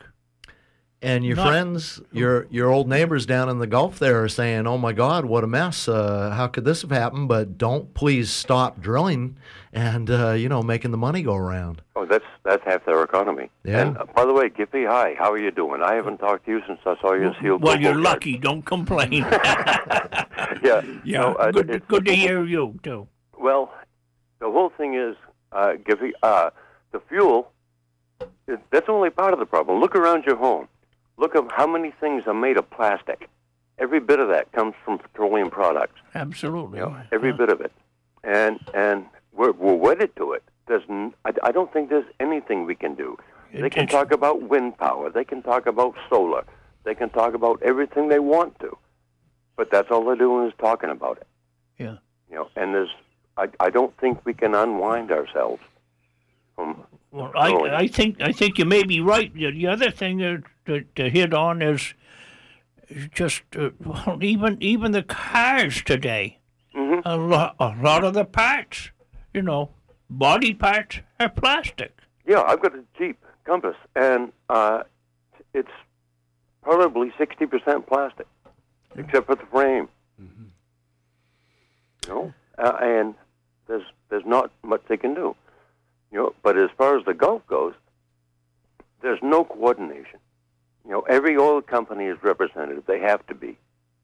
And 1.00 1.24
your 1.24 1.36
Not- 1.36 1.48
friends, 1.50 2.02
your 2.12 2.48
your 2.50 2.72
old 2.72 2.89
neighbors 2.89 3.28
down 3.28 3.50
in 3.50 3.60
the 3.60 3.68
Gulf 3.68 4.00
there 4.00 4.24
are 4.24 4.28
saying, 4.28 4.66
"Oh 4.66 4.80
my 4.80 4.93
God, 4.93 5.26
what 5.26 5.43
a 5.43 5.48
mess! 5.48 5.88
Uh, 5.88 6.32
how 6.36 6.48
could 6.48 6.66
this 6.66 6.82
have 6.82 6.89
happened?" 6.89 7.28
But 7.28 7.56
don't 7.60 7.93
please 7.93 8.32
stop 8.32 8.82
drilling, 8.82 9.38
and 9.72 10.10
uh, 10.10 10.32
you 10.32 10.50
know, 10.50 10.64
making 10.64 10.89
the 10.89 10.98
money 10.98 11.22
go 11.22 11.36
around. 11.36 11.84
Oh, 11.95 12.06
that's 12.08 12.26
that's 12.43 12.64
half 12.66 12.84
their 12.86 13.04
economy. 13.04 13.52
Yeah. 13.64 13.82
And 13.82 13.98
uh, 14.00 14.06
by 14.16 14.26
the 14.26 14.34
way, 14.34 14.50
Gippy, 14.50 14.86
hi. 14.86 15.14
How 15.20 15.32
are 15.32 15.38
you 15.38 15.52
doing? 15.52 15.84
I 15.84 15.93
haven't 15.93 16.18
talked 16.18 16.45
to 16.45 16.52
you 16.52 16.62
since 16.68 16.80
I 16.84 16.95
saw 17.00 17.14
you 17.14 17.28
in 17.28 17.36
Seal. 17.43 17.60
Well, 17.60 17.80
you're 17.80 17.93
Boulevard. 17.93 18.16
lucky. 18.16 18.38
Don't 18.39 18.64
complain. 18.66 19.24
Yeah. 20.64 20.82
yeah, 21.04 21.20
No, 21.20 21.34
uh, 21.36 21.52
good, 21.52 21.70
it's- 21.70 21.82
good 21.88 22.06
to 22.06 22.16
hear 22.16 22.43
you 22.43 22.80
too. 22.82 23.08
Well, 23.39 23.72
the 24.39 24.50
whole 24.50 24.70
thing 24.76 24.95
is, 24.95 25.16
uh, 25.52 25.74
Gippy, 25.86 26.14
uh, 26.24 26.50
the 26.91 27.00
fuel. 27.08 27.52
That's 28.72 28.88
only 28.89 29.10
part 29.12 29.34
of 29.34 29.39
the 29.39 29.45
problem. 29.45 29.80
Look 29.80 29.95
around 29.95 30.24
your 30.26 30.38
home. 30.38 30.68
Look 31.18 31.36
at 31.36 31.43
how 31.51 31.68
many 31.68 31.91
things 31.99 32.24
are 32.28 32.34
made 32.34 32.57
of 32.57 32.70
plastic. 32.70 33.30
Every 33.80 33.99
bit 33.99 34.20
of 34.20 34.30
that 34.30 34.51
comes 34.51 34.74
from 34.84 34.97
petroleum 34.99 35.49
products. 35.49 35.99
Absolutely. 36.15 36.80
Every 37.11 37.32
bit 37.34 37.49
of 37.49 37.61
it, 37.61 37.72
and 38.24 38.59
and 38.74 39.05
we're 39.34 39.51
we're 39.51 39.76
wedded 39.76 40.15
to 40.15 40.34
it. 40.34 40.43
There's 40.68 40.84
n- 40.89 41.13
I, 41.26 41.32
I 41.43 41.51
don't 41.51 41.72
think 41.72 41.89
there's 41.89 42.05
anything 42.20 42.65
we 42.65 42.76
can 42.76 42.95
do. 42.95 43.18
They 43.53 43.70
can 43.70 43.88
talk 43.88 44.11
about 44.11 44.41
wind 44.43 44.78
power. 44.78 45.09
They 45.09 45.24
can 45.24 45.41
talk 45.41 45.68
about 45.68 45.95
solar. 46.09 46.43
They 46.84 46.95
can 46.95 47.09
talk 47.09 47.34
about 47.34 47.61
everything 47.63 48.09
they 48.09 48.20
want 48.20 48.59
to, 48.59 48.78
but 49.55 49.72
that's 49.72 49.89
all 49.91 50.03
they're 50.05 50.15
doing 50.15 50.47
is 50.47 50.53
talking 50.59 50.89
about 50.89 51.18
it. 51.18 51.28
Yeah. 51.78 51.97
You 52.30 52.36
know, 52.36 52.49
and 52.55 52.74
there's 52.74 52.89
I 53.38 53.47
I 53.59 53.70
don't 53.70 53.95
think 53.97 54.26
we 54.26 54.34
can 54.34 54.55
unwind 54.55 55.11
ourselves 55.11 55.61
from 56.55 56.84
Well, 57.11 57.32
I, 57.36 57.51
I 57.84 57.88
think 57.88 58.22
I 58.22 58.32
think 58.32 58.57
you 58.57 58.65
may 58.65 58.84
be 58.84 58.99
right. 59.01 59.34
The, 59.34 59.51
the 59.51 59.68
other 59.68 59.91
thing 59.91 60.20
to, 60.20 60.43
to, 60.68 60.86
to 60.95 61.09
hit 61.09 61.34
on 61.34 61.61
is, 61.61 61.93
just 63.11 63.41
uh, 63.57 63.72
well, 63.84 64.20
even 64.22 64.57
even 64.61 64.91
the 64.91 65.03
cars 65.03 65.82
today. 65.84 66.39
Mm-hmm. 66.76 67.01
A 67.05 67.18
lot 67.18 67.55
a 67.59 67.76
lot 67.82 68.03
of 68.03 68.13
the 68.13 68.24
parts, 68.24 68.91
you 69.34 69.41
know, 69.41 69.72
body 70.09 70.53
parts 70.53 70.99
are 71.20 71.30
plastic. 71.30 71.97
Yeah, 72.26 72.43
I've 72.43 72.61
got 72.61 72.76
a 72.76 72.84
Jeep 72.97 73.18
Compass, 73.43 73.76
and 73.95 74.32
uh, 74.49 74.84
it's 75.53 75.72
probably 76.61 77.11
sixty 77.18 77.45
percent 77.45 77.88
plastic, 77.88 78.28
except 78.95 79.26
for 79.26 79.36
the 79.36 79.45
frame. 79.47 79.89
You 82.05 82.13
know, 82.13 82.34
uh, 82.57 82.78
and 82.80 83.15
there's 83.68 83.84
there's 84.09 84.26
not 84.26 84.51
much 84.63 84.82
they 84.88 84.95
can 84.95 85.13
do. 85.13 85.36
You 86.11 86.18
know, 86.20 86.36
but 86.41 86.57
as 86.57 86.70
far 86.78 86.97
as 86.97 87.03
the 87.03 87.13
Gulf 87.13 87.45
goes, 87.47 87.74
there's 89.01 89.20
no 89.22 89.43
coordination. 89.43 90.20
You 90.88 90.94
know, 90.94 91.02
every 91.02 91.36
oil 91.36 91.62
company 91.62 92.06
is 92.06 92.18
represented. 92.24 92.82
They 92.88 93.00
have 93.02 93.26
to 93.28 93.36
be. 93.36 93.58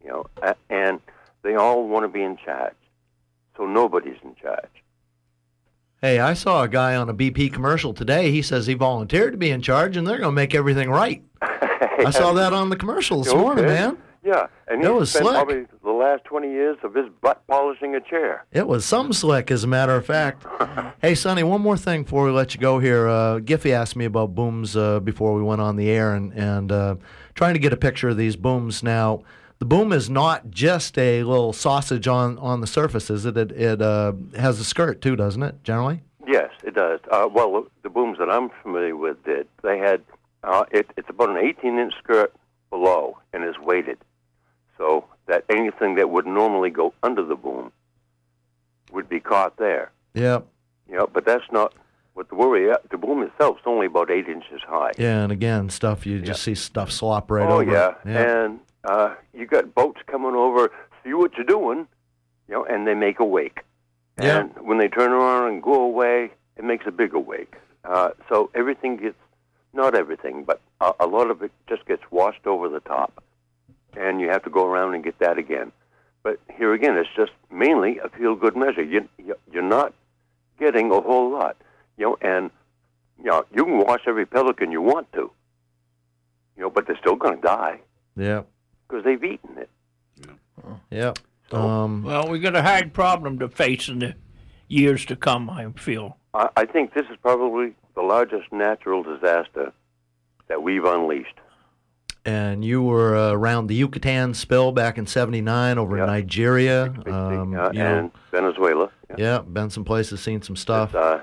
You 0.03 0.09
know, 0.09 0.25
and 0.69 0.99
they 1.41 1.55
all 1.55 1.87
want 1.87 2.03
to 2.03 2.09
be 2.09 2.21
in 2.21 2.35
charge. 2.35 2.75
So 3.55 3.65
nobody's 3.65 4.17
in 4.21 4.35
charge. 4.35 4.83
Hey, 6.01 6.19
I 6.19 6.33
saw 6.33 6.63
a 6.63 6.67
guy 6.67 6.97
on 6.97 7.07
a 7.07 7.13
BP 7.13 7.53
commercial 7.53 7.93
today. 7.93 8.31
He 8.31 8.41
says 8.41 8.67
he 8.67 8.73
volunteered 8.73 9.31
to 9.31 9.37
be 9.37 9.49
in 9.49 9.61
charge, 9.61 9.95
and 9.95 10.05
they're 10.05 10.17
going 10.17 10.31
to 10.31 10.35
make 10.35 10.53
everything 10.53 10.89
right. 10.89 11.23
I 11.41 12.11
saw 12.11 12.33
that 12.33 12.51
on 12.51 12.69
the 12.69 12.75
commercial 12.75 13.23
this 13.23 13.33
morning, 13.33 13.63
man. 13.63 13.97
Yeah, 14.23 14.47
and 14.67 14.81
he 14.81 14.87
was 14.87 15.09
spent 15.09 15.25
slick. 15.25 15.35
probably 15.35 15.65
the 15.83 15.91
last 15.91 16.23
20 16.23 16.49
years 16.49 16.77
of 16.83 16.93
his 16.93 17.07
butt 17.21 17.45
polishing 17.47 17.93
a 17.93 17.99
chair. 17.99 18.45
It 18.53 18.67
was 18.67 18.85
some 18.85 19.11
slick, 19.11 19.51
as 19.51 19.65
a 19.65 19.67
matter 19.67 19.95
of 19.95 20.05
fact. 20.05 20.45
hey, 21.01 21.13
Sonny, 21.13 21.43
one 21.43 21.61
more 21.61 21.75
thing 21.75 22.03
before 22.03 22.23
we 22.23 22.31
let 22.31 22.53
you 22.53 22.61
go 22.61 22.79
here. 22.79 23.09
Uh, 23.09 23.39
Giffy 23.39 23.71
asked 23.71 23.97
me 23.97 24.05
about 24.05 24.33
booms 24.33 24.77
uh, 24.77 25.01
before 25.01 25.33
we 25.33 25.43
went 25.43 25.59
on 25.59 25.75
the 25.75 25.89
air, 25.89 26.13
and 26.13 26.31
and 26.33 26.71
uh, 26.71 26.95
trying 27.35 27.53
to 27.53 27.59
get 27.59 27.73
a 27.73 27.77
picture 27.77 28.09
of 28.09 28.17
these 28.17 28.37
booms. 28.37 28.81
Now, 28.81 29.23
the 29.59 29.65
boom 29.65 29.91
is 29.91 30.09
not 30.09 30.49
just 30.49 30.97
a 30.97 31.23
little 31.23 31.51
sausage 31.51 32.07
on 32.07 32.37
on 32.39 32.61
the 32.61 32.67
surface, 32.67 33.09
is 33.09 33.25
it? 33.25 33.35
It, 33.35 33.51
it 33.51 33.81
uh, 33.81 34.13
has 34.37 34.57
a 34.59 34.63
skirt 34.63 35.01
too, 35.01 35.17
doesn't 35.17 35.43
it? 35.43 35.63
Generally. 35.63 36.01
Yes, 36.25 36.51
it 36.63 36.75
does. 36.75 37.01
Uh, 37.11 37.27
well, 37.29 37.67
the 37.81 37.89
booms 37.89 38.17
that 38.19 38.29
I'm 38.29 38.49
familiar 38.61 38.95
with 38.95 39.21
did. 39.25 39.47
They 39.61 39.77
had, 39.77 40.01
uh, 40.43 40.63
it, 40.71 40.89
it's 40.95 41.09
about 41.09 41.29
an 41.29 41.37
18 41.37 41.77
inch 41.77 41.93
skirt 42.01 42.33
below 42.69 43.17
and 43.33 43.43
is 43.43 43.55
weighted. 43.59 43.97
So 44.83 45.05
that 45.27 45.45
anything 45.49 45.95
that 45.95 46.09
would 46.09 46.25
normally 46.25 46.69
go 46.69 46.93
under 47.03 47.23
the 47.23 47.35
boom 47.37 47.71
would 48.91 49.07
be 49.07 49.21
caught 49.21 49.55
there. 49.55 49.91
Yeah. 50.13 50.41
You 50.89 50.97
know, 50.97 51.07
but 51.11 51.23
that's 51.25 51.49
not 51.53 51.73
what 52.15 52.27
the 52.27 52.35
worry. 52.35 52.69
uh, 52.69 52.75
The 52.91 52.97
boom 52.97 53.23
itself 53.23 53.57
is 53.59 53.63
only 53.65 53.85
about 53.87 54.11
eight 54.11 54.27
inches 54.27 54.59
high. 54.67 54.91
Yeah, 54.97 55.23
and 55.23 55.31
again, 55.31 55.69
stuff 55.69 56.05
you 56.05 56.19
just 56.19 56.43
see 56.43 56.53
stuff 56.53 56.91
slop 56.91 57.31
right 57.31 57.47
oh 57.49 57.61
over. 57.61 57.63
it. 57.63 57.71
yeah, 57.71 57.93
yeah. 58.05 58.43
and 58.45 58.59
uh, 58.83 59.15
you 59.33 59.45
got 59.45 59.73
boats 59.73 60.01
coming 60.07 60.35
over, 60.35 60.69
see 61.05 61.13
what 61.13 61.31
you're 61.37 61.45
doing, 61.45 61.87
you 62.49 62.53
know, 62.55 62.65
and 62.65 62.85
they 62.85 62.93
make 62.93 63.21
a 63.21 63.25
wake. 63.25 63.61
Yeah. 64.21 64.39
And 64.41 64.51
when 64.67 64.79
they 64.79 64.89
turn 64.89 65.11
around 65.13 65.53
and 65.53 65.63
go 65.63 65.81
away, 65.81 66.31
it 66.57 66.65
makes 66.65 66.85
a 66.85 66.91
bigger 66.91 67.19
wake. 67.19 67.53
Uh, 67.85 68.09
so 68.27 68.49
everything 68.53 68.97
gets, 68.97 69.15
not 69.73 69.95
everything, 69.95 70.43
but 70.43 70.59
a, 70.81 70.91
a 70.99 71.07
lot 71.07 71.31
of 71.31 71.41
it 71.41 71.53
just 71.69 71.85
gets 71.85 72.03
washed 72.11 72.45
over 72.45 72.67
the 72.67 72.81
top, 72.81 73.23
and 73.97 74.19
you 74.21 74.29
have 74.29 74.43
to 74.43 74.49
go 74.49 74.65
around 74.65 74.93
and 74.93 75.03
get 75.03 75.19
that 75.19 75.37
again. 75.37 75.71
But 76.23 76.39
here 76.57 76.73
again, 76.73 76.97
it's 76.97 77.09
just 77.15 77.31
mainly 77.51 77.99
a 77.99 78.09
feel-good 78.09 78.55
measure. 78.55 78.83
You, 78.83 79.07
you 79.17 79.35
you're 79.51 79.61
not 79.61 79.93
getting 80.59 80.91
a 80.91 81.01
whole 81.01 81.29
lot, 81.31 81.57
you 81.97 82.05
know, 82.05 82.17
and 82.21 82.49
you 83.19 83.25
know 83.25 83.45
you 83.53 83.65
can 83.65 83.77
wash 83.79 84.01
every 84.07 84.25
pelican 84.25 84.71
you 84.71 84.81
want 84.81 85.11
to, 85.13 85.31
you 86.55 86.63
know, 86.63 86.69
but 86.69 86.87
they're 86.87 86.97
still 86.97 87.15
going 87.15 87.35
to 87.35 87.41
die 87.41 87.79
yeah, 88.15 88.43
because 88.87 89.03
they've 89.03 89.23
eaten 89.23 89.57
it. 89.57 89.69
yeah. 90.89 91.13
Um, 91.51 92.03
Well, 92.03 92.29
we 92.29 92.39
got 92.39 92.55
a 92.55 92.63
hard 92.63 92.93
problem 92.93 93.37
to 93.39 93.47
face 93.49 93.87
in 93.87 93.99
the 93.99 94.15
years 94.67 95.05
to 95.05 95.15
come. 95.15 95.49
I 95.49 95.71
feel. 95.75 96.17
I, 96.33 96.49
I 96.55 96.65
think 96.65 96.93
this 96.93 97.05
is 97.11 97.17
probably 97.21 97.75
the 97.95 98.01
largest 98.01 98.51
natural 98.51 99.03
disaster 99.03 99.71
that 100.47 100.63
we've 100.63 100.85
unleashed. 100.85 101.37
And 102.25 102.63
you 102.63 102.81
were 102.81 103.15
uh, 103.15 103.31
around 103.31 103.67
the 103.67 103.75
Yucatan 103.75 104.33
spill 104.33 104.71
back 104.71 104.97
in 104.97 105.05
'79 105.05 105.77
over 105.77 105.97
in 105.97 106.05
Nigeria. 106.07 106.83
Um, 107.05 107.53
Uh, 107.53 107.71
you 107.71 107.79
know, 107.79 107.97
and 107.99 108.11
Venezuela. 108.31 108.89
yeah, 109.17 109.39
been 109.39 109.69
some 109.69 109.83
places, 109.83 110.21
seen 110.21 110.41
some 110.41 110.55
stuff. 110.55 110.93
Uh, 110.95 111.19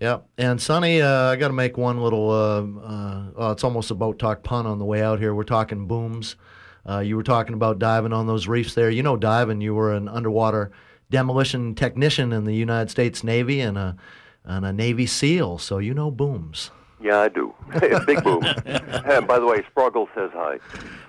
Yeah, 0.00 0.18
and 0.36 0.60
Sonny, 0.60 1.00
uh, 1.00 1.30
I 1.32 1.36
got 1.36 1.48
to 1.48 1.54
make 1.54 1.78
one 1.78 2.02
little. 2.02 2.30
Uh, 2.30 2.62
uh, 2.86 3.22
oh, 3.36 3.50
it's 3.52 3.64
almost 3.64 3.90
a 3.90 3.94
boat 3.94 4.18
talk 4.18 4.42
pun 4.42 4.66
on 4.66 4.78
the 4.78 4.84
way 4.84 5.02
out 5.02 5.18
here. 5.20 5.34
We're 5.34 5.44
talking 5.44 5.86
booms. 5.86 6.36
Uh, 6.88 6.98
you 6.98 7.16
were 7.16 7.22
talking 7.22 7.54
about 7.54 7.78
diving 7.78 8.12
on 8.12 8.26
those 8.26 8.46
reefs 8.46 8.74
there. 8.74 8.90
You 8.90 9.02
know, 9.02 9.16
diving. 9.16 9.62
You 9.62 9.74
were 9.74 9.94
an 9.94 10.06
underwater 10.08 10.70
demolition 11.10 11.74
technician 11.74 12.32
in 12.32 12.44
the 12.44 12.52
United 12.54 12.90
States 12.90 13.24
Navy 13.24 13.60
and 13.60 13.78
a 13.78 13.96
and 14.44 14.64
a 14.66 14.72
Navy 14.72 15.06
SEAL, 15.06 15.58
so 15.58 15.78
you 15.78 15.94
know 15.94 16.10
booms. 16.10 16.70
Yeah, 17.00 17.20
I 17.20 17.28
do. 17.28 17.54
Big 18.06 18.22
boom. 18.24 18.42
and 18.66 19.26
by 19.26 19.38
the 19.38 19.46
way, 19.46 19.62
Sproggle 19.74 20.08
says 20.14 20.30
hi. 20.34 20.58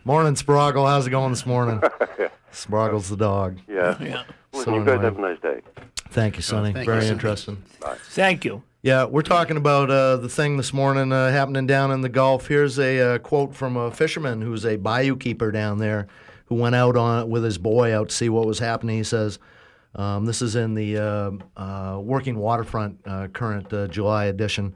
Morning, 0.05 0.35
Sproggle. 0.35 0.87
How's 0.87 1.07
it 1.07 1.11
going 1.11 1.31
this 1.31 1.45
morning? 1.45 1.81
Sproggle's 2.51 3.09
the 3.09 3.17
dog. 3.17 3.59
Yeah. 3.67 3.97
Yeah. 4.01 4.23
Listen, 4.53 4.73
So 4.73 4.77
you 4.79 4.85
guys 4.85 4.95
annoying. 4.95 5.01
have 5.03 5.17
a 5.17 5.21
nice 5.21 5.39
day. 5.41 5.61
Thank 6.09 6.37
you, 6.37 6.41
Sonny. 6.41 6.73
thank 6.73 6.85
you, 6.85 6.91
Very 6.91 7.01
Sonny. 7.03 7.13
interesting. 7.13 7.63
Thank 8.09 8.45
you. 8.45 8.63
Yeah, 8.81 9.05
we're 9.05 9.21
talking 9.23 9.57
about 9.57 9.89
uh, 9.91 10.17
the 10.17 10.29
thing 10.29 10.55
this 10.57 10.71
morning 10.71 11.11
uh, 11.11 11.31
happening 11.31 11.67
down 11.67 11.91
in 11.91 12.01
the 12.01 12.09
Gulf. 12.09 12.47
Here's 12.47 12.79
a 12.79 13.15
uh, 13.15 13.17
quote 13.17 13.53
from 13.53 13.75
a 13.75 13.91
fisherman 13.91 14.41
who's 14.41 14.65
a 14.65 14.77
bayou 14.77 15.17
keeper 15.17 15.51
down 15.51 15.79
there 15.79 16.07
who 16.45 16.55
went 16.55 16.75
out 16.75 16.95
on 16.95 17.29
with 17.29 17.43
his 17.43 17.57
boy 17.57 17.93
out 17.93 18.09
to 18.09 18.15
see 18.15 18.29
what 18.29 18.45
was 18.45 18.59
happening. 18.59 18.95
He 18.97 19.03
says, 19.03 19.39
um, 19.95 20.23
"This 20.25 20.41
is 20.41 20.55
in 20.55 20.75
the 20.75 20.97
uh, 20.97 21.31
uh, 21.57 21.99
Working 21.99 22.37
Waterfront 22.37 22.99
uh, 23.05 23.27
current 23.27 23.73
uh, 23.73 23.87
July 23.87 24.25
edition." 24.25 24.73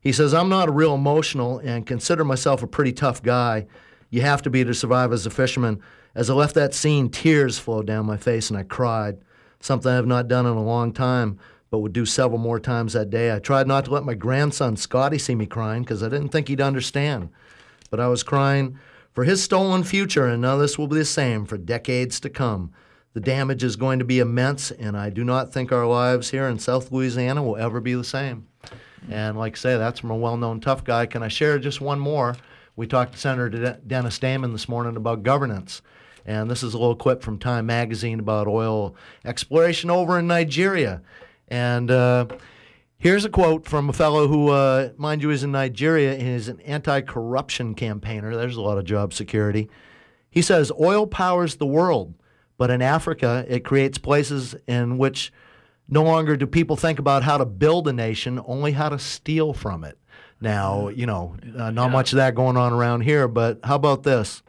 He 0.00 0.12
says, 0.12 0.32
"I'm 0.32 0.48
not 0.48 0.68
a 0.68 0.72
real 0.72 0.94
emotional 0.94 1.58
and 1.58 1.86
consider 1.86 2.24
myself 2.24 2.62
a 2.62 2.66
pretty 2.66 2.92
tough 2.92 3.22
guy. 3.22 3.66
You 4.08 4.22
have 4.22 4.42
to 4.42 4.50
be 4.50 4.64
to 4.64 4.74
survive 4.74 5.12
as 5.12 5.26
a 5.26 5.30
fisherman." 5.30 5.80
As 6.14 6.28
I 6.28 6.34
left 6.34 6.54
that 6.56 6.74
scene, 6.74 7.08
tears 7.08 7.58
flowed 7.58 7.86
down 7.86 8.06
my 8.06 8.16
face 8.16 8.50
and 8.50 8.58
I 8.58 8.64
cried. 8.64 9.18
Something 9.60 9.92
I 9.92 9.96
have 9.96 10.06
not 10.06 10.26
done 10.26 10.46
in 10.46 10.56
a 10.56 10.62
long 10.62 10.92
time, 10.92 11.38
but 11.70 11.78
would 11.78 11.92
do 11.92 12.04
several 12.04 12.38
more 12.38 12.58
times 12.58 12.94
that 12.94 13.10
day. 13.10 13.32
I 13.32 13.38
tried 13.38 13.68
not 13.68 13.84
to 13.84 13.92
let 13.92 14.04
my 14.04 14.14
grandson 14.14 14.76
Scotty 14.76 15.18
see 15.18 15.36
me 15.36 15.46
crying 15.46 15.82
because 15.82 16.02
I 16.02 16.08
didn't 16.08 16.30
think 16.30 16.48
he'd 16.48 16.60
understand. 16.60 17.28
But 17.90 18.00
I 18.00 18.08
was 18.08 18.24
crying 18.24 18.76
for 19.12 19.24
his 19.24 19.42
stolen 19.42 19.84
future, 19.84 20.26
and 20.26 20.42
now 20.42 20.56
this 20.56 20.78
will 20.78 20.88
be 20.88 20.96
the 20.96 21.04
same 21.04 21.44
for 21.44 21.58
decades 21.58 22.18
to 22.20 22.28
come. 22.28 22.70
The 23.12 23.20
damage 23.20 23.62
is 23.62 23.76
going 23.76 23.98
to 23.98 24.04
be 24.04 24.18
immense, 24.18 24.70
and 24.70 24.96
I 24.96 25.10
do 25.10 25.24
not 25.24 25.52
think 25.52 25.70
our 25.70 25.86
lives 25.86 26.30
here 26.30 26.48
in 26.48 26.58
South 26.58 26.90
Louisiana 26.90 27.42
will 27.42 27.56
ever 27.56 27.80
be 27.80 27.94
the 27.94 28.02
same. 28.02 28.46
And 29.08 29.38
like 29.38 29.54
I 29.54 29.58
say, 29.58 29.78
that's 29.78 30.00
from 30.00 30.10
a 30.10 30.16
well 30.16 30.36
known 30.36 30.60
tough 30.60 30.84
guy. 30.84 31.06
Can 31.06 31.22
I 31.22 31.28
share 31.28 31.58
just 31.58 31.80
one 31.80 31.98
more? 31.98 32.36
We 32.76 32.86
talked 32.86 33.12
to 33.12 33.18
Senator 33.18 33.48
De- 33.48 33.80
Dennis 33.86 34.18
Damon 34.18 34.52
this 34.52 34.68
morning 34.68 34.96
about 34.96 35.22
governance. 35.22 35.82
And 36.26 36.50
this 36.50 36.62
is 36.62 36.74
a 36.74 36.78
little 36.78 36.96
clip 36.96 37.22
from 37.22 37.38
Time 37.38 37.66
Magazine 37.66 38.20
about 38.20 38.46
oil 38.46 38.94
exploration 39.24 39.90
over 39.90 40.18
in 40.18 40.26
Nigeria. 40.26 41.02
And 41.48 41.90
uh, 41.90 42.26
here's 42.98 43.24
a 43.24 43.30
quote 43.30 43.66
from 43.66 43.88
a 43.88 43.92
fellow 43.92 44.28
who, 44.28 44.50
uh, 44.50 44.90
mind 44.96 45.22
you, 45.22 45.30
is 45.30 45.42
in 45.42 45.52
Nigeria 45.52 46.12
and 46.12 46.28
is 46.28 46.48
an 46.48 46.60
anti 46.60 47.00
corruption 47.00 47.74
campaigner. 47.74 48.36
There's 48.36 48.56
a 48.56 48.62
lot 48.62 48.78
of 48.78 48.84
job 48.84 49.12
security. 49.12 49.68
He 50.30 50.42
says 50.42 50.70
oil 50.78 51.06
powers 51.06 51.56
the 51.56 51.66
world, 51.66 52.14
but 52.56 52.70
in 52.70 52.82
Africa, 52.82 53.44
it 53.48 53.64
creates 53.64 53.98
places 53.98 54.54
in 54.68 54.96
which 54.96 55.32
no 55.90 56.02
longer 56.02 56.36
do 56.36 56.46
people 56.46 56.76
think 56.76 56.98
about 56.98 57.22
how 57.22 57.36
to 57.36 57.44
build 57.44 57.88
a 57.88 57.92
nation, 57.92 58.40
only 58.46 58.72
how 58.72 58.88
to 58.88 58.98
steal 58.98 59.52
from 59.52 59.84
it. 59.84 59.98
Now, 60.40 60.88
you 60.88 61.04
know, 61.04 61.36
uh, 61.56 61.70
not 61.70 61.90
much 61.90 62.12
of 62.12 62.16
that 62.16 62.34
going 62.34 62.56
on 62.56 62.72
around 62.72 63.02
here, 63.02 63.28
but 63.28 63.60
how 63.64 63.74
about 63.74 64.04
this? 64.04 64.42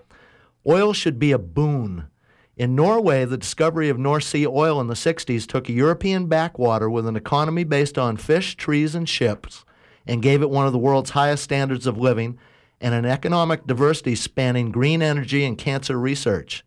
Oil 0.65 0.93
should 0.93 1.19
be 1.19 1.31
a 1.31 1.39
boon. 1.39 2.07
In 2.55 2.75
Norway, 2.75 3.25
the 3.25 3.37
discovery 3.37 3.89
of 3.89 3.97
North 3.97 4.23
Sea 4.23 4.45
oil 4.45 4.79
in 4.79 4.87
the 4.87 4.93
60s 4.93 5.47
took 5.47 5.67
a 5.67 5.73
European 5.73 6.27
backwater 6.27 6.89
with 6.89 7.07
an 7.07 7.15
economy 7.15 7.63
based 7.63 7.97
on 7.97 8.17
fish, 8.17 8.55
trees, 8.55 8.93
and 8.93 9.09
ships 9.09 9.65
and 10.05 10.21
gave 10.21 10.41
it 10.41 10.49
one 10.49 10.65
of 10.65 10.71
the 10.71 10.79
world's 10.79 11.11
highest 11.11 11.43
standards 11.43 11.87
of 11.87 11.97
living 11.97 12.37
and 12.79 12.93
an 12.93 13.05
economic 13.05 13.67
diversity 13.67 14.15
spanning 14.15 14.71
green 14.71 15.01
energy 15.01 15.43
and 15.43 15.57
cancer 15.57 15.99
research. 15.99 16.63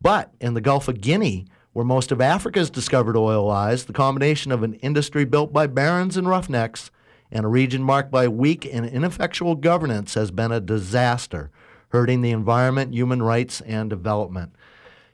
But 0.00 0.32
in 0.40 0.54
the 0.54 0.60
Gulf 0.60 0.88
of 0.88 1.00
Guinea, 1.00 1.46
where 1.78 1.84
most 1.84 2.10
of 2.10 2.20
Africa's 2.20 2.70
discovered 2.70 3.16
oil 3.16 3.46
lies, 3.46 3.84
the 3.84 3.92
combination 3.92 4.50
of 4.50 4.64
an 4.64 4.74
industry 4.74 5.24
built 5.24 5.52
by 5.52 5.64
barons 5.64 6.16
and 6.16 6.28
roughnecks 6.28 6.90
and 7.30 7.44
a 7.44 7.48
region 7.48 7.84
marked 7.84 8.10
by 8.10 8.26
weak 8.26 8.66
and 8.66 8.84
ineffectual 8.84 9.54
governance 9.54 10.14
has 10.14 10.32
been 10.32 10.50
a 10.50 10.58
disaster, 10.58 11.52
hurting 11.90 12.20
the 12.20 12.32
environment, 12.32 12.92
human 12.92 13.22
rights, 13.22 13.60
and 13.60 13.88
development. 13.88 14.56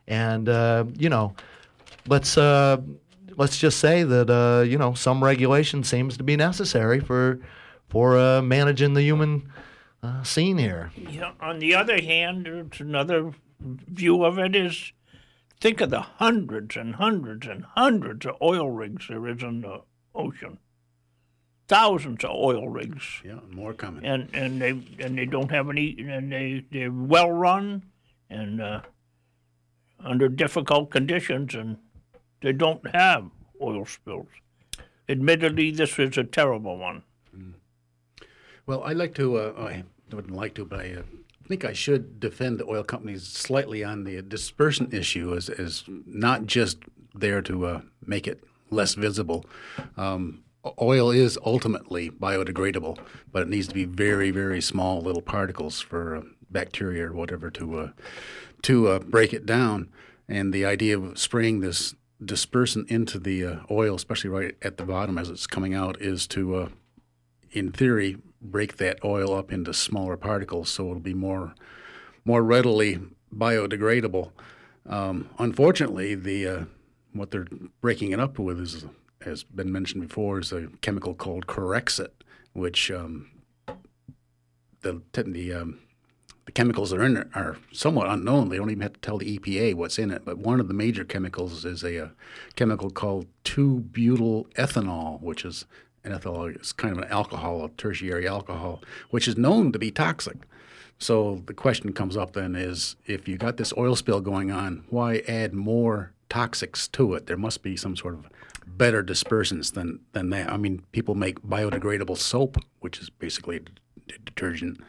And 0.09 0.49
uh, 0.49 0.87
you 0.97 1.11
know, 1.11 1.35
let's 2.09 2.39
uh, 2.39 2.79
let's 3.37 3.59
just 3.59 3.79
say 3.79 4.03
that 4.03 4.31
uh, 4.31 4.63
you 4.63 4.79
know 4.79 4.95
some 4.95 5.23
regulation 5.23 5.85
seems 5.85 6.17
to 6.17 6.25
be 6.25 6.35
necessary 6.35 6.99
for 6.99 7.41
for 7.91 8.17
uh, 8.19 8.41
managing 8.41 8.95
the 8.95 9.03
human 9.03 9.53
uh, 10.03 10.23
scene 10.23 10.57
here. 10.57 10.91
On 11.43 11.59
the 11.59 11.75
other 11.75 12.01
hand, 12.01 12.73
another 12.81 13.35
view 13.61 14.25
of 14.25 14.39
it 14.39 14.57
is 14.57 14.94
think 15.61 15.81
of 15.81 15.91
the 15.91 16.01
hundreds 16.01 16.77
and 16.77 16.97
hundreds 16.97 17.47
and 17.47 17.65
hundreds 17.65 18.27
of 18.27 18.37
oil 18.43 18.71
rigs 18.71 19.09
there 19.09 19.27
is 19.29 19.43
in 19.43 19.63
the 19.63 19.83
ocean. 20.15 20.59
Thousands 21.67 22.25
of 22.25 22.31
oil 22.31 22.69
rigs. 22.69 23.23
Yeah, 23.25 23.41
more 23.51 23.73
coming. 23.73 24.05
And 24.05 24.29
and 24.35 24.61
they 24.61 24.71
and 24.99 25.17
they 25.17 25.25
don't 25.25 25.51
have 25.51 25.71
any 25.71 25.97
and 25.99 26.31
they 26.31 26.65
they're 26.71 26.93
well 26.93 27.31
run 27.31 27.85
and 28.29 28.61
uh, 28.61 28.81
under 29.99 30.29
difficult 30.29 30.91
conditions 30.91 31.55
and 31.55 31.79
they 32.43 32.53
don't 32.53 32.87
have 32.95 33.31
oil 33.63 33.87
spills. 33.87 34.29
Admittedly, 35.09 35.71
this 35.71 35.99
is 35.99 36.19
a 36.19 36.25
terrible 36.25 36.77
one. 36.77 37.03
Well, 38.67 38.83
I'd 38.85 38.97
like 38.97 39.15
to, 39.17 39.37
uh, 39.37 39.53
I 39.59 39.85
wouldn't 40.15 40.35
like 40.35 40.55
to, 40.55 40.65
but 40.65 40.81
I 40.81 40.95
uh, 40.95 41.03
think 41.49 41.65
I 41.65 41.73
should 41.73 42.21
defend 42.21 42.59
the 42.59 42.67
oil 42.67 42.83
companies 42.83 43.27
slightly 43.27 43.85
on 43.85 44.05
the 44.05 44.23
dispersion 44.23 44.89
issue 44.93 45.35
as, 45.35 45.49
as 45.49 45.85
not 46.07 46.47
just 46.47 46.79
there 47.15 47.43
to 47.43 47.67
uh, 47.67 47.81
make 48.05 48.27
it 48.27 48.43
less 48.71 48.95
visible. 48.95 49.45
Um, 49.97 50.45
oil 50.81 51.11
is 51.11 51.39
ultimately 51.45 52.11
biodegradable, 52.11 52.99
but 53.31 53.43
it 53.43 53.49
needs 53.49 53.69
to 53.69 53.75
be 53.75 53.85
very, 53.85 54.31
very 54.31 54.61
small 54.61 55.01
little 55.01 55.23
particles 55.23 55.81
for 55.81 56.17
uh, 56.17 56.23
bacteria 56.51 57.07
or 57.09 57.13
whatever 57.13 57.51
to 57.51 57.79
uh, 57.79 57.89
to 58.63 58.89
uh, 58.89 58.99
break 58.99 59.33
it 59.33 59.45
down. 59.45 59.91
And 60.27 60.55
the 60.55 60.65
idea 60.65 60.99
of 60.99 61.19
spraying 61.19 61.61
this 61.61 61.95
dispersant 62.23 62.91
into 62.91 63.19
the 63.19 63.45
uh, 63.45 63.57
oil, 63.71 63.95
especially 63.95 64.31
right 64.31 64.57
at 64.63 64.79
the 64.79 64.85
bottom 64.85 65.19
as 65.19 65.29
it's 65.29 65.47
coming 65.47 65.75
out, 65.75 66.01
is 66.01 66.27
to, 66.29 66.57
uh, 66.57 66.69
in 67.51 67.71
theory, 67.73 68.17
break 68.45 68.77
that 68.77 68.99
oil 69.05 69.35
up 69.35 69.53
into 69.53 69.73
smaller 69.73 70.17
particles 70.17 70.69
so 70.69 70.85
it'll 70.91 71.01
be 71.01 71.15
more 71.15 71.55
more 72.25 72.43
readily 72.43 73.01
biodegradable. 73.35 74.31
Um, 74.87 75.29
unfortunately, 75.39 76.15
the 76.15 76.47
uh, 76.47 76.65
what 77.13 77.31
they're 77.31 77.47
breaking 77.81 78.13
it 78.13 78.21
up 78.21 78.39
with 78.39 78.61
is, 78.61 78.85
has 79.23 79.43
been 79.45 79.73
mentioned 79.73 80.07
before, 80.07 80.41
is 80.41 80.53
a 80.53 80.69
chemical 80.81 81.15
called 81.15 81.47
Corexit, 81.47 82.11
which 82.53 82.91
um, 82.91 83.31
the 84.81 85.03
the 85.13 85.53
um, 85.53 85.81
the 86.45 86.53
chemicals 86.53 86.91
that 86.91 87.01
are 87.01 87.05
in 87.05 87.17
it 87.17 87.29
are 87.35 87.57
somewhat 87.73 88.11
unknown. 88.11 88.51
They 88.51 88.57
don't 88.57 88.71
even 88.71 88.83
have 88.83 88.95
to 88.95 89.01
tell 89.01 89.19
the 89.19 89.39
EPA 89.39 89.75
what's 89.75 89.99
in 89.99 90.11
it. 90.11 90.25
But 90.27 90.39
one 90.39 90.61
of 90.61 90.69
the 90.69 90.75
major 90.75 91.05
chemicals 91.05 91.65
is 91.65 91.83
a, 91.83 91.97
a 91.97 92.11
chemical 92.55 92.91
called 92.91 93.27
2-butoxyethanol, 93.45 95.23
which 95.23 95.47
is 95.47 95.65
ethanol 96.13 96.61
is 96.61 96.73
kind 96.73 96.97
of 96.97 97.03
an 97.03 97.11
alcohol, 97.11 97.65
a 97.65 97.69
tertiary 97.71 98.29
alcohol, 98.29 98.83
which 99.11 99.27
is 99.27 99.37
known 99.37 99.73
to 99.73 99.79
be 99.79 99.91
toxic. 99.91 100.37
So 100.99 101.43
the 101.47 101.55
question 101.55 101.93
comes 101.93 102.17
up 102.17 102.35
then 102.35 102.55
is 102.55 102.97
if 103.07 103.27
you 103.29 103.37
got 103.37 103.57
this 103.57 103.73
oil 103.77 103.97
spill 103.97 104.21
going 104.21 104.51
on, 104.51 104.85
why 104.91 105.23
add 105.27 105.53
more 105.53 106.13
toxics 106.31 106.91
to 106.93 107.15
it? 107.15 107.27
There 107.27 107.37
must 107.37 107.63
be 107.63 107.77
some 107.77 107.97
sort 107.97 108.15
of 108.15 108.29
better 108.67 109.03
dispersants 109.03 109.73
than, 109.73 110.01
than 110.13 110.31
that. 110.31 110.51
I 110.51 110.57
mean, 110.57 110.83
people 110.93 111.15
make 111.15 111.43
biodegradable 111.43 112.17
soap, 112.17 112.59
which 112.81 113.01
is 113.01 113.11
basically 113.11 113.57
a 113.57 114.19
detergent. 114.25 114.81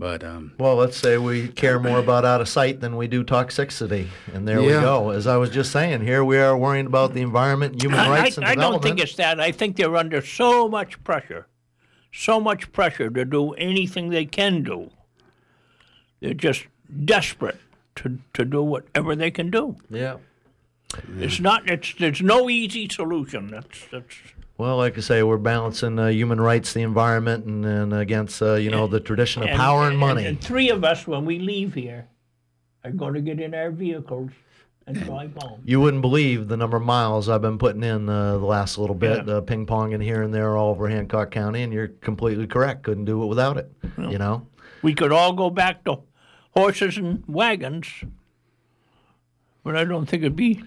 But 0.00 0.24
um, 0.24 0.54
well, 0.58 0.76
let's 0.76 0.96
say 0.96 1.18
we 1.18 1.48
care 1.48 1.78
more 1.78 1.98
about 1.98 2.24
out 2.24 2.40
of 2.40 2.48
sight 2.48 2.80
than 2.80 2.96
we 2.96 3.06
do 3.06 3.22
toxicity, 3.22 4.06
and 4.32 4.48
there 4.48 4.58
Yeah. 4.58 4.66
we 4.66 4.72
go. 4.72 5.10
As 5.10 5.26
I 5.26 5.36
was 5.36 5.50
just 5.50 5.70
saying, 5.72 6.00
here 6.00 6.24
we 6.24 6.38
are 6.38 6.56
worrying 6.56 6.86
about 6.86 7.12
the 7.12 7.20
environment, 7.20 7.82
human 7.82 8.00
I, 8.00 8.08
rights, 8.08 8.38
I, 8.38 8.40
and 8.40 8.44
I 8.46 8.54
development. 8.54 8.82
don't 8.82 8.88
think 8.96 9.00
it's 9.06 9.16
that. 9.16 9.38
I 9.38 9.52
think 9.52 9.76
they're 9.76 9.94
under 9.94 10.22
so 10.22 10.68
much 10.70 11.04
pressure, 11.04 11.48
so 12.10 12.40
much 12.40 12.72
pressure 12.72 13.10
to 13.10 13.24
do 13.26 13.52
anything 13.52 14.08
they 14.08 14.24
can 14.24 14.62
do. 14.62 14.90
They're 16.20 16.32
just 16.32 16.64
desperate 17.04 17.60
to, 17.96 18.18
to 18.32 18.46
do 18.46 18.62
whatever 18.62 19.14
they 19.14 19.30
can 19.30 19.50
do. 19.50 19.76
yeah. 19.90 20.16
It's 21.18 21.38
not. 21.40 21.68
It's 21.70 21.94
there's 21.98 22.22
no 22.22 22.48
easy 22.50 22.88
solution. 22.88 23.48
That's 23.48 23.84
that's. 23.92 24.16
Well, 24.60 24.76
like 24.76 24.98
I 24.98 25.00
say, 25.00 25.22
we're 25.22 25.38
balancing 25.38 25.98
uh, 25.98 26.08
human 26.08 26.38
rights, 26.38 26.74
the 26.74 26.82
environment, 26.82 27.46
and, 27.46 27.64
and 27.64 27.94
against 27.94 28.42
uh, 28.42 28.56
you 28.56 28.70
know 28.70 28.86
the 28.86 29.00
tradition 29.00 29.42
of 29.42 29.48
power 29.56 29.88
and, 29.88 29.96
money. 29.96 30.26
And, 30.26 30.38
three 30.38 30.68
of 30.68 30.84
us, 30.84 31.06
when 31.06 31.24
we 31.24 31.38
leave 31.38 31.72
here, 31.72 32.08
are 32.84 32.90
going 32.90 33.14
to 33.14 33.22
get 33.22 33.40
in 33.40 33.54
our 33.54 33.70
vehicles 33.70 34.32
and 34.86 35.02
drive 35.02 35.32
home. 35.34 35.62
You 35.64 35.80
wouldn't 35.80 36.02
believe 36.02 36.48
the 36.48 36.58
number 36.58 36.76
of 36.76 36.82
miles 36.82 37.26
I've 37.26 37.40
been 37.40 37.56
putting 37.56 37.82
in 37.82 38.06
uh, 38.10 38.36
the 38.36 38.44
last 38.44 38.76
little 38.76 38.94
bit, 38.94 39.26
Yeah. 39.26 39.36
uh, 39.36 39.40
ping 39.40 39.64
ponging 39.64 40.02
here 40.02 40.22
and 40.22 40.34
there 40.34 40.54
all 40.58 40.72
over 40.72 40.88
Hancock 40.88 41.30
County, 41.30 41.62
and 41.62 41.72
you're 41.72 41.88
completely 41.88 42.46
correct. 42.46 42.82
Couldn't 42.82 43.06
do 43.06 43.22
it 43.22 43.26
without 43.28 43.56
it. 43.56 43.72
You 43.96 44.18
know. 44.18 44.46
We 44.82 44.92
could 44.92 45.10
all 45.10 45.32
go 45.32 45.48
back 45.48 45.84
to 45.84 46.00
horses 46.50 46.98
and 46.98 47.24
wagons, 47.26 47.86
but 49.64 49.74
I 49.74 49.84
don't 49.84 50.04
think 50.04 50.22
it'd 50.22 50.36
be. 50.36 50.62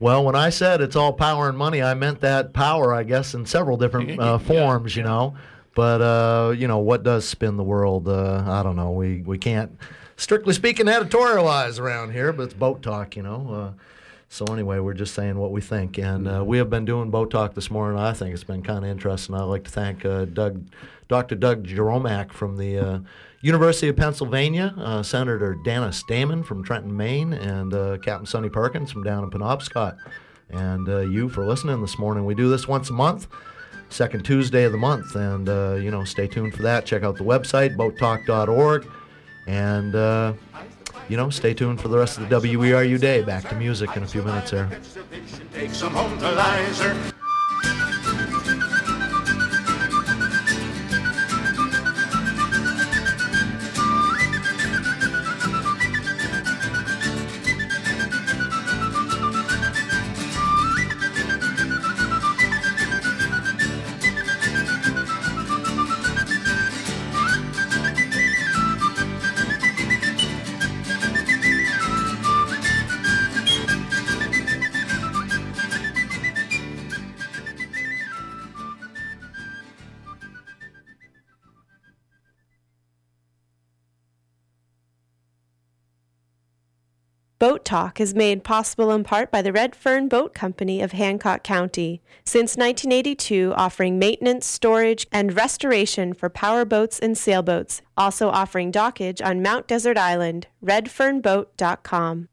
Well, 0.00 0.24
when 0.24 0.36
I 0.36 0.50
said 0.50 0.80
it's 0.80 0.94
all 0.94 1.12
power 1.12 1.48
and 1.48 1.58
money, 1.58 1.82
I 1.82 1.94
meant 1.94 2.20
that 2.20 2.52
power, 2.52 2.94
I 2.94 3.02
guess, 3.02 3.34
in 3.34 3.46
several 3.46 3.76
different 3.76 4.18
uh, 4.20 4.38
forms, 4.38 4.94
you 4.96 5.02
know. 5.02 5.34
But 5.74 6.00
uh, 6.00 6.52
you 6.56 6.68
know, 6.68 6.78
what 6.78 7.02
does 7.02 7.26
spin 7.26 7.56
the 7.56 7.64
world? 7.64 8.08
Uh, 8.08 8.44
I 8.46 8.62
don't 8.62 8.76
know. 8.76 8.90
We 8.92 9.22
we 9.22 9.38
can't, 9.38 9.76
strictly 10.16 10.54
speaking, 10.54 10.86
editorialize 10.86 11.78
around 11.80 12.12
here, 12.12 12.32
but 12.32 12.44
it's 12.44 12.54
boat 12.54 12.82
talk, 12.82 13.16
you 13.16 13.22
know. 13.22 13.52
Uh, 13.52 13.82
so 14.28 14.44
anyway, 14.46 14.78
we're 14.78 14.94
just 14.94 15.14
saying 15.14 15.38
what 15.38 15.52
we 15.52 15.60
think, 15.60 15.98
and 15.98 16.28
uh, 16.28 16.44
we 16.44 16.58
have 16.58 16.68
been 16.68 16.84
doing 16.84 17.10
boat 17.10 17.30
talk 17.30 17.54
this 17.54 17.70
morning. 17.70 17.98
I 17.98 18.12
think 18.12 18.34
it's 18.34 18.44
been 18.44 18.62
kind 18.62 18.84
of 18.84 18.90
interesting. 18.90 19.34
I'd 19.34 19.42
like 19.42 19.64
to 19.64 19.70
thank 19.70 20.04
uh, 20.04 20.26
Doug, 20.26 20.64
Dr. 21.08 21.34
Doug 21.34 21.66
Jeromack 21.66 22.32
from 22.32 22.56
the 22.56 22.78
uh, 22.78 22.98
University 23.40 23.88
of 23.88 23.96
Pennsylvania, 23.96 24.74
uh, 24.78 25.02
Senator 25.02 25.54
Dennis 25.64 26.02
Damon 26.08 26.42
from 26.42 26.64
Trenton, 26.64 26.96
Maine, 26.96 27.32
and 27.32 27.72
uh, 27.72 27.98
Captain 27.98 28.26
Sonny 28.26 28.48
Perkins 28.48 28.90
from 28.90 29.04
down 29.04 29.22
in 29.22 29.30
Penobscot, 29.30 29.96
and 30.50 30.88
uh, 30.88 31.00
you 31.00 31.28
for 31.28 31.46
listening 31.46 31.80
this 31.80 31.98
morning. 31.98 32.24
We 32.24 32.34
do 32.34 32.48
this 32.50 32.66
once 32.66 32.90
a 32.90 32.94
month, 32.94 33.28
second 33.90 34.24
Tuesday 34.24 34.64
of 34.64 34.72
the 34.72 34.78
month, 34.78 35.14
and 35.14 35.48
uh, 35.48 35.74
you 35.74 35.92
know, 35.92 36.02
stay 36.02 36.26
tuned 36.26 36.54
for 36.54 36.62
that. 36.62 36.84
Check 36.84 37.04
out 37.04 37.16
the 37.16 37.24
website 37.24 37.76
boattalk.org, 37.76 38.90
and 39.46 39.94
uh, 39.94 40.32
you 41.08 41.16
know, 41.16 41.30
stay 41.30 41.54
tuned 41.54 41.80
for 41.80 41.86
the 41.86 41.96
rest 41.96 42.18
of 42.18 42.28
the 42.28 42.34
WERU 42.34 42.98
day. 42.98 43.22
Back 43.22 43.48
to 43.50 43.54
music 43.54 43.96
in 43.96 44.02
a 44.02 44.06
few 44.06 44.22
minutes 44.22 44.50
here. 44.50 44.68
Talk 87.68 88.00
is 88.00 88.14
made 88.14 88.44
possible 88.44 88.90
in 88.92 89.04
part 89.04 89.30
by 89.30 89.42
the 89.42 89.52
Red 89.52 89.76
Fern 89.76 90.08
Boat 90.08 90.32
Company 90.32 90.80
of 90.80 90.92
Hancock 90.92 91.44
County. 91.44 92.00
Since 92.24 92.56
1982, 92.56 93.52
offering 93.54 93.98
maintenance, 93.98 94.46
storage, 94.46 95.06
and 95.12 95.36
restoration 95.36 96.14
for 96.14 96.30
power 96.30 96.64
boats 96.64 96.98
and 96.98 97.16
sailboats. 97.16 97.82
Also 97.94 98.30
offering 98.30 98.72
dockage 98.72 99.22
on 99.22 99.42
Mount 99.42 99.66
Desert 99.66 99.98
Island, 99.98 100.46
redfernboat.com. 100.64 102.28